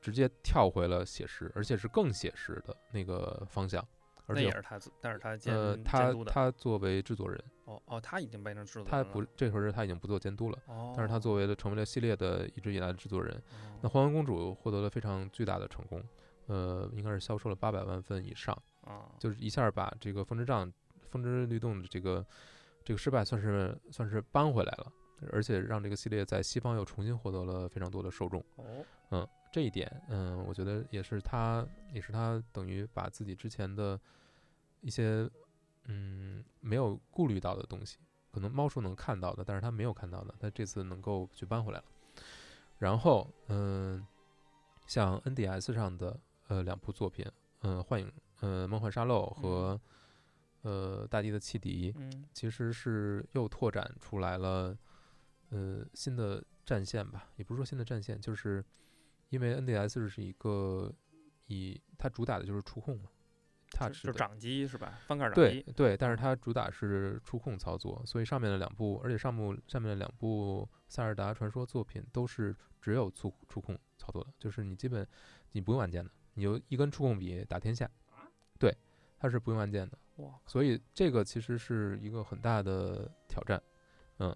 [0.00, 3.86] 直接跳回了写实，而且是更写实的那个方向。
[4.26, 6.12] 而且那也是他，但是他监呃，监他。
[6.24, 13.34] 他作为制作人，哦哦，他已经变成制作人他不这时候他已经不做监督了，哦，但是他作为了成为了系列的一直以来的制作人。
[13.34, 16.02] 哦那《黄昏公主》获得了非常巨大的成功，
[16.46, 20.66] 呃，应该是销售了八百万份以上，啊，就是一下把这个《风之杖》
[21.10, 22.24] 《风之律动》的这个
[22.82, 24.92] 这个失败算是算是扳回来了，
[25.32, 28.44] 而且让这个系列在西方又重新获得了非常多的受众。
[29.08, 33.98] 哦，这一点，嗯，我觉得也是他，也是他等于把自己之前的
[34.80, 35.28] 一些，
[35.84, 37.98] 嗯，没有顾虑到的东西，
[38.32, 41.84] 可能猫叔能看到的，但是他没有看到的，他这次能够去搬回来了。
[42.78, 44.06] 然后，嗯，
[44.86, 46.18] 像 NDS 上的
[46.48, 47.24] 呃两部作品，
[47.62, 49.80] 嗯，幻影，呃，梦幻沙漏和
[50.62, 54.76] 呃大地的汽笛，嗯其实是又拓展出来了，
[55.50, 58.64] 呃，新的战线吧，也不是说新的战线，就是
[59.28, 60.92] 因为 NDS 是一个
[61.46, 63.10] 以它主打的就是触控嘛
[63.70, 64.98] ，touch 就掌机是吧？
[65.06, 65.62] 翻盖掌机。
[65.62, 75.06] 对对，但是它主打是触控操作，所以上面的两部，而且上部上面的两部塞尔达传说作品都是只有触触控操作的，就是你基本
[75.52, 77.88] 你不用按键的，你就一根触控笔打天下，
[78.58, 78.76] 对，
[79.18, 79.98] 它是不用按键的。
[80.16, 83.62] 哇，所以这个其实是一个很大的挑战，
[84.18, 84.34] 嗯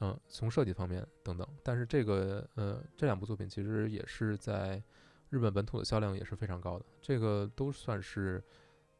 [0.00, 1.46] 嗯，从设计方面等等。
[1.62, 4.82] 但是这个呃这两部作品其实也是在
[5.30, 8.42] 日本本土的销量也是非常高的，这个都算是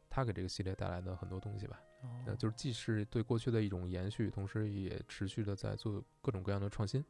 [0.09, 1.79] 他给这个系列带来的很多东西吧。
[2.25, 7.03] 呃，哦就是既是对过去的一种延续，同时也持续的在做各种各样的创新。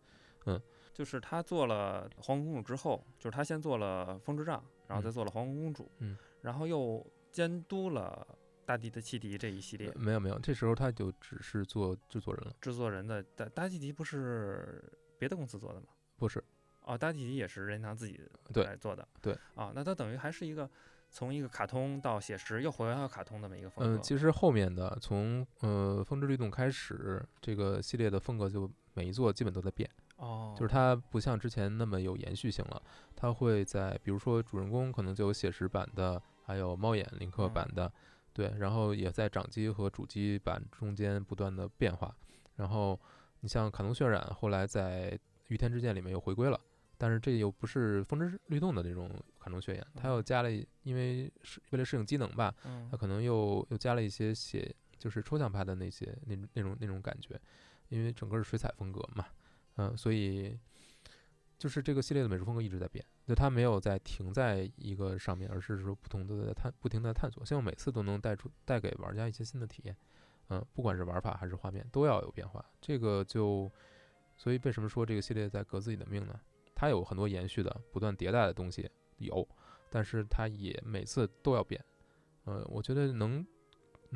[0.45, 0.61] 嗯
[0.93, 8.25] 就是他做了黄昏公主之后，就是他先做了风之杖，然后再嗯做了黄昏公主，嗯，然后又监督了
[8.65, 14.83] 大地的汽笛这一系列呃没有没有，这时候他就只是做制作人了，制作人的大大汽笛不是
[15.17, 15.87] 别的公司做的吗？
[16.17, 16.43] 不是
[16.81, 18.19] 哦，大汽笛也是任天堂自己
[18.53, 19.07] 对来做的。
[19.21, 20.69] 对啊，那他等于还是一个
[21.09, 32.81] 从一个卡通到写实又回到卡通这么一个风格嗯，其实后面的从呃《风之律动》开始，这个系列的风格就每一座基本都在变，哦，就是它不像之前那么有延续性了。
[33.15, 37.91] 它会在比如说主人公可能就有写实版的，还有猫眼林克版的，
[38.35, 42.13] 对，然后也在掌机和主机版中间不断的变化。
[42.57, 42.99] 然后
[43.39, 45.11] 你像卡通渲染，后来在
[45.47, 46.59] 《御天之剑》里面又回归了。
[46.97, 49.09] 但是这又不是风之律动的那种
[49.39, 50.49] 卡通渲染，它又加了，
[50.83, 57.39] 因为是为了适应机能吧，嗯它可能又又加了一些写，就是抽象派的那些那那种那种感觉，
[57.89, 59.25] 因为整个是水彩风格嘛，
[59.75, 60.57] 嗯、所以
[61.57, 69.95] 就是这个系列的美术风格一直在变，就它没有在停在一个上面，而是说不同的在探不停的探索，希望每次都能带出带给玩家一些新的体验，
[70.49, 73.71] 嗯、不管是玩法还是画面都要有变化，这个就
[74.35, 76.39] 所以为什么说这个系列在革自己的命呢？
[76.75, 79.47] 它有很多延续的、不断迭代的东西有，
[79.89, 81.81] 但是它也每次都要变。
[82.43, 83.45] 呃，我觉得能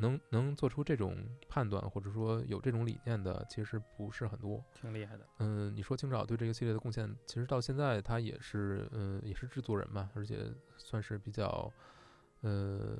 [0.00, 1.16] 能能做出这种
[1.48, 4.64] 判断，或者说有这种理念的，其实不是很多。
[4.72, 5.26] 挺厉害的。
[5.38, 11.72] 嗯，你说青沼对这个系列的贡献，其实到现在他也是，嗯，也是制作人嘛，而且算是比较，
[12.40, 12.98] 呃，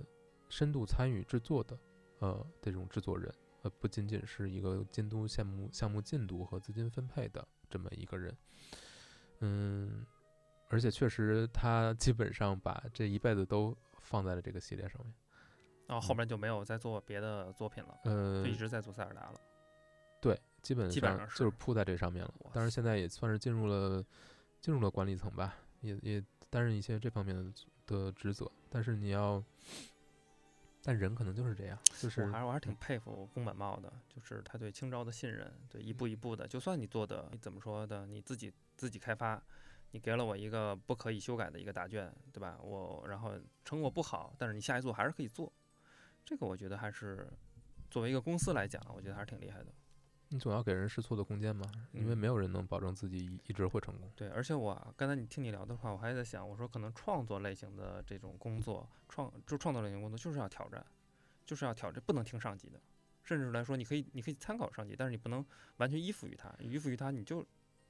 [0.49, 1.79] 深度参与制作的，
[2.19, 3.33] 呃，这种制作人，
[3.63, 8.37] 呃，不仅仅是一个监督项目项目进度和资金分配的这么一个人，
[9.41, 10.05] 嗯，
[10.69, 15.15] 而且确实他基本上把这一辈子都放在了这个系列上面，
[15.91, 19.41] 然后后面就没有再做别的作品了，呃就，一直在做塞尔达了。
[20.21, 22.51] 对，基本基本上就是铺在这上面了哇。
[22.55, 24.05] 当然现在也算是进入了
[24.61, 27.53] 进入了管理层吧，也也担任一些这方面的
[27.87, 28.49] 的职责。
[28.69, 29.43] 但是你要，
[30.85, 39.43] 但人可能就是这样，就是我还是我还是挺佩服宫本茂的，就是他对青招的信任，对一步一步的，就算你做的你怎么说的，你自己自己开发，
[39.91, 42.57] 你给了我一个不可以修改的一个答卷，对吧？
[42.63, 43.33] 我然后
[43.65, 45.53] 成果不好，但是你下一座还是可以做，
[46.31, 47.29] 这个我觉得还是
[47.91, 49.67] 作为一个公司来讲，我觉得还是挺厉害的。
[50.29, 54.09] 你总要给人试错的空间嘛，因为嗯没有人能保证自己一一直会成功。
[54.15, 60.87] 对，而且我刚才你听你聊的话，我还在想，我说可能创作类型的这种工作，创就创作类型工作就是要挑战，
[61.45, 62.81] 就是要挑战，不能听上级的，
[63.25, 65.45] 甚至来说，你可以你可以参考上级，但是你不能
[65.79, 67.45] 完全依附于他，依附于他你就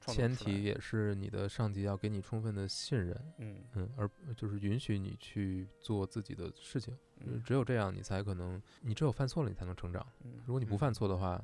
[0.07, 6.97] 前提也是你的上级要给你充分的信任，嗯嗯，而就是允许你去做自己的事情。
[7.23, 10.05] 嗯只有这样，你才可能，你只有犯错了，你才能成长。
[10.23, 11.39] 嗯如果你不嗯犯错的话，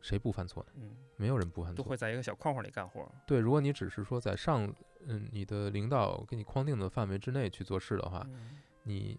[0.00, 0.72] 谁不犯错呢？
[0.76, 1.82] 嗯，没有人不犯错。
[1.82, 4.72] 都会在一个小框框里干活，对，如果你只是说在上，
[5.06, 9.18] 嗯，你的领导给你框定的范围之内去做事的话，嗯你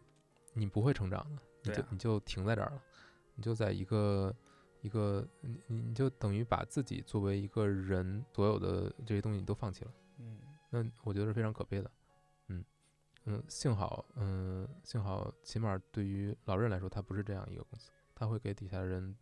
[0.53, 2.81] 你不会成长的，你就你就停在这儿了，
[3.35, 4.33] 你就在一个
[4.81, 10.39] 一个，你你你就等于把自己作为一个人所有的这些东西你都放弃了，嗯
[10.69, 11.91] 那我觉得是非常可悲的。
[12.47, 12.63] 嗯
[13.25, 19.15] 嗯，幸好嗯幸好起码对于老任来说，他不是这样一个公司，他会给底下的人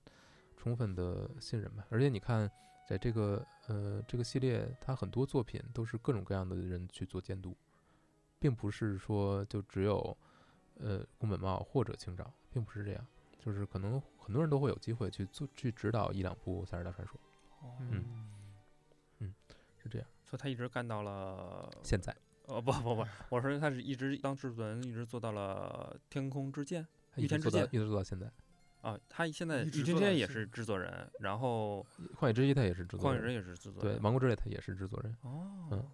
[0.56, 1.86] 充分的信任吧。
[1.90, 2.50] 而且你看，
[2.88, 7.54] 在这个呃这个系列，他很多作品都是各种各样的人去做监督，
[8.40, 10.18] 并不是说就只有
[10.76, 13.06] 呃宫本茂或者青沼，并不是这样，
[13.38, 17.20] 就是可能很多人都会有机会去做去指导一两部《塞尔达传说
[17.62, 17.74] 哦。
[17.80, 19.34] 嗯。
[19.82, 20.08] 是这样。
[20.24, 22.16] 所以他一直干到了现在。
[22.46, 28.32] 呃不不不，我说他是一直当制作人，一直做到了《天空之剑》他一御天之剑一直做到现在，
[28.82, 31.84] 啊，他现在《御天之剑》也是制作人，然后
[32.16, 35.16] 《旷野之息》他也是制《作人，荒野人》也是制作对，人，《王国之泪》他也是制作人。
[35.22, 35.90] 哦，嗯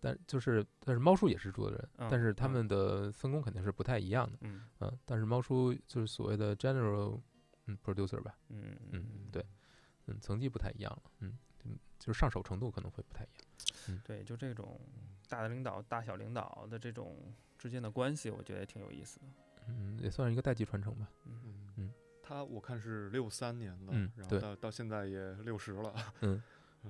[0.00, 4.62] 但就是但是猫叔也是制作人，嗯但是他嗯们的分工肯定是不太一样的，嗯。
[4.80, 7.18] 嗯，但是猫叔就是所谓的 general
[7.66, 9.44] 嗯 producer 吧，嗯嗯对
[10.06, 13.28] 嗯，层级不太一样了，嗯嗯，就是上手程度可能会不太一
[13.92, 14.80] 样，对，就这种
[15.28, 17.16] 大的领导、大小领导的这种
[17.58, 19.26] 之间的关系，我觉得也挺有意思的。
[19.66, 21.40] 嗯，也算是一个代际传承吧，嗯。
[21.44, 21.92] 嗯嗯。
[22.22, 26.42] 他我看是六三年的，嗯然后到到现在也六十了， 嗯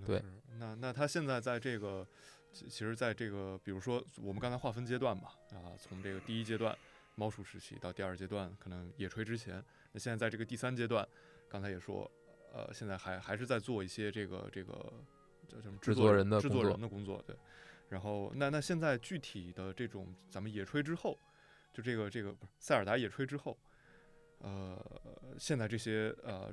[0.04, 0.22] 对。
[0.58, 2.06] 那那他现在在这个，
[2.52, 6.76] 其其实在这个，比如说我们刚才划分阶段吧，啊，从这个第一阶段
[7.16, 9.64] 猫鼠时期到第二阶段可能野炊之前，
[9.94, 11.08] 那现在在这个第三阶段，
[11.48, 12.10] 刚才也说，
[12.52, 14.72] 呃，现在还还是在做一些这个这个
[15.46, 17.36] 叫什么制作制作制作人的制作人的工作，对。
[17.88, 21.16] 然后那那现在具体的这种咱们野炊之后，
[21.72, 23.56] 就这个这个不是塞尔达野炊之后，
[24.38, 24.84] 呃，
[25.38, 26.52] 现在这些呃，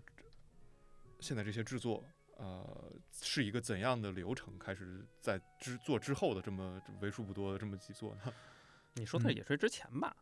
[1.19, 2.05] 现在这些制作，
[2.37, 4.55] 呃，是一个怎样的流程？
[4.59, 8.31] 开始在之做之后的这么为数不多的这么几座呢？
[8.93, 10.15] 你说的是嗯野炊之前吧？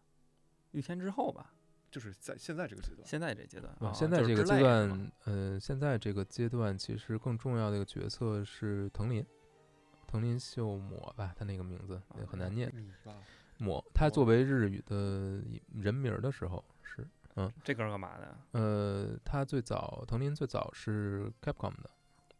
[0.72, 1.52] 御天之后吧？
[1.92, 9.26] 就是在现在这个阶段，现在这阶段啊啊，现在这个阶段，呃，现在这个阶段其实更重要的一个角色是藤林，
[10.08, 12.72] 藤林秀抹吧，他那个名字也很难念，
[13.58, 15.42] 抹，他作为日语的
[15.74, 17.08] 人名儿的时候是。
[17.64, 18.38] 这哥们儿干嘛的？
[18.52, 21.90] 呃，他最早藤林最早是 Capcom 的，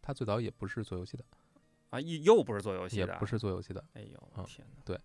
[0.02, 1.24] 他最早也不是做游戏的，
[1.92, 3.26] 啊，又又不是做游戏的，也不。
[3.26, 3.82] 是做游戏的。
[3.94, 5.00] 哎呦啊天哪！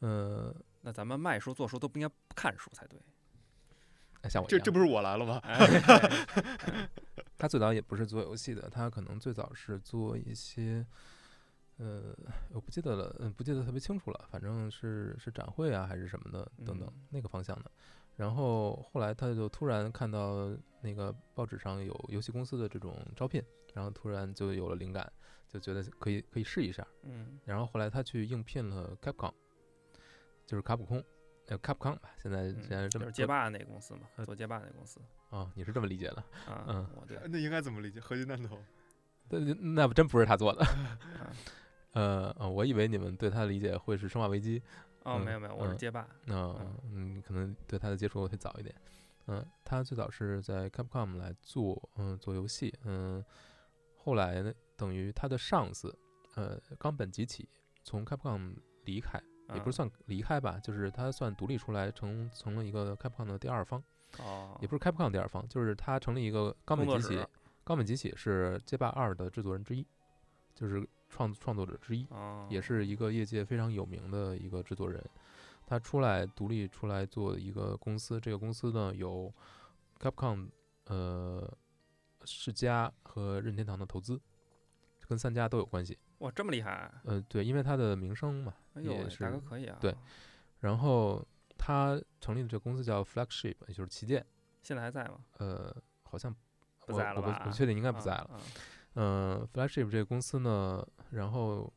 [0.00, 3.00] 呃，那咱们卖书做书都不应该不看书才对。
[4.22, 5.38] 哎像我这这不是我来了吗？
[5.44, 6.88] 哎
[7.38, 10.84] 他最早也不是做游戏的，他可能最早是做一些，
[11.76, 12.12] 呃，
[12.50, 17.70] 我不记得了，嗯，不记得特别清楚了，反正是是展会啊还是什么的等等、嗯那个方向的。
[18.16, 20.50] 然后后来他就突然看到
[20.80, 23.40] 那个报纸上有游戏公司的这种招聘，
[23.72, 25.08] 然后突然就有了灵感，
[25.46, 26.84] 就觉得可以可以试一下。
[27.04, 29.32] 嗯然后后来他去应聘了 Capcom，
[30.44, 31.00] 就是卡普空，
[31.48, 35.00] 呃 Capcom 吧，现在嗯现在这么就是街霸那个公司嘛，做街霸那个公司
[35.30, 36.16] 啊、你是这么理解的？
[36.46, 38.00] 啊，嗯我对，那应该怎么理解？
[38.00, 38.58] 合金弹头？
[39.30, 40.64] 那那不真不是他做的。
[40.64, 41.32] 啊
[41.92, 44.60] 呃呃，我以为你们对他的理解会是《生化危机》，
[45.04, 48.74] 哦，嗯没有没有，我是嗯街霸，那嗯嗯，可能对他的接触会早一点。
[49.26, 53.22] 嗯，他最早是在 Capcom 来做，嗯，做游戏，嗯，
[53.96, 55.94] 后来呢，等于他的上司，
[56.36, 57.48] 呃，冈本吉起
[57.82, 58.54] 从 Capcom
[58.84, 59.20] 离开，
[59.54, 63.82] 也不是啊算离开吧，就是他算独立出来，成成了一个 Capcom 的第二方，
[64.18, 67.26] 哦，也不是 Capcom 第二方，就是他成立一个冈本吉起
[67.64, 69.86] 冈本吉起是街霸二的制作人之一，
[70.54, 75.02] 就是创创作者之一，哦，也是一个业界非常有名的一个制作人。
[75.66, 79.30] 他出来独立出来做一个公司，这个公司呢有
[79.98, 80.48] Capcom
[80.86, 81.46] 呃
[82.24, 84.18] 世嘉和任天堂的投资，
[85.08, 85.98] 跟三家都有关系。
[86.18, 89.96] 哇，这么厉害，呃，对，因为他的名声嘛，哎呦大哥是可以啊，对，
[90.60, 91.26] 然后
[91.56, 94.24] 他成立的这个公司叫 Flagship，也就是旗舰。
[94.62, 95.20] 现在还在吗？
[95.38, 96.34] 呃，好像
[96.86, 98.30] 不在了吧我不确定，应该不啊在了。
[98.34, 98.40] 啊
[98.94, 101.72] 嗯、f l a g s h i p 这个公司呢，然后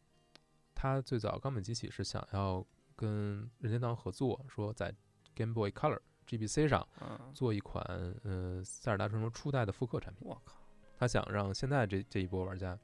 [0.74, 4.91] 他最早冈本吉起是想要跟任天堂合作，说在
[5.36, 7.84] Game Boy Color GBC 上嗯，做一款
[8.24, 10.28] 呃塞尔达传说初代的复刻产品。
[10.28, 10.56] 我靠，
[10.98, 12.78] 他想让现在这这一波玩家，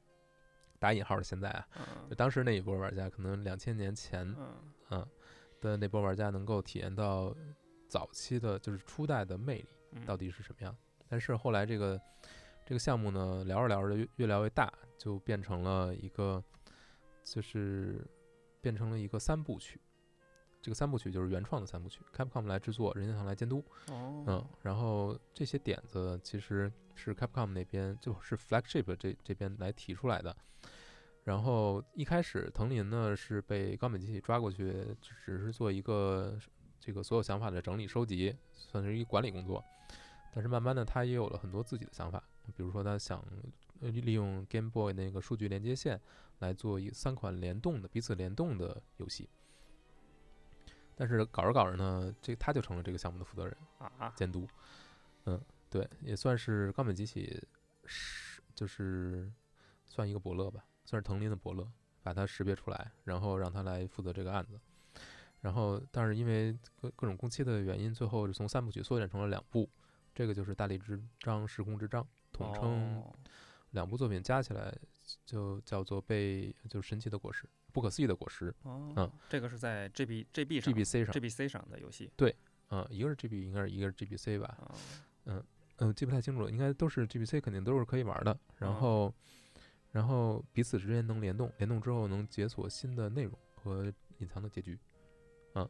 [0.79, 1.65] 打引号的现在啊，
[2.09, 4.55] 就嗯当时那一波玩家，可能两千年前嗯
[4.91, 5.07] 嗯
[5.59, 7.35] 的那波玩家能够体验到
[7.87, 9.69] 早期的就是初代的魅力。
[9.91, 10.75] 嗯，到底是什么样。
[11.07, 11.99] 但是后来这个
[12.65, 16.43] 这个项目呢，聊着聊着越越聊越大，就变成了一个，
[17.23, 18.05] 就是
[18.59, 19.79] 变成了一个三部曲。
[20.61, 23.63] 这个三部曲就是原创的三部曲，Capcom 来制作，任天堂来监督。
[23.89, 30.35] 哦，嗯，然后这些点子其实是 Capcom 那边就是 Flagship 这这边来提出来的。
[31.23, 34.71] 然后一开始藤林呢是被冈本机器抓过去，
[35.01, 36.37] 只只是做一个
[36.79, 39.63] 这个所有想法的整理收集，算是一个管理工作。
[40.33, 42.23] 但是慢慢的，他也有了很多自己的想法，
[42.55, 43.23] 比如说他想
[43.81, 45.99] 呃利用 Game Boy 那个数据连接线
[46.39, 49.29] 来做一三款联动的彼此联动的游戏。
[50.97, 53.55] 但是搞着搞着呢，这他就成了这个项目的负责人。
[53.77, 54.47] 啊，监督，
[55.25, 57.39] 嗯，对，也算是冈本吉起
[57.85, 59.31] 是就是
[59.85, 61.71] 算一个伯乐吧，算是藤林的伯乐，
[62.01, 64.59] 把他识别出来，然后让他来负责这个案子。
[65.41, 66.51] 然后，但是因为
[66.81, 69.69] 各各种工期的原因，最后是从三部曲缩减成了两部，
[70.15, 72.03] 这个就是《大力之章》《时空之章》，
[72.33, 73.13] 统称哦
[73.71, 74.75] 两部作品加起来
[75.25, 77.47] 就叫做被就是神奇的果实，
[77.77, 78.51] 不可思议的果实。
[78.63, 82.35] 哦，嗯这个是在 GB GB 上 GBC 上，GBC 上的游戏对
[82.71, 84.57] 嗯，一个是 GB，应该是一个是 GBC 吧，
[85.25, 85.43] 嗯，
[85.77, 88.35] 嗯，记不太清楚了，应该都是 GBC，肯定都是可以玩的。
[88.55, 89.13] 然哦后，
[89.91, 94.75] 然后彼此之间能联动，联动之后能解锁新的内容和隐藏的结局。
[95.53, 95.69] 哦，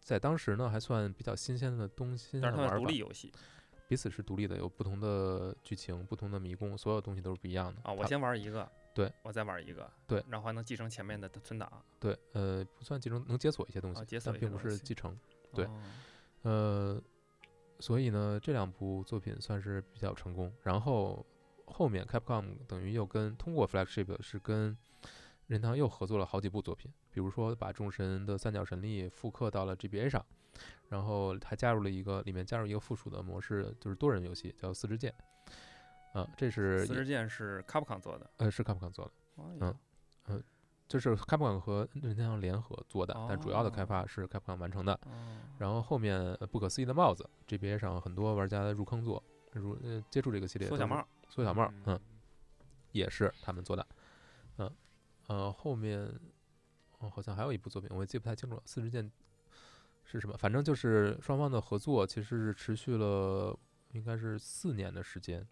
[0.00, 2.78] 在当时呢，还算比较新鲜的东西，但是它。
[2.78, 3.30] 独立游戏
[3.88, 7.80] 彼此是独立的，有不同的剧情、不同的迷宫，所有东西都是不一样的。
[7.84, 11.70] 啊，我先玩一个，对，我再玩一个，对，然后还能继承前面的存档，
[12.00, 15.14] 对，呃，不算继承，能解锁一些东西，啊解锁但并不是继承。
[15.52, 15.82] 对哦
[16.42, 17.02] 呃，
[17.78, 20.50] 所以呢，这两部作品算是比较成功。
[20.62, 21.26] 然后
[21.66, 24.74] 后面 Capcom 等于又跟通过 Flagship 是跟
[25.46, 30.24] 任天堂又合作了好几部作品，比如说把众神的三角神力复刻到了 GBA 上，
[30.88, 35.14] 然后还加入了一个里面加入一个附属的模式，就是多人游戏叫四支箭。
[36.16, 39.74] 啊，这是四支箭是 Capcom 做的，呃是 Capcom 做的，嗯
[40.28, 40.42] 嗯，
[40.88, 44.94] 就是 Capcom 和任天堂联合做的，但主要的开哦发是 Capcom 完成的。
[45.04, 49.22] 哦，然后后面呃不可思议的帽子，GBA 上很多玩家入坑做，
[49.52, 50.68] 入呃接触这个系列。
[50.68, 52.00] 缩小帽，，缩小帽，嗯，
[52.92, 53.86] 也是他们做的，
[54.58, 54.70] 嗯
[55.26, 56.00] 呃后面
[56.98, 59.10] 哦好像还有一部作品，我也记不太清楚了，四支箭
[60.04, 60.36] 是什么？
[60.38, 63.58] 反正就是双方的合作其实是持续了
[63.92, 65.46] 应该是四年的时间，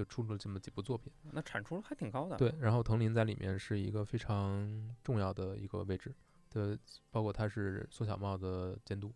[0.00, 1.12] 就出了这么几部作品。
[1.30, 6.14] 那产出还挺高的，对，然后藤林在里面是一个非常重要的一个位置
[6.48, 6.78] 的，
[7.10, 9.12] 包括他是缩小帽的监督，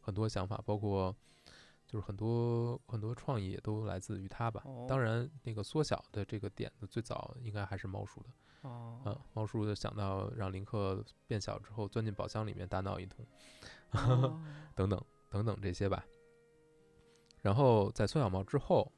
[0.00, 1.14] 很多想法，包括
[1.86, 4.60] 就是很多很多创意也都来自于他吧。
[4.64, 13.24] 哦当然，那个缩小的这个点子最早应该还是猫叔的，哦，嗯，猫叔就想到让林克变小之后钻进宝箱里面大闹一通，
[13.92, 14.42] 哦
[14.74, 15.00] 等等
[15.30, 16.04] 等等这些吧。
[17.40, 18.90] 然后在缩小帽之后，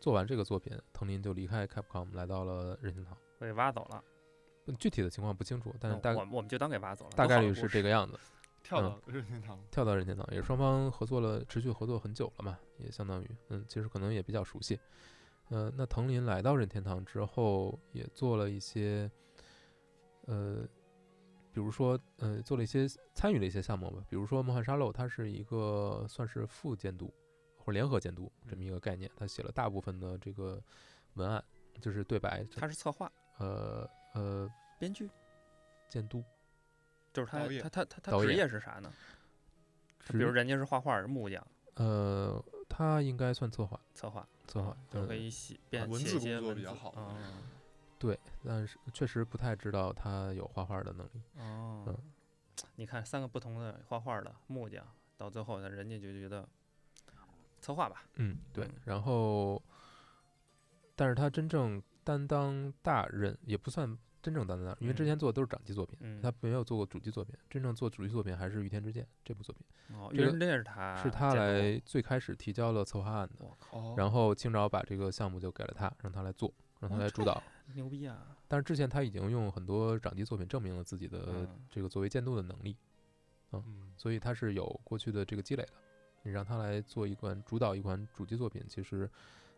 [0.00, 3.16] 做完这个作品，藤林就离开 Capcom 来到了任天堂。
[3.38, 4.02] 被挖走了，
[4.78, 8.18] 具体的情况不清楚，但是大我我们就当给挖走了，大概率是这个样子。
[8.62, 9.64] 跳嗯到任天堂了。
[9.70, 14.78] 跳到任天堂，也是双方合作了，持续合作很久了嘛，也相当于，嗯，其实可能也比较熟悉。
[15.48, 19.10] 呃，那藤林来到任天堂之后，也做了一些，
[20.26, 20.62] 呃，
[21.52, 27.10] 比如说，呃，做了一些参与了一些项目吧，比如说《梦幻沙漏》，它是一个算是副监督
[27.70, 30.60] 或者联合监督这么一个概念，他写了大部分的这个
[31.14, 31.42] 文案，
[31.80, 35.08] 就是对白，他是策划、呃呃，编剧，
[35.88, 36.24] 监督，
[37.12, 38.92] 就是他他他他他职业是啥呢？
[40.08, 47.42] 比如人家是画画儿木匠，呃，他应该算策划，策划，策划，就可嗯以写编文写一些字工作文字比较好嗯。
[48.00, 51.22] 对，但是确实不太知道他有画画的能力。
[51.36, 51.96] 哦嗯，
[52.74, 54.84] 你看三个不同的画画的木匠，
[55.16, 56.48] 到最后呢，人家就觉得
[57.60, 58.72] 策划吧，嗯，对嗯。
[58.84, 59.62] 然后，
[60.96, 67.34] 但是他真正担当大任也不算真正担当大任，因为之嗯前做的都是掌机作品，嗯，他没有做过主机作品。
[67.48, 73.46] 真正做主机作品还是《御天之剑》这部作品，哦，御天之剑是他是他，来最开始提交了策划案的。
[73.70, 77.42] 哦然后清朝把这个项目就给了他，让他来做，让他哦来主导。
[77.72, 78.36] 牛逼啊！
[78.48, 82.76] 但是之前他已经用很多掌机作品证明了自己的嗯这个作为监督的能力。
[83.52, 85.72] 嗯，所以他是有过去的这个积累的。
[86.22, 89.08] 你让他来做一款主导一款主机作品，其实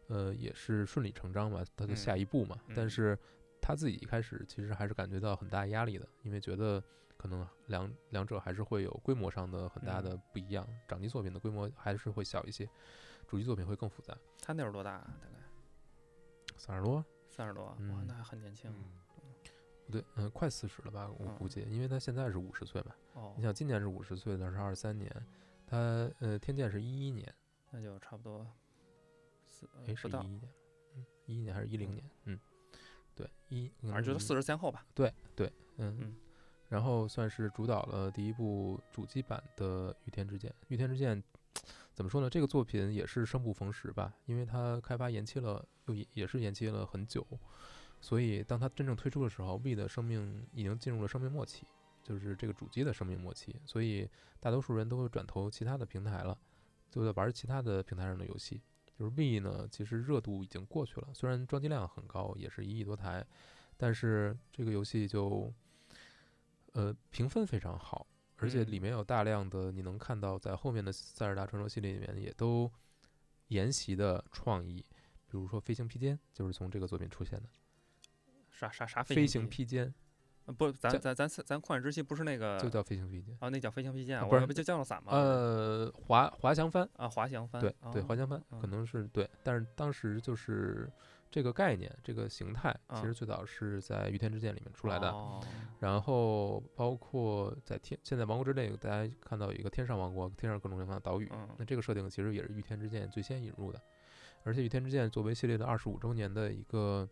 [0.09, 2.57] 呃也是顺理成章嘛，他的下嗯一步嘛。
[2.75, 3.19] 但嗯是
[3.61, 6.83] 他自己一开始其实还是感觉到很大压力的，因为觉得
[7.17, 10.67] 可能两两者还是会有规模上的很大嗯的不一样。
[10.89, 12.69] 掌机作品的规模还是会小一些，
[13.27, 14.17] 主机作品会更复杂。
[14.41, 15.17] 他那会儿多大啊？
[15.21, 15.35] 大概
[16.57, 17.05] 三十多？
[17.29, 18.71] 三十多，哇，嗯那还很年轻。
[18.71, 18.85] 嗯
[19.85, 21.11] 不对，嗯、快四十了吧？
[21.19, 22.95] 我嗯估计，因为他现在是五十岁嘛。
[23.15, 25.11] 哦你，想，今年是五十岁，那是二三年，
[25.73, 27.35] 他呃天剑是一一年。
[27.71, 28.47] 那就差不多
[29.47, 30.53] 四，呃诶，是一一，年，
[30.95, 32.05] 嗯，一一年还是一零年？
[32.25, 32.39] 嗯，
[33.15, 34.85] 对，一，反正就四十，后吧。
[34.95, 35.11] 嗯
[35.79, 36.17] 嗯嗯，
[36.69, 40.51] 然后算是主导了第一部主机版的《御天之剑》。
[40.69, 41.17] 《御天之剑》
[41.95, 42.29] 怎么说呢？
[42.29, 47.27] 这个作品也是生不逢时吧，因为它开发延期了，又也也是延期了很久，
[48.03, 51.67] 所以当它真正推出的时候，V 的生命已经进入了生命末期，
[52.03, 54.09] 就是这个主机的生命末期，所以
[54.41, 56.37] 大多数人都会转投其他的平台了，
[56.91, 58.61] 就在玩其他的平台上的游戏。
[58.99, 63.27] 就是 V 呢，其实热度已经过去了，虽然装机量很高，也是一亿多台，
[63.77, 65.53] 但是这个游戏就，
[66.73, 68.07] 呃，评分非常好，
[68.37, 68.71] 而且嗯。
[68.71, 72.71] 里面有大量的你能看到在后面的塞尔达传说系列里面也都
[73.49, 74.85] 沿袭的创意，
[75.27, 77.49] 比如说飞行披肩就是从这个作品出现的，
[78.51, 79.93] 啥啥啥飞行行披肩呃
[80.59, 85.13] 不，咱咱咱咱旷野之息不是那个就叫飞行披肩，啊，那叫飞行披肩啊，啊不是我以为就降落伞吗。
[85.13, 87.61] 呃，滑滑翔帆，啊，滑翔帆。
[87.61, 90.91] 对对，哦滑翔帆可嗯能是对，但是当时就是
[91.31, 95.11] 这个概念、这个形态，其啊实最早是在《御天之剑》里面出来的。
[95.11, 95.41] 哦
[95.79, 103.81] 然后包括在天，现在王国之泪，大家看到有一个天上王国，天上各种各样的岛屿，嗯那这个设定其实也是《御天之剑》最先引入的。
[104.45, 107.09] 而且《御天之剑》作为系列的二十五周年的一个，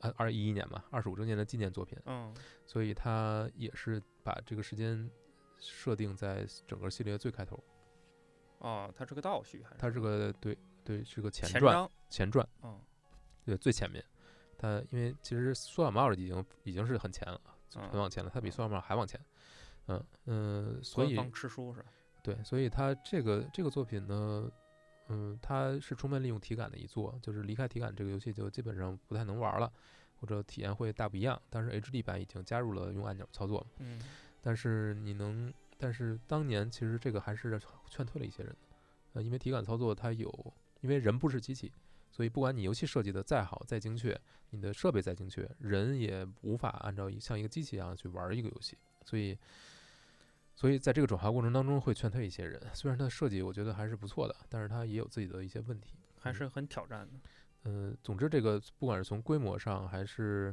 [0.00, 2.34] 呃，二一一年嘛，二十五周年的纪念作品，嗯
[2.66, 5.10] 所以它也是把这个时间
[5.58, 7.62] 设定在整个系列最开头。
[8.58, 9.76] 哦，它是个倒叙还是？
[9.78, 12.80] 它是个对对是个前传，前传，嗯
[13.44, 14.04] 对最前面。
[14.58, 17.40] 它因为其实苏小帽已经已经是很前了，
[17.72, 19.20] 很嗯，往前了，它比嗯缩小帽还往前。
[19.86, 21.88] 嗯嗯，所以吃书是吧？
[22.22, 24.50] 对，所以它这个这个作品呢，
[25.08, 29.72] 嗯，它是充分利用体感的一座，就是离开体感这个游戏就基本上不太能玩了，
[30.20, 31.40] 或者体验会大不一样。
[31.48, 34.00] 但是 HD 版已经加入了用按钮操作，嗯
[34.42, 38.76] 但是你能，但是当年其实这个还是劝退了一些人的，
[39.14, 41.72] 呃，因为体感操作它有，因为人不是机器，
[42.10, 44.18] 所以不管你游戏设计的再好再精确，
[44.50, 49.36] 你的设备再精确，人也无法按照像一个机器一样去玩一个游戏，所以。
[50.58, 52.60] 所以在这个转化过程当中，会劝退一些人。
[52.74, 55.94] 虽然它设计我觉得还是不错的，但是它也有自己的一些问题。
[56.18, 57.20] 还是很挑战的。
[57.62, 60.52] 嗯，总之这个不管是从规模上还是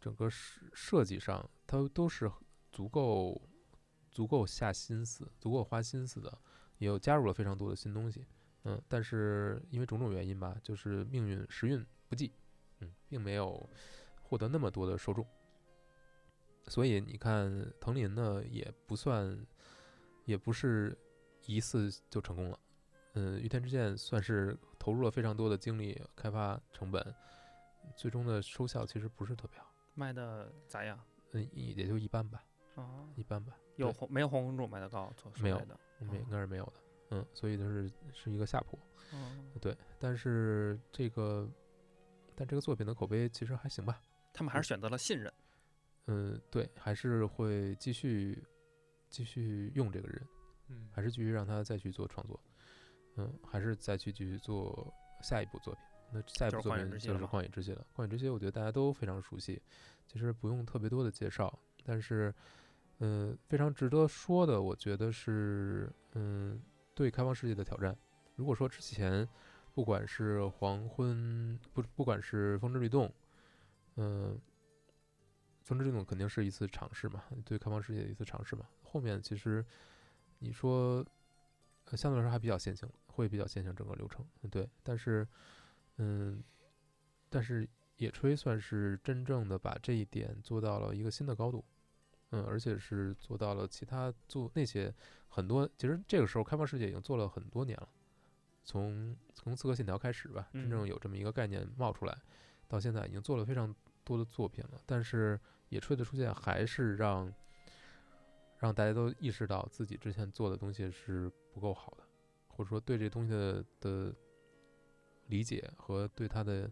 [0.00, 2.30] 整个设设计上，它都是
[2.70, 3.42] 足够
[4.12, 6.38] 足够下心思、足够花心思的，
[6.78, 8.24] 也有加入了非常多的新东西。
[8.62, 12.32] 嗯，但是因为种种原因吧，就是命运时运不济，
[12.78, 13.68] 嗯，并没有
[14.22, 15.26] 获得那么多的受众。
[16.66, 19.38] 所以你看，藤林呢也不算，
[20.24, 20.96] 也不是
[21.46, 22.58] 一次就成功了。
[23.14, 27.14] 嗯，御天之剑算是投入了非常多的精力、开发成本，
[27.96, 29.66] 最终的收效其实不是特别好。
[29.94, 30.98] 卖的咋样？
[31.32, 32.44] 嗯，也也就一般吧，
[32.76, 35.12] 啊，一般吧，有红没有红公主卖的高？
[35.40, 35.78] 没有的。
[36.00, 36.72] 应该是没有的。
[37.10, 38.78] 嗯，所以就是是一个下坡。
[39.12, 41.48] 嗯，对，但是这个，
[42.36, 44.00] 但这个作品的口碑其实还行吧。
[44.32, 45.32] 他们还是选择了信任。
[46.12, 48.42] 嗯，对，还是会继续
[49.08, 50.26] 继续用这个人，
[50.66, 50.88] 嗯。
[50.90, 52.38] 还是继续让他再去做创作，
[53.14, 54.92] 嗯，还是再去继续做
[55.22, 55.82] 下一部作品。
[56.12, 59.62] 那下一部作品就是《旷野之息了嘛荒野之息》了，《荒野之息》我觉得大家都非常熟悉，
[60.08, 62.34] 其实不用特别多的介绍，但是，
[62.98, 66.60] 嗯、非常值得说的，我觉得是，嗯，
[66.92, 67.96] 对开放世界的挑战。
[68.34, 69.28] 如果说之前，
[69.72, 73.12] 不管是黄昏，不不管是风之律动，
[73.94, 74.36] 嗯、
[75.70, 78.66] 风之律动肯定是一次尝试嘛，对开放世界的一次尝试嘛。
[78.82, 79.64] 后面其实
[80.40, 81.06] 你说，
[81.84, 84.68] 呃，相对来说还比较线性，会比较线性整个流程，嗯对。
[84.82, 85.26] 但是，
[85.98, 86.42] 嗯，
[87.28, 87.68] 但是
[87.98, 91.64] 野炊算是真正的把这一点做到了一个新的高度，
[92.30, 94.92] 嗯，而且是做到了其他做那些
[95.28, 97.88] 很多，其实这个时候开放世界已经做了很多年了，
[98.64, 102.18] 从从刺客信条开始吧，真正嗯有这么一个概念冒出来，
[102.66, 103.72] 到现在已经做了非常
[104.02, 105.38] 多的作品了，但是
[105.70, 107.32] 野炊的出现还是让
[108.58, 112.04] 让大家都意识到自己之前做的东西是不够好的，
[112.48, 114.14] 或者说对这东西的的
[115.28, 116.70] 理解和对它的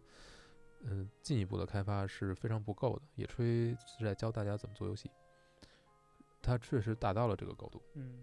[0.83, 3.01] 嗯进一步的开发是非常不够的。
[3.15, 5.09] 野炊是在教大家怎么做游戏，
[6.41, 7.81] 它确实达到了这个高度。
[7.95, 8.19] 嗯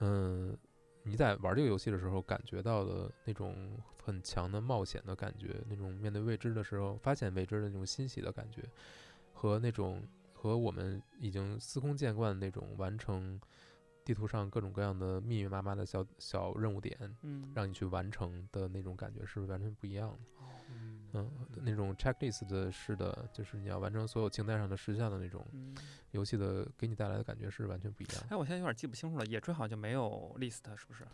[0.00, 0.58] 嗯，
[1.02, 8.62] 你在玩这个游戏的时候，感觉到的那种很强的冒险的感觉，那种面对未知的时候发现未知的那种欣喜的感觉，
[9.38, 10.02] 和那种
[10.32, 13.40] 和我们已经司空见惯的那种完成
[14.04, 20.18] 地图上各种各样的密密麻麻的小小任务点，嗯，让你去完成的那种感觉是完全不一样的。
[20.70, 21.30] 嗯嗯，
[21.64, 25.72] 那种 checklist 的式的，就是你要完成所有清单上的事项的那种嗯，
[26.10, 28.34] 游戏的，给你带来的感觉是完全不一样的。
[28.34, 31.06] 哎，我现在有点记不清楚了，野炊好像就没有 list 是不是？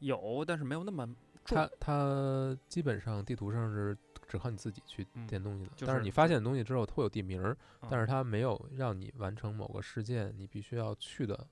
[0.00, 1.06] 有，但是没有那么
[1.44, 3.96] 重它它基本上地图上是
[4.30, 7.56] 只靠你自己去点东西的，就是但是你发现东西之后，它会有地名儿，
[7.90, 11.46] 但是嗯它没有让你完成某个事件你必须要去的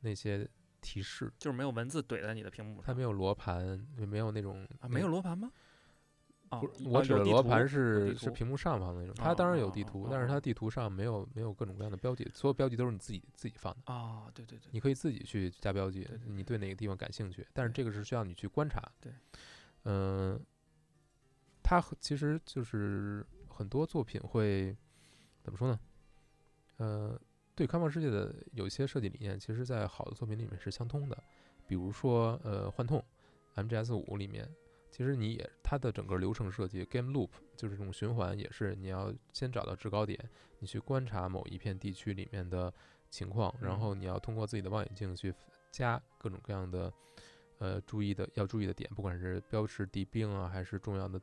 [0.00, 0.48] 那些
[0.80, 2.84] 提示，就是没有文字怼在你的屏幕上。
[2.86, 5.50] 它没有罗盘，也没有那种啊，没有罗盘吗？
[6.50, 13.90] 哦不是，我指的罗盘是是屏幕上方的那种，哦它当然有地图但是它地图上没有没有各种各样的标记，所有标记都是你自己自己放的。
[13.90, 18.82] 啊，对对对，你可以自己去加标记你对哪个地方感兴趣，但是这个是需要你去观察。
[19.00, 19.10] 对，
[19.84, 20.38] 嗯、
[21.72, 24.76] 它和其实就是很多作品会
[25.42, 25.80] 怎么说呢？
[26.76, 27.18] 呃，
[27.54, 31.16] 对开放世界的有一些设计理念，其实在好的作品里面是相通的。
[31.66, 33.02] 比如说，呃，幻痛
[33.54, 34.46] MGS 五里面，
[34.90, 40.28] 其实你也它的整个流程设计 game loop 就是这种循环，也是你要先找到制高点，
[40.58, 42.70] 你去观察某一片地区里面的
[43.08, 45.34] 情况，然嗯后你要通过自己的望远镜去
[45.70, 46.92] 加各种各样的
[47.60, 51.22] 呃注意的要注意的点，不管是标识敌兵啊，还是重要的嗯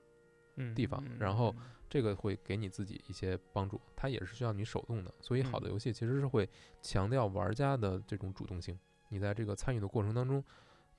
[0.75, 5.11] 地方嗯然后嗯这个会给你自己一些帮助，它也是需要你手动的。
[5.21, 6.47] 所以好的嗯游戏其实是会
[6.81, 8.77] 强调玩家的这种主动性，
[9.09, 10.43] 你在这个参与的过程当中，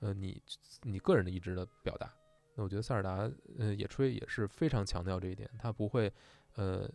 [0.00, 0.42] 呃，你
[0.82, 2.12] 你个人的意志的表达。
[2.56, 6.12] 那我觉得塞尔达呃野炊也是非常强调这一点，它不会
[6.56, 6.90] 呃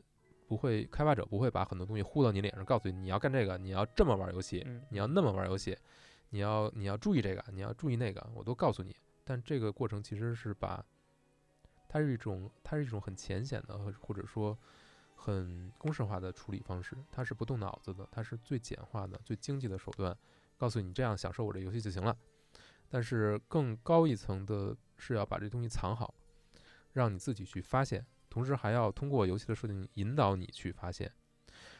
[0.46, 5.76] 不会开发者不会把很多东西呼到你脸上，告诉你你要干这个，你要这么玩游戏，嗯你要那么玩游戏，
[6.32, 8.94] 你要你要注意这个，你要注意那个，我都告诉你。
[9.24, 10.86] 但这个过程其实是把，
[11.96, 14.58] 它是一种它是一种很浅显的，或者说
[15.16, 20.14] 很公式化的处理方式，它是不动脑子的，它是最简化的、最经济的手段，
[20.58, 22.14] 告诉你这样享受我这游戏就行了。
[22.90, 26.14] 但是更高一层的是要把这东西藏好，
[26.92, 31.10] 让你自己去发现，同时还要通过游戏的设定引导你去发现。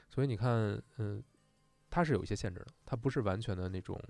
[0.10, 1.22] 所以你看，嗯，
[1.90, 4.02] 它是有一些限制的，它不是完全的那种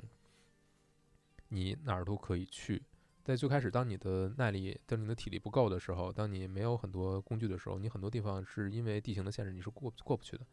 [1.47, 2.83] 你哪儿都可以去。
[3.25, 10.45] 在最开始，当你的耐力、当你的体力不够的时候，当你没有很多工具的时候，你很多地方是因为地形的限制你是过过不去的。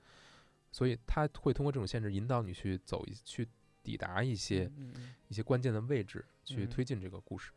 [0.71, 3.47] 所以它会通过这种限制引导你去走一去
[3.83, 7.53] 抵达一些嗯嗯嗯一些关键的位置去嗯推进这个故事。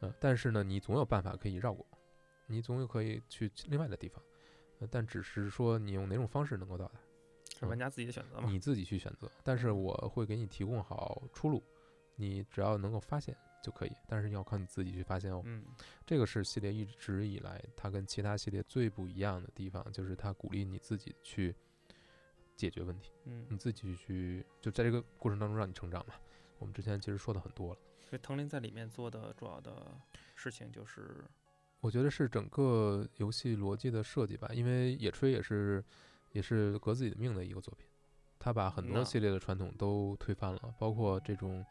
[0.00, 1.86] 嗯、但是呢，你总有办法可以绕过，
[2.48, 4.20] 你总有可以去另外的地方，
[4.80, 7.00] 呃，但只是说你用哪种方式能够到达，
[7.56, 8.50] 是玩家自己的选择嘛。
[8.50, 9.30] 你自己去选择。
[9.44, 11.62] 但是我会给你提供好出路，
[12.16, 15.42] 你只要能够发现就可以，但是要靠你自己去发现哦。
[15.44, 15.64] 嗯
[16.06, 21.54] 这个是系列一直以来它跟其他系列最不一样的地方，就是它鼓励你自己去
[22.56, 26.14] 解决问题，嗯你，自己去就在这个过程当中让你成长嘛。
[26.58, 27.80] 我们之前其实说的很多了。
[28.00, 30.00] 所以藤林在里面做的主要的
[30.36, 31.24] 事情就是，
[31.80, 35.84] 我觉得是整个游戏逻辑的设计吧，因为野炊也是
[36.30, 37.86] 也是革自己的命的一个作品，
[38.38, 41.66] 他把很多系列的传统都推翻了，包括这种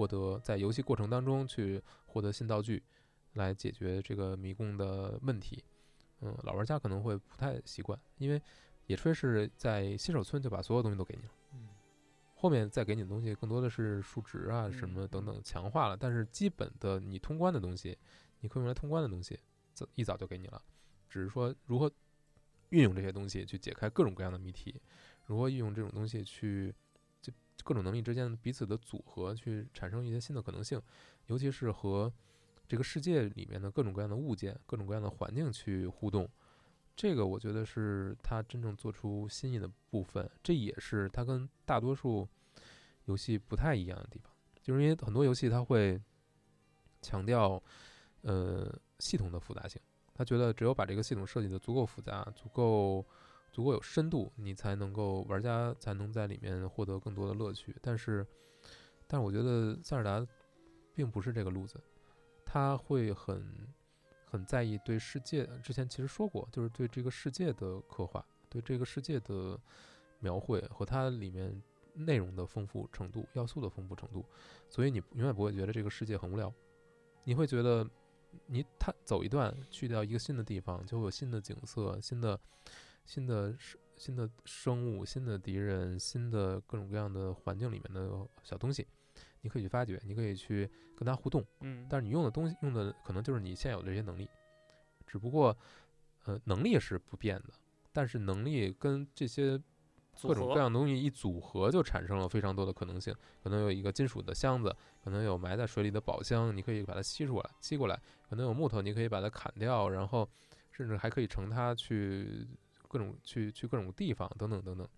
[0.00, 2.82] 获得在游戏过程当中去获得新道具
[3.34, 5.62] 来解决这个迷宫的问题。
[6.22, 8.40] 嗯，老玩家可能会不太习惯，因为
[8.86, 11.68] 野炊是在新手村就把所有东西都给你了，嗯。
[12.34, 17.98] 后面再给你的东西更多的是数值啊什么等等强化了，但是基本的你通关的东西，
[18.40, 19.38] 你可以用来通关的东西，
[19.74, 20.62] 早一早就给你了，
[21.10, 21.92] 只是说如何
[22.70, 24.80] 运用这些东西去解开各种各样的谜题，
[25.26, 26.89] 如何运用这种东西去就
[27.62, 30.80] 各种能力之间彼此的组合，去产生一些新的可能性，
[31.26, 32.12] 尤其是和
[32.66, 36.28] 这个世界里面的各种各样的物件、各种各样的环境去互动。
[36.96, 42.28] 这个我觉得是他真正做出新意的部分，这也是他跟大多数
[43.06, 44.30] 游戏不太一样的地方，
[44.60, 46.00] 就是因为很多游戏它会
[47.00, 47.62] 强调
[48.22, 49.80] 呃系统的复杂性，
[50.12, 53.06] 他觉得只有把这个系统设计的足够复杂、足够
[53.52, 57.76] 足够有深度，你才能够玩家才能在里面获得更多的乐趣。
[57.80, 58.26] 但是，
[59.06, 60.26] 但是我觉得塞尔达
[60.94, 61.80] 并不是这个路子，
[62.44, 63.68] 他会很。
[64.32, 69.58] 很在意对世界，之前其实说过，就是对这个世界的刻画，对这个世界的
[70.20, 71.60] 描绘和它里面
[71.94, 74.24] 内容的丰富程度、要素的丰富程度，
[74.68, 76.54] 所以你永远不会觉得这个世界很无聊，
[77.24, 77.84] 你会觉得
[78.46, 82.38] 你探走一段，去掉一个新的地方，就会有新的景色、新的、
[83.10, 83.52] 新的、
[83.96, 88.08] 新的生物、新的敌人、新的各种各样的环境里面的
[88.44, 88.86] 小东西。
[89.40, 94.30] 你可以去发掘，你可以去跟它互动，嗯，但是你用的东西用的可能就是你现有的这些能力，
[95.08, 95.56] 只不过，
[96.24, 97.54] 呃，能力是不变的，
[97.92, 99.60] 但是能力跟这些
[100.22, 103.12] 各种各样东西一组合，就产生了非常多的可能性。
[103.42, 104.72] 可能有一个金属的箱子，
[105.02, 107.96] 可能有埋在水里的宝箱，你可以把它吸出来，吸过来；
[108.28, 110.28] 可能有木头，你可以把它砍掉，然后
[110.70, 112.46] 甚至还可以乘它去
[112.90, 114.88] 各种去去各种地方，等等等等。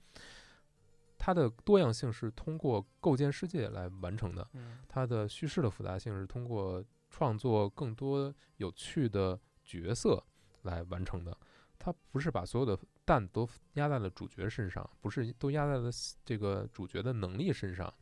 [1.19, 4.49] 它的多样性是通过构建世界来完成的，
[4.89, 10.21] 它的叙事的复杂性是通过创作更多有趣的角色
[10.63, 11.37] 来完成的。
[11.79, 15.91] 它不是把所有的蛋都压在了主角身上，不是都压在了
[16.25, 17.93] 这个主角的能力身上，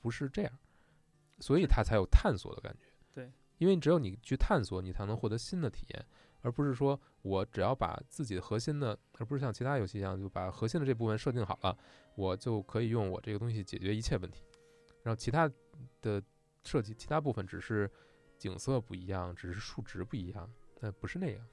[0.00, 0.52] 不是这样，
[1.40, 2.86] 所以它才有探索的感觉。
[3.12, 6.06] 对，因为只有你去探索，你才能获得新的体验。
[6.42, 11.76] 而不是说我只要把自己的核心的，而不是像其他游戏一样，就把核心的这部分设定好了，
[12.14, 14.42] 我就可以用我这个东西解决一切问题。
[15.02, 15.50] 然后其他
[16.00, 16.22] 的
[16.64, 17.90] 设计，其他部分只是
[18.36, 20.48] 景色不一样，只是数值不一样，
[20.80, 21.46] 但不是那样。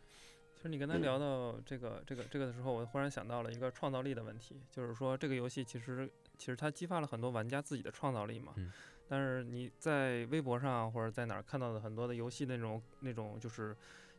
[0.55, 8.53] 其实你跟他聊到这个、这个、这个的时候，我忽然想到了一个创造力的问题，就是说这个游戏其实其实它激发了很多玩家自己的创造力嘛。
[8.57, 8.71] 嗯。
[9.07, 13.75] 但是你在微博上或者在哪儿看到的很多的游戏那种那种就是。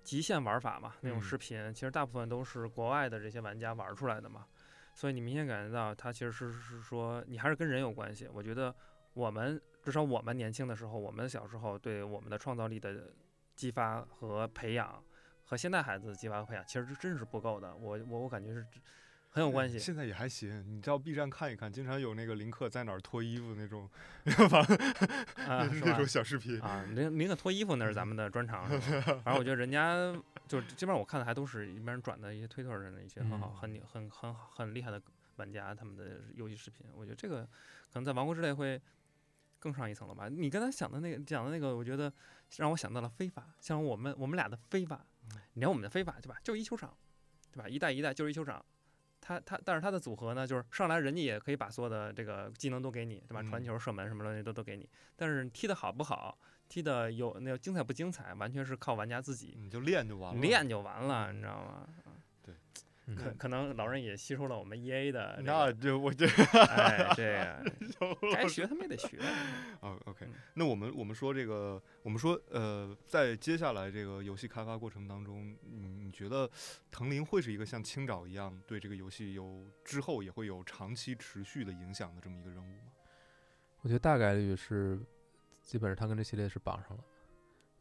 [0.06, 4.46] 极限玩法嘛，那种视频其实大部分都是国外的这些玩家玩出来的嘛，
[4.94, 8.28] 所以你明显感觉到它其实是是说你还是跟人有关系。
[8.32, 8.72] 我觉得
[9.14, 13.12] 我们至少我们年轻的时候，我们小时候对我们的创造力的
[13.56, 15.02] 激发和培养，
[15.44, 17.74] 和现在孩子的激发和培养其实真是不够的。
[17.74, 18.64] 我我我感觉是。
[19.36, 20.64] 很有关系，现在也还行。
[20.66, 23.86] 你到 B 站看一看，经常有那个林克在哪儿脱衣服那种，
[25.46, 26.82] 啊，那种小视频啊。
[26.94, 29.94] 林林克脱衣服那是咱们的专长，反正我觉得人家
[30.48, 34.98] 就基本上我看的还都是一般人转的一些推特上的一些很好、很很很很厉害的
[35.36, 36.86] 玩家他们的游戏视频。
[36.94, 38.80] 我觉得这个可能在王国之泪会
[39.58, 40.30] 更上一层了吧。
[40.30, 42.10] 你刚才想的那个讲的那个，我觉得
[42.56, 45.04] 让我想到了非法，像我们我们俩的非法，
[45.52, 46.38] 你看我们的非法对吧？
[46.42, 46.96] 就一球场，
[47.52, 47.68] 对吧？
[47.68, 48.64] 一代一代就是一球场。
[49.26, 53.42] 他他，但是他的组合呢，就是上来人家也可以把所有的这个技能都给你，对吧？
[53.42, 54.88] 传球、射门什么东西都都给你。
[55.16, 56.38] 但是踢的好不好，
[56.68, 59.56] 踢的有那个精彩不精彩，完全是靠玩家自己。
[59.60, 61.88] 你就练就完了，练就完了，你知道吗？
[63.06, 63.14] 对。
[63.14, 69.16] 可可能老人也吸收了我们 E A 的，那就我这，哎，这个 该学他们也得学。
[69.80, 76.50] 哦，OK，那我们我们说这个，我们说呃，在接下来这个游戏开发过程当中，你你觉得
[76.90, 82.92] 藤林会是一个像青沼一样对这个游戏有之后也会有长期持续的影响的这么一个任务吗？
[83.82, 84.98] 我觉得大概率是，
[85.62, 87.04] 基本上他跟这系列是绑上了，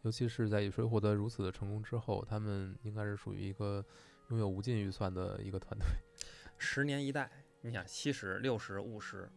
[0.04, 3.84] 尤其是在雨水获得如此的成功之后，他们应该是属于一个。
[4.30, 5.88] 拥有无尽预算的一个团队，
[6.58, 7.30] 十年一代，
[7.62, 9.30] 你想七十六十五十，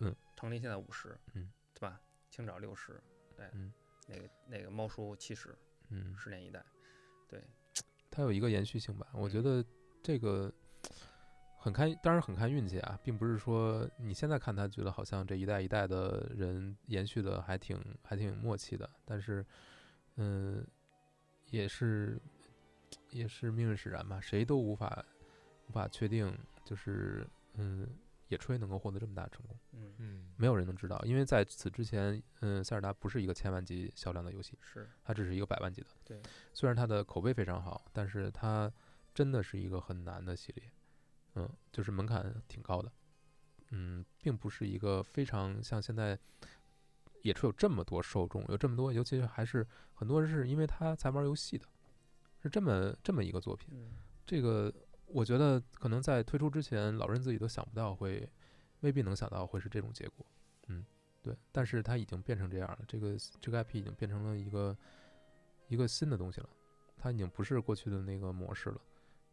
[0.00, 2.00] 嗯，成林现在五十，嗯，对吧？
[2.30, 3.00] 青沼六十，
[3.34, 3.72] 对，嗯，
[4.06, 5.56] 那个那个猫叔七十，
[5.88, 6.62] 嗯，十年一代，
[7.26, 7.42] 对，
[8.10, 9.06] 它有一个延续性吧？
[9.14, 9.64] 我觉得
[10.02, 10.52] 这个
[11.56, 19.44] 很看，当然很看运气啊，并不是说你现在看他觉得好像这一代一代的人延续的还挺还挺默契的，但是，
[20.16, 20.66] 嗯，
[21.50, 22.20] 也是。
[23.10, 25.04] 也是命运使然吧，谁都无法
[25.68, 27.88] 无法确定，就是嗯，
[28.28, 29.94] 野炊能够获得这么大的成功，嗯。
[29.98, 36.20] 嗯，没有人能知道，因为在此之前，嗯，塞尔达不是一个千万级销量的游戏，是它只是一个百万级的，对，
[36.52, 38.70] 虽然它的口碑非常好，但是它
[39.14, 40.70] 真的是一个很难的系列，
[41.36, 42.92] 嗯，就是门槛挺高的，
[43.70, 46.18] 嗯，并不是一个非常像现在
[47.22, 51.66] 野炊有这么多受众，有这么多，尤其是还是很多人是因为他才玩游戏的，
[52.42, 53.68] 是这么这么一个作品。
[53.72, 53.92] 嗯
[54.24, 54.72] 这个
[55.06, 58.28] 我觉得可能在推出之前，老任自己都想不到会，
[58.80, 60.26] 未必能想到会是这种结果。
[60.66, 60.84] 嗯，
[61.22, 64.76] 对，但是它已经变成这样了，这个这个 IP 已经变成了一个
[65.68, 66.48] 一个新的东西了，
[66.96, 68.80] 它已经不是过去的那个模式了。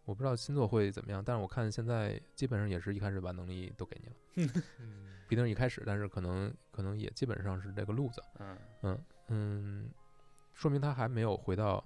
[0.06, 8.22] 我不知道新作会怎么样，但是我看现在基本上也是一开始把能力都给你了，嗯不一定是一开始，但是可能可能也基本上是这个路子。
[8.38, 9.90] 嗯嗯嗯，
[10.54, 11.84] 说明他还没有回到，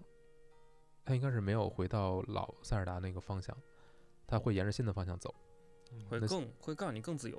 [1.07, 3.55] 他应该是没有回到老塞尔达那个方向，
[4.27, 5.33] 他会沿着新的方向走。
[6.09, 7.37] 会更会让你更自由，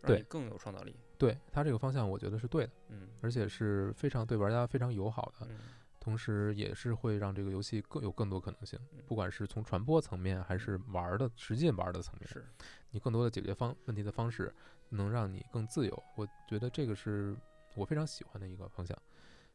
[0.00, 0.94] 让对你更有创造力。
[1.18, 5.58] 对他这个方向，我觉得是对的，嗯而且是非常对玩家非常友好的，嗯
[5.98, 12.46] 同时也是会让这个游戏更有更多可能性嗯，不管是从传播层面还是玩儿的实际玩儿的层面，是
[12.90, 14.54] 你更多的解决方问题的方式，
[14.88, 16.02] 能让你更自由。
[16.16, 17.36] 我觉得这个是
[17.74, 18.96] 我非常喜欢的一个方向。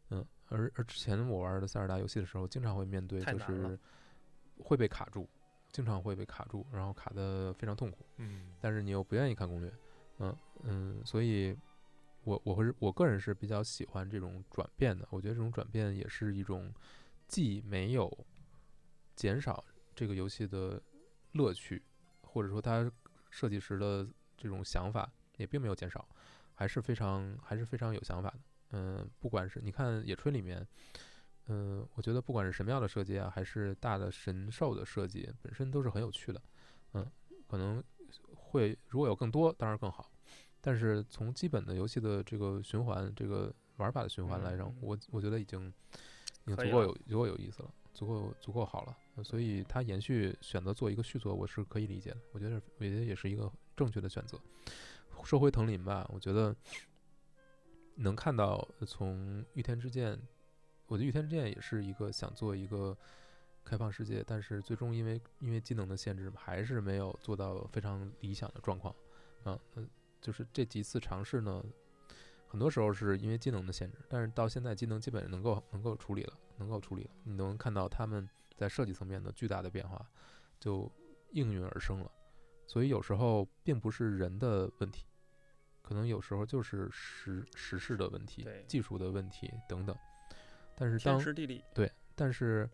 [0.09, 3.77] 嗯，而而之前我玩的塞尔达游戏的时候，经常会面对就是
[4.59, 5.27] 会被卡住，
[5.71, 8.05] 经常会被卡住，然后卡的非常痛苦。
[8.17, 9.73] 嗯但是你又不愿意看攻略，
[10.19, 11.57] 嗯嗯，所以
[12.23, 15.07] 我我会我个人是比较喜欢这种转变的。
[15.11, 16.73] 我觉得这种转变也是一种
[17.27, 18.25] 既没有
[19.15, 19.63] 减少
[19.93, 20.81] 这个游戏的
[21.33, 21.83] 乐趣，
[22.21, 22.91] 或者说它
[23.29, 24.07] 设计时的
[24.37, 26.07] 这种想法也并没有减少，
[26.53, 28.39] 还是非常还是非常有想法的。
[28.71, 30.65] 嗯，不管是你看野炊里面。
[31.47, 36.41] 嗯，我觉得不管是神庙的设计啊，还是大的神兽的设计，本身都是很有趣的。
[36.93, 37.05] 嗯，
[37.47, 37.83] 可能
[38.33, 40.09] 会如果有更多，当然更好。
[40.59, 45.71] 但是从基本的游戏的这个循环、这个玩法的循环来上，嗯我我觉得已经
[46.47, 48.97] 足够有足够有意思了，足够足够好了。
[49.15, 52.17] 呃所以它延续选择做一个续作，我是可以理解的。
[52.31, 54.35] 我觉得我觉得也是一个正确的选择。
[55.23, 56.55] 说回藤林吧，我觉得
[57.95, 60.19] 能看到从御天之剑，
[60.87, 62.97] 我觉得御天之剑也是一个想做一个
[63.63, 68.93] 开放世界，但是最终因为因为技能的限制，还是没有做到非常理想的状况。
[69.43, 69.89] 啊，嗯，
[70.21, 71.63] 就是这几次尝试呢，
[72.47, 80.03] 很多时候是因为技能的限制，但是到现在技能基本能够能够处理了，能够处理了，你能看到他们在设计层面的巨大的变化，
[80.59, 80.91] 就
[81.31, 82.11] 应运而生了。
[82.67, 85.05] 所以有时候并不是人的问题，
[85.87, 89.95] 可能有时候就是时时事的问题、技术的问题等等。
[90.75, 91.63] 但是天当时地利。
[91.75, 92.67] 对，但是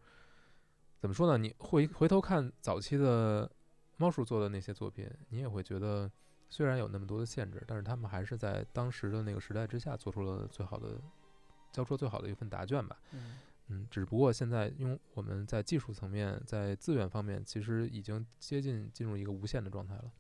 [0.97, 1.37] 怎么说呢？
[1.37, 3.51] 你回回头看早期的
[3.97, 6.09] 猫叔做的那些作品，你也会觉得，
[6.47, 10.97] 虽然有那么多的限制，但是他们还是在当时的那个时代之下做出了最好的，
[11.73, 12.97] 交出最好的一份答卷吧。
[13.11, 20.11] 嗯嗯，只不过现在因为我们在技术层面、在资源方面，其实已经接近进入一个无限的状态了。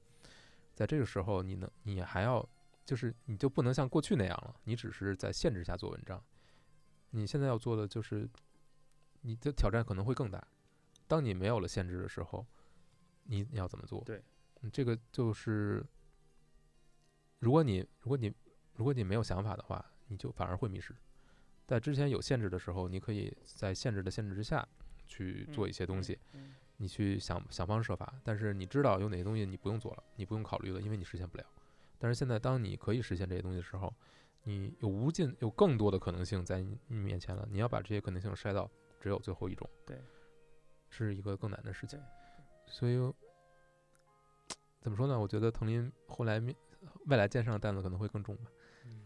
[0.73, 2.47] 在这个时候，你能，你还要，
[2.85, 6.21] 就是你就不能像过去那样了，你只是在限制下做文章。
[7.11, 8.29] 你现在要做的就是，
[9.21, 10.45] 你的挑战可能会更大。
[11.07, 12.45] 当你没有了限制的时候，
[13.23, 14.01] 你你要怎么做？
[14.05, 14.23] 对
[14.61, 15.85] 嗯，这个就是，
[17.39, 18.33] 如果你如果你
[18.75, 20.95] 如果你没有想法的话，你就反而会迷失。
[21.67, 24.67] 在之前有限制的时候，你可以在限制的限制之下
[25.05, 28.13] 去做一些东西，嗯你去想想方设法。
[28.23, 31.45] 但是你知道有哪些东西你不用做了，你不用考虑了，因为你实现不了。
[32.01, 33.93] 但是现在，当你可以实现这些东西的时候，
[34.41, 37.47] 你有无尽有更多的可能性在你你面前了。
[37.51, 38.67] 你要把这些可能性筛到
[38.99, 40.01] 只有最后一种，对，
[40.89, 42.01] 是一个更难的事情。
[42.65, 42.97] 所以
[44.81, 45.19] 怎么说呢？
[45.19, 46.55] 我觉得藤林后来面
[47.05, 48.49] 未来肩上的担子可能会更重吧。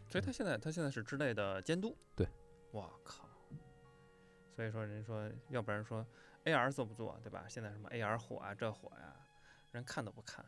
[0.08, 1.94] 所以他现在他现在是之类的监督。
[2.16, 2.26] 对，
[2.72, 3.28] 我靠！
[4.56, 6.06] 所以说人说，要不然说
[6.46, 7.46] AR 做不做，对吧？
[7.50, 9.14] 现在什么 AR 火啊，这火呀、
[9.74, 10.46] 人看都不看，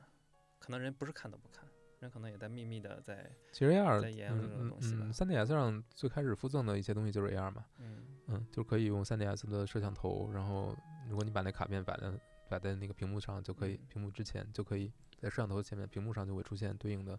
[0.60, 1.68] 可能人不是看都不看，
[2.00, 8.04] 人可能也在秘密的在，其实 AR，在研究这东西吧嗯，三 DS 上最开始附赠的一些东西就是 AR 嘛，嗯。
[8.28, 10.76] 嗯，就可以用 3DS 的摄像头，然后
[11.08, 12.12] 如果你把那卡片摆在
[12.50, 13.80] 摆在那个屏幕上，就可以嗯。
[13.88, 17.18] 屏幕之前就可以在摄像头前面，屏幕上就会出现对应的，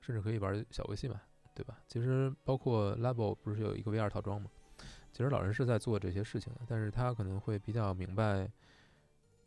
[0.00, 1.20] 甚至可以玩小游戏嘛，
[1.54, 1.80] 对吧？
[1.88, 4.50] 其实包括 Labo 不是有一个 VR 套装嘛，
[5.10, 8.46] 其实老人是在做这些事情的，但是他可能会比较明白，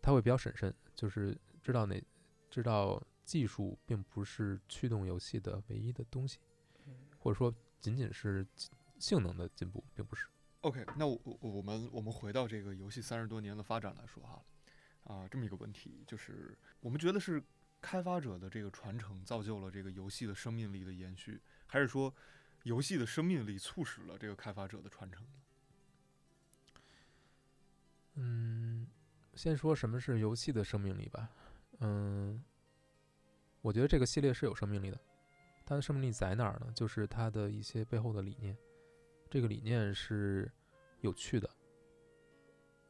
[0.02, 2.04] 他会比较审慎，就是知道哪
[2.50, 3.00] 知道
[3.30, 6.40] 技术并不是驱动游戏的唯一的东西，
[6.88, 8.44] 嗯或者说仅仅是
[8.98, 10.26] 性能的进步，并不是。
[10.62, 14.44] OK，那我我我们我们回到这个游戏三十多年的发展来说哈，
[15.04, 17.44] 啊，这么一个问题，就是我们觉得是
[17.80, 22.12] 开发者的这个传承造就了这个游戏的生命力的延续，还是说
[22.64, 25.40] 游戏的生命力促使了这个开发者的传承呢？
[28.16, 28.88] 嗯，
[29.36, 31.30] 先说什么是游戏的生命力吧。
[31.82, 32.44] 嗯，
[33.62, 35.00] 我觉得这个系列是有生命力的。
[35.66, 36.72] 它的生命力在哪儿呢？
[36.74, 38.58] 就是它的一些背后的理念。
[39.30, 40.52] 这个理念是
[41.02, 41.50] 有趣的，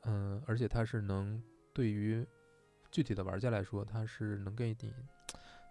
[0.04, 1.44] 嗯，而且它是能
[1.74, 2.26] 对于
[2.90, 4.94] 具体的玩家来说，它是能给你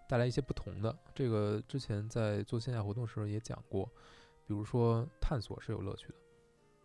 [0.07, 0.95] 带来一些不同的。
[1.15, 3.85] 这个之前在做线下活动的时候也讲过，
[4.45, 6.15] 比如说探索是有乐趣的，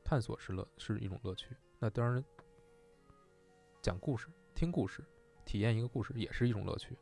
[0.03, 1.55] 探索是乐是一种乐趣。
[1.79, 2.25] 那当然，
[3.83, 5.05] 讲故事、听故事、
[5.45, 6.97] 体验一个故事也是一种乐趣。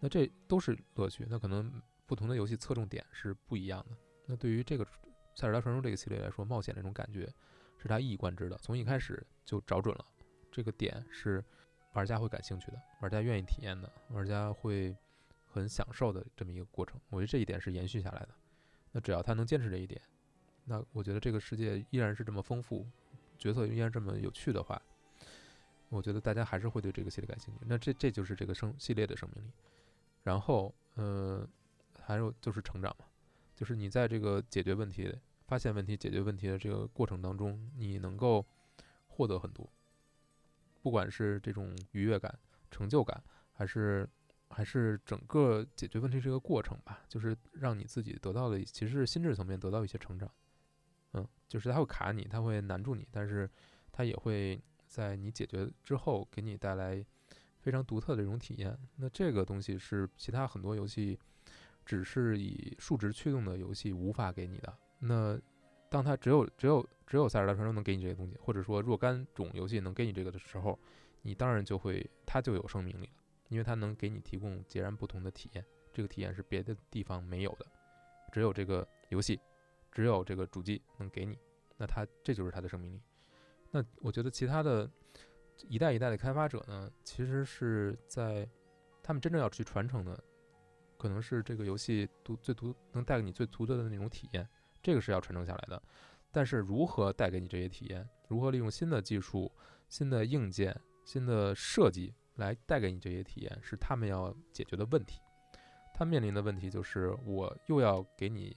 [0.00, 1.26] 那这都是乐趣。
[1.28, 3.96] 那可能不同的游戏侧重点是不一样的。
[4.26, 4.84] 那对于这个
[5.34, 7.32] 《塞尔达传说》这个系列来说，冒险这种感觉
[7.78, 10.04] 是它一以贯之的，从一开始就找准了
[10.50, 11.44] 这个点是
[11.92, 14.96] 玩家会感兴趣的，玩家愿意体验的，玩家会
[15.46, 17.00] 很享受的这么一个过程。
[17.10, 18.28] 我觉得这一点是延续下来的。
[18.92, 20.00] 那只要他能坚持这一点，
[20.64, 22.86] 那我觉得这个世界依然是这么丰富。
[23.38, 24.80] 角色依然这么有趣的话，
[25.88, 27.60] 我觉得大家还是会对这个系列感兴趣。
[27.66, 29.50] 那这这就是这个生系列的生命力。
[30.22, 31.48] 然后，呃，
[32.00, 33.06] 还有就是成长嘛，
[33.54, 35.14] 就是你在这个解决问题、
[35.46, 38.44] 发现问题、解决问题的这个过程当中，你能够
[39.08, 39.68] 获得很多，
[40.82, 42.38] 不管是这种愉悦感、
[42.70, 43.22] 成就感，
[43.52, 44.08] 还是
[44.48, 50.30] 还是整个解决问题这个过程吧，就是让你自己得到的其实是心智层面得到一些成长。
[51.12, 53.50] 嗯，就是它会卡你，它会难住你，但是
[53.90, 57.04] 它也会在你解决之后给你带来
[57.60, 58.76] 非常独特的这种体验。
[58.96, 61.18] 那这个东西是其他很多游戏
[61.84, 64.76] 只是以数值驱动的游戏无法给你的。
[64.98, 65.40] 那
[65.88, 70.78] 当它只有只有只有塞尔达传说能给你这些东西，或者说若干种游戏能给你这个的时候，
[71.22, 73.12] 你当然就会它就有生命力了，
[73.48, 75.64] 因为它能给你提供截然不同的体验。
[75.92, 77.66] 这个体验是别的地方没有的，
[78.32, 79.40] 只有这个游戏。
[79.92, 81.36] 只有这个主机能给你，
[81.76, 83.00] 那它这就是它的生命力。
[83.72, 84.88] 那我觉得其他的
[85.68, 88.48] 一代一代的开发者呢，其实是在
[89.02, 90.22] 他们真正要去传承的，
[90.96, 94.48] 可能是这个游戏独最独能带给你最独特的那种体验，
[94.82, 95.82] 这个是要传承下来的。
[96.30, 99.50] 但是如何带给你这些体验，如何利用新的技术、
[99.88, 105.20] 新的硬件、新的设计来带给你这些体验，是他们要解决的问题。
[105.92, 108.56] 他面临的问题就是，我又要给你。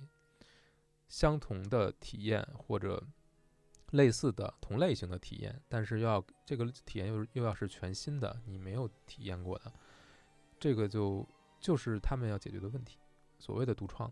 [1.09, 2.99] 相同的体验或者
[3.94, 9.74] 类似的同类型的体验，但是要这个体验又又要是全新的，你没有体验过的，
[10.60, 11.28] 这个就
[11.60, 12.99] 就是他们要解决的问题。
[13.40, 14.11] 所谓的独创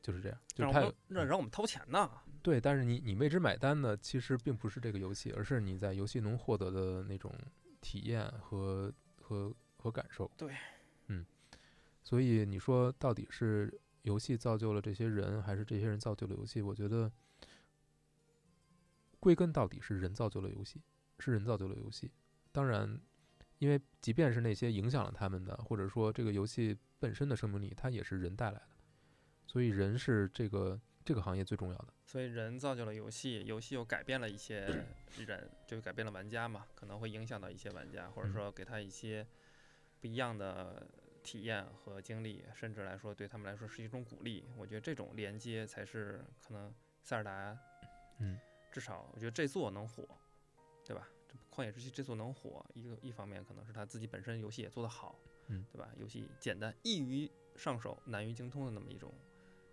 [0.00, 2.10] 就是这样，就是他让让我们掏钱呢。
[2.42, 7.32] 对，但是你你为之买单的其实并不是这个游戏，而是你在游戏能获得的那种
[7.80, 10.30] 体验和和和感受。
[10.36, 10.54] 对，
[11.08, 11.26] 嗯，
[12.02, 13.80] 所以你说到底是？
[14.02, 16.62] 游戏造就了这些人，还是这些人造就了游戏？
[16.62, 17.12] 我觉得，
[19.28, 20.80] 归根到底是人造就了游戏，
[21.18, 22.10] 是人造就了游戏。
[22.50, 22.98] 当然，
[23.58, 28.68] 因为即便是那些影响了他们的，或者说这个游戏本身的生命力，它也是人带来的。
[29.46, 31.88] 所以，人是这个这个行业最重要的。
[32.06, 34.60] 所以，人造就了游戏，游戏又改变了一些
[35.18, 39.26] 人，就改变了玩家嘛，可能会影响到一些玩家，或者说给他一些
[40.00, 40.86] 不一样的。
[41.20, 44.46] 体验和经历，甚至来说对他们来说是一种鼓励。
[44.56, 46.72] 我觉得这种连接才是可能
[47.02, 47.58] 塞尔达，
[48.20, 48.38] 嗯，
[48.70, 50.06] 至少我觉得这座能火，
[50.84, 51.08] 对吧？
[51.28, 55.18] 这旷野之息这座能火，一个一方面可能是他自己本身游戏也做得好，
[55.48, 55.88] 嗯，对吧？
[55.98, 59.12] 游戏简单，易于上手，难于精通的那么一种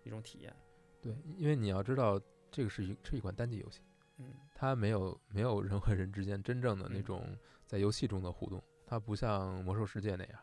[0.04, 0.54] 一种体验。
[1.00, 2.20] 对，因为你要知道，
[2.50, 3.80] 这个是一是一款单机游戏，
[4.18, 7.36] 嗯，它没有没有人和人之间真正的那种
[7.66, 10.40] 在游戏中的互动，它不像魔兽世界那样。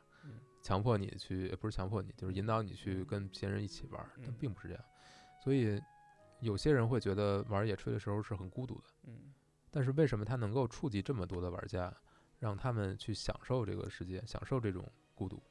[0.62, 4.82] 强迫你去，也不是强迫你，就是引导你去跟别人一起玩，但并不是这样。
[5.44, 5.78] 所以
[6.44, 8.84] 有些人会觉得玩野炊的时候是很孤独的。
[9.03, 9.34] 嗯。
[9.72, 11.91] 但是为什么它能够触及这么多的玩家，
[12.38, 15.41] 让他们去享受这个世界，享受这种孤独？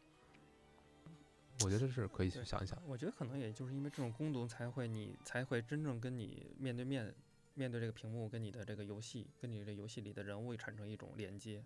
[1.65, 2.81] 我觉得是可以去想一想。
[2.87, 7.15] 我觉得可能也就是因为这种孤独，才会你才会真正跟你面对面，
[7.55, 11.65] 面对这个屏幕，跟你的这个游戏，跟你这游戏里的人物产生一种连接。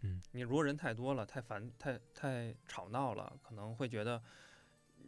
[0.00, 4.22] 嗯，你如果人太多了，太烦，太太吵闹了，可能会觉得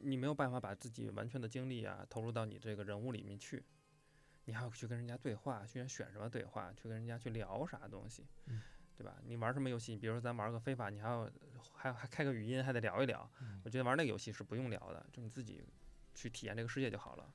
[0.03, 3.63] 你没有办法把自己完全的精力啊投入到你这个人物里面去。
[4.49, 8.25] 你还要去跟人家对话，去选什么对话，去跟人家去聊啥东西，
[8.97, 9.17] 对吧？
[9.25, 9.97] 你玩什么游戏？
[9.97, 11.29] 比如说咱玩个非法，你还要
[11.73, 13.29] 还还开个语音，还得聊一聊。
[13.65, 15.65] 我觉得玩那个游戏是不用聊的，就你自己
[16.15, 17.29] 去体验这个世界就好了。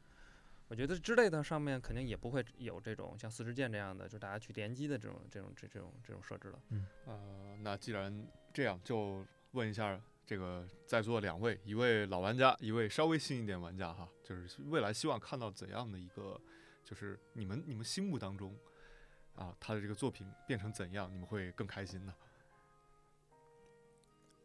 [0.69, 6.59] 我觉得之类的上面肯定也不会有这种像四支箭这样的，就大家去联机的这种这种这这种这种设置了。
[6.69, 16.39] 嗯，呃，那既然这样，就问一下这个在座两位，一位老玩家，一位稍微新一点玩家哈，就是未来希望看到怎样的一个，
[16.83, 18.55] 就是你们你们心目当中
[19.35, 22.13] 啊，他的这个作品变成怎样，你们会更开心呢？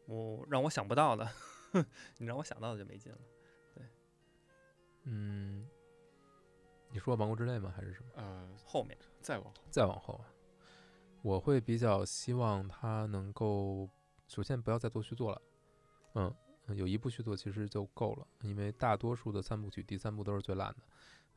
[0.07, 1.29] 我让我想不到的，
[2.19, 3.19] 你让我想到的就没劲了。
[3.75, 3.85] 对
[5.05, 5.69] 嗯，
[6.91, 7.73] 你说《王国之泪》吗？
[7.77, 8.11] 还是什么？
[8.15, 10.31] 呃，后面再往后，再往后啊，
[11.23, 13.91] 我会比较希望他能够，
[14.29, 15.43] 首先不要再做续作了，
[16.17, 16.35] 嗯，
[16.75, 20.77] 有一部续作其实就够了，因为大多数的三部曲第三部都是最烂的，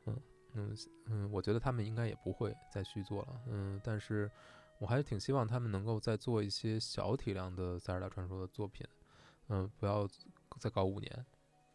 [0.06, 0.20] 嗯
[0.54, 4.30] 嗯嗯，我觉得他们应该也不会再续作了，嗯，但是
[4.78, 8.86] 我还是挺希望他们能够再做一些小体量的塞尔达传说的作品，
[9.48, 10.08] 嗯，不要
[10.58, 11.26] 再搞五年，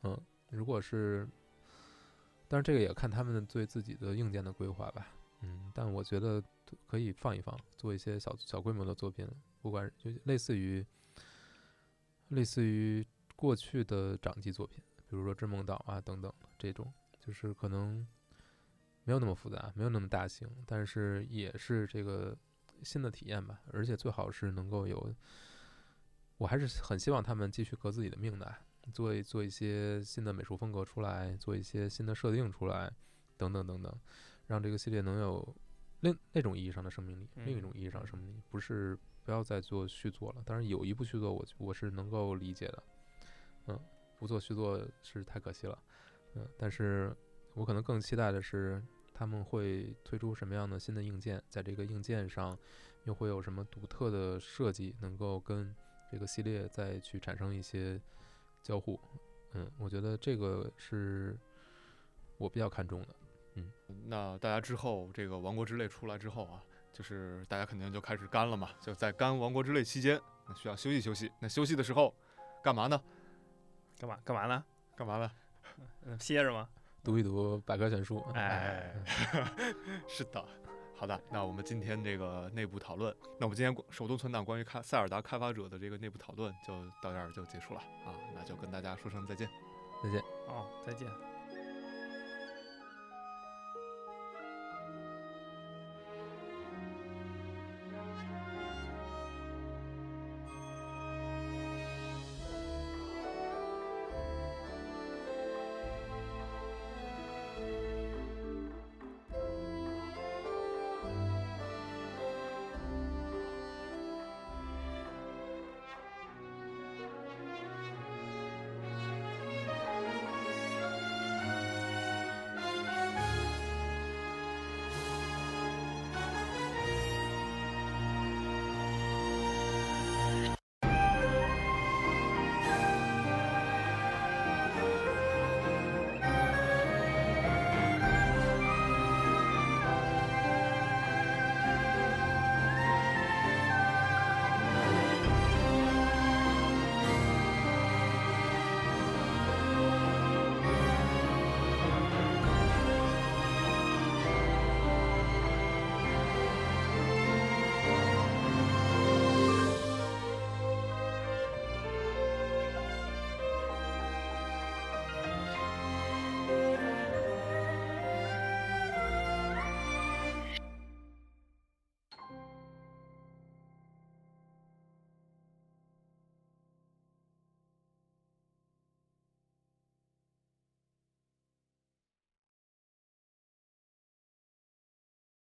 [0.02, 0.20] 嗯，
[0.50, 1.28] 如果是，
[2.48, 5.08] 但是这个也看他们对自己的硬件的规划吧。
[5.42, 6.42] 嗯，但我觉得
[6.88, 9.28] 可以放一放，做一些小小规模的作品，
[9.62, 10.84] 不管就类似于
[12.36, 13.06] 类似于
[13.36, 18.06] 过去的掌机作品，比如说《织梦岛》啊等等这种，就是可能
[19.04, 22.38] 没有那么复杂，没有那么大型，但是也是这个
[22.84, 23.62] 新的体验吧。
[23.72, 25.16] 而且最好是能够有，
[26.38, 28.56] 我还是很希望他们继续革自己的命的，
[28.94, 32.92] 做一做一些新的美术风格出来，做一些新的设定出来，
[33.38, 34.00] 等等等等。
[34.48, 35.56] 让这个系列能有
[36.02, 40.44] 另那种意义上的生命力，另一种意义上的生命力，不是不要再做续作了。
[40.46, 42.84] 当然有一部续作我我是能够理解的，
[43.68, 43.80] 嗯，
[44.20, 45.78] 不做续作是太可惜了，
[46.36, 47.14] 嗯，但是
[47.56, 48.82] 我可能更期待的是
[49.14, 52.58] 他们会推出什么样的新的硬件，在这个硬件上
[53.06, 55.76] 又会有什么独特的设计，能够跟
[56.12, 58.00] 这个系列再去产生一些
[58.62, 59.00] 交互，
[59.54, 61.36] 嗯，我觉得这个是
[62.38, 63.08] 我比较看重的。
[63.58, 63.72] 嗯
[64.06, 66.62] 那大家之后这个《王国之泪》出来之后啊，
[66.96, 68.70] 就是大家肯定就开始干了嘛。
[68.80, 71.30] 就在干《王国之泪》期间，那需要休息休息。
[71.40, 72.16] 那休息的时候
[72.64, 73.00] 干嘛呢？
[74.00, 74.64] 干嘛干嘛呢？
[74.96, 75.32] 干嘛呢？
[76.06, 76.70] 嗯，歇着吗？
[77.04, 78.26] 读一读百科全书。
[78.34, 78.96] 哎，
[80.08, 80.44] 是的。
[80.98, 88.16] 好的，那我们今天这个内部讨论，那我们今天手动存档关于开塞尔达开发者的这个内部讨论就到这儿就结束了啊。
[88.34, 89.50] 那就跟大家说声再见。
[90.02, 90.22] 再见。
[90.48, 91.35] 哦，再见。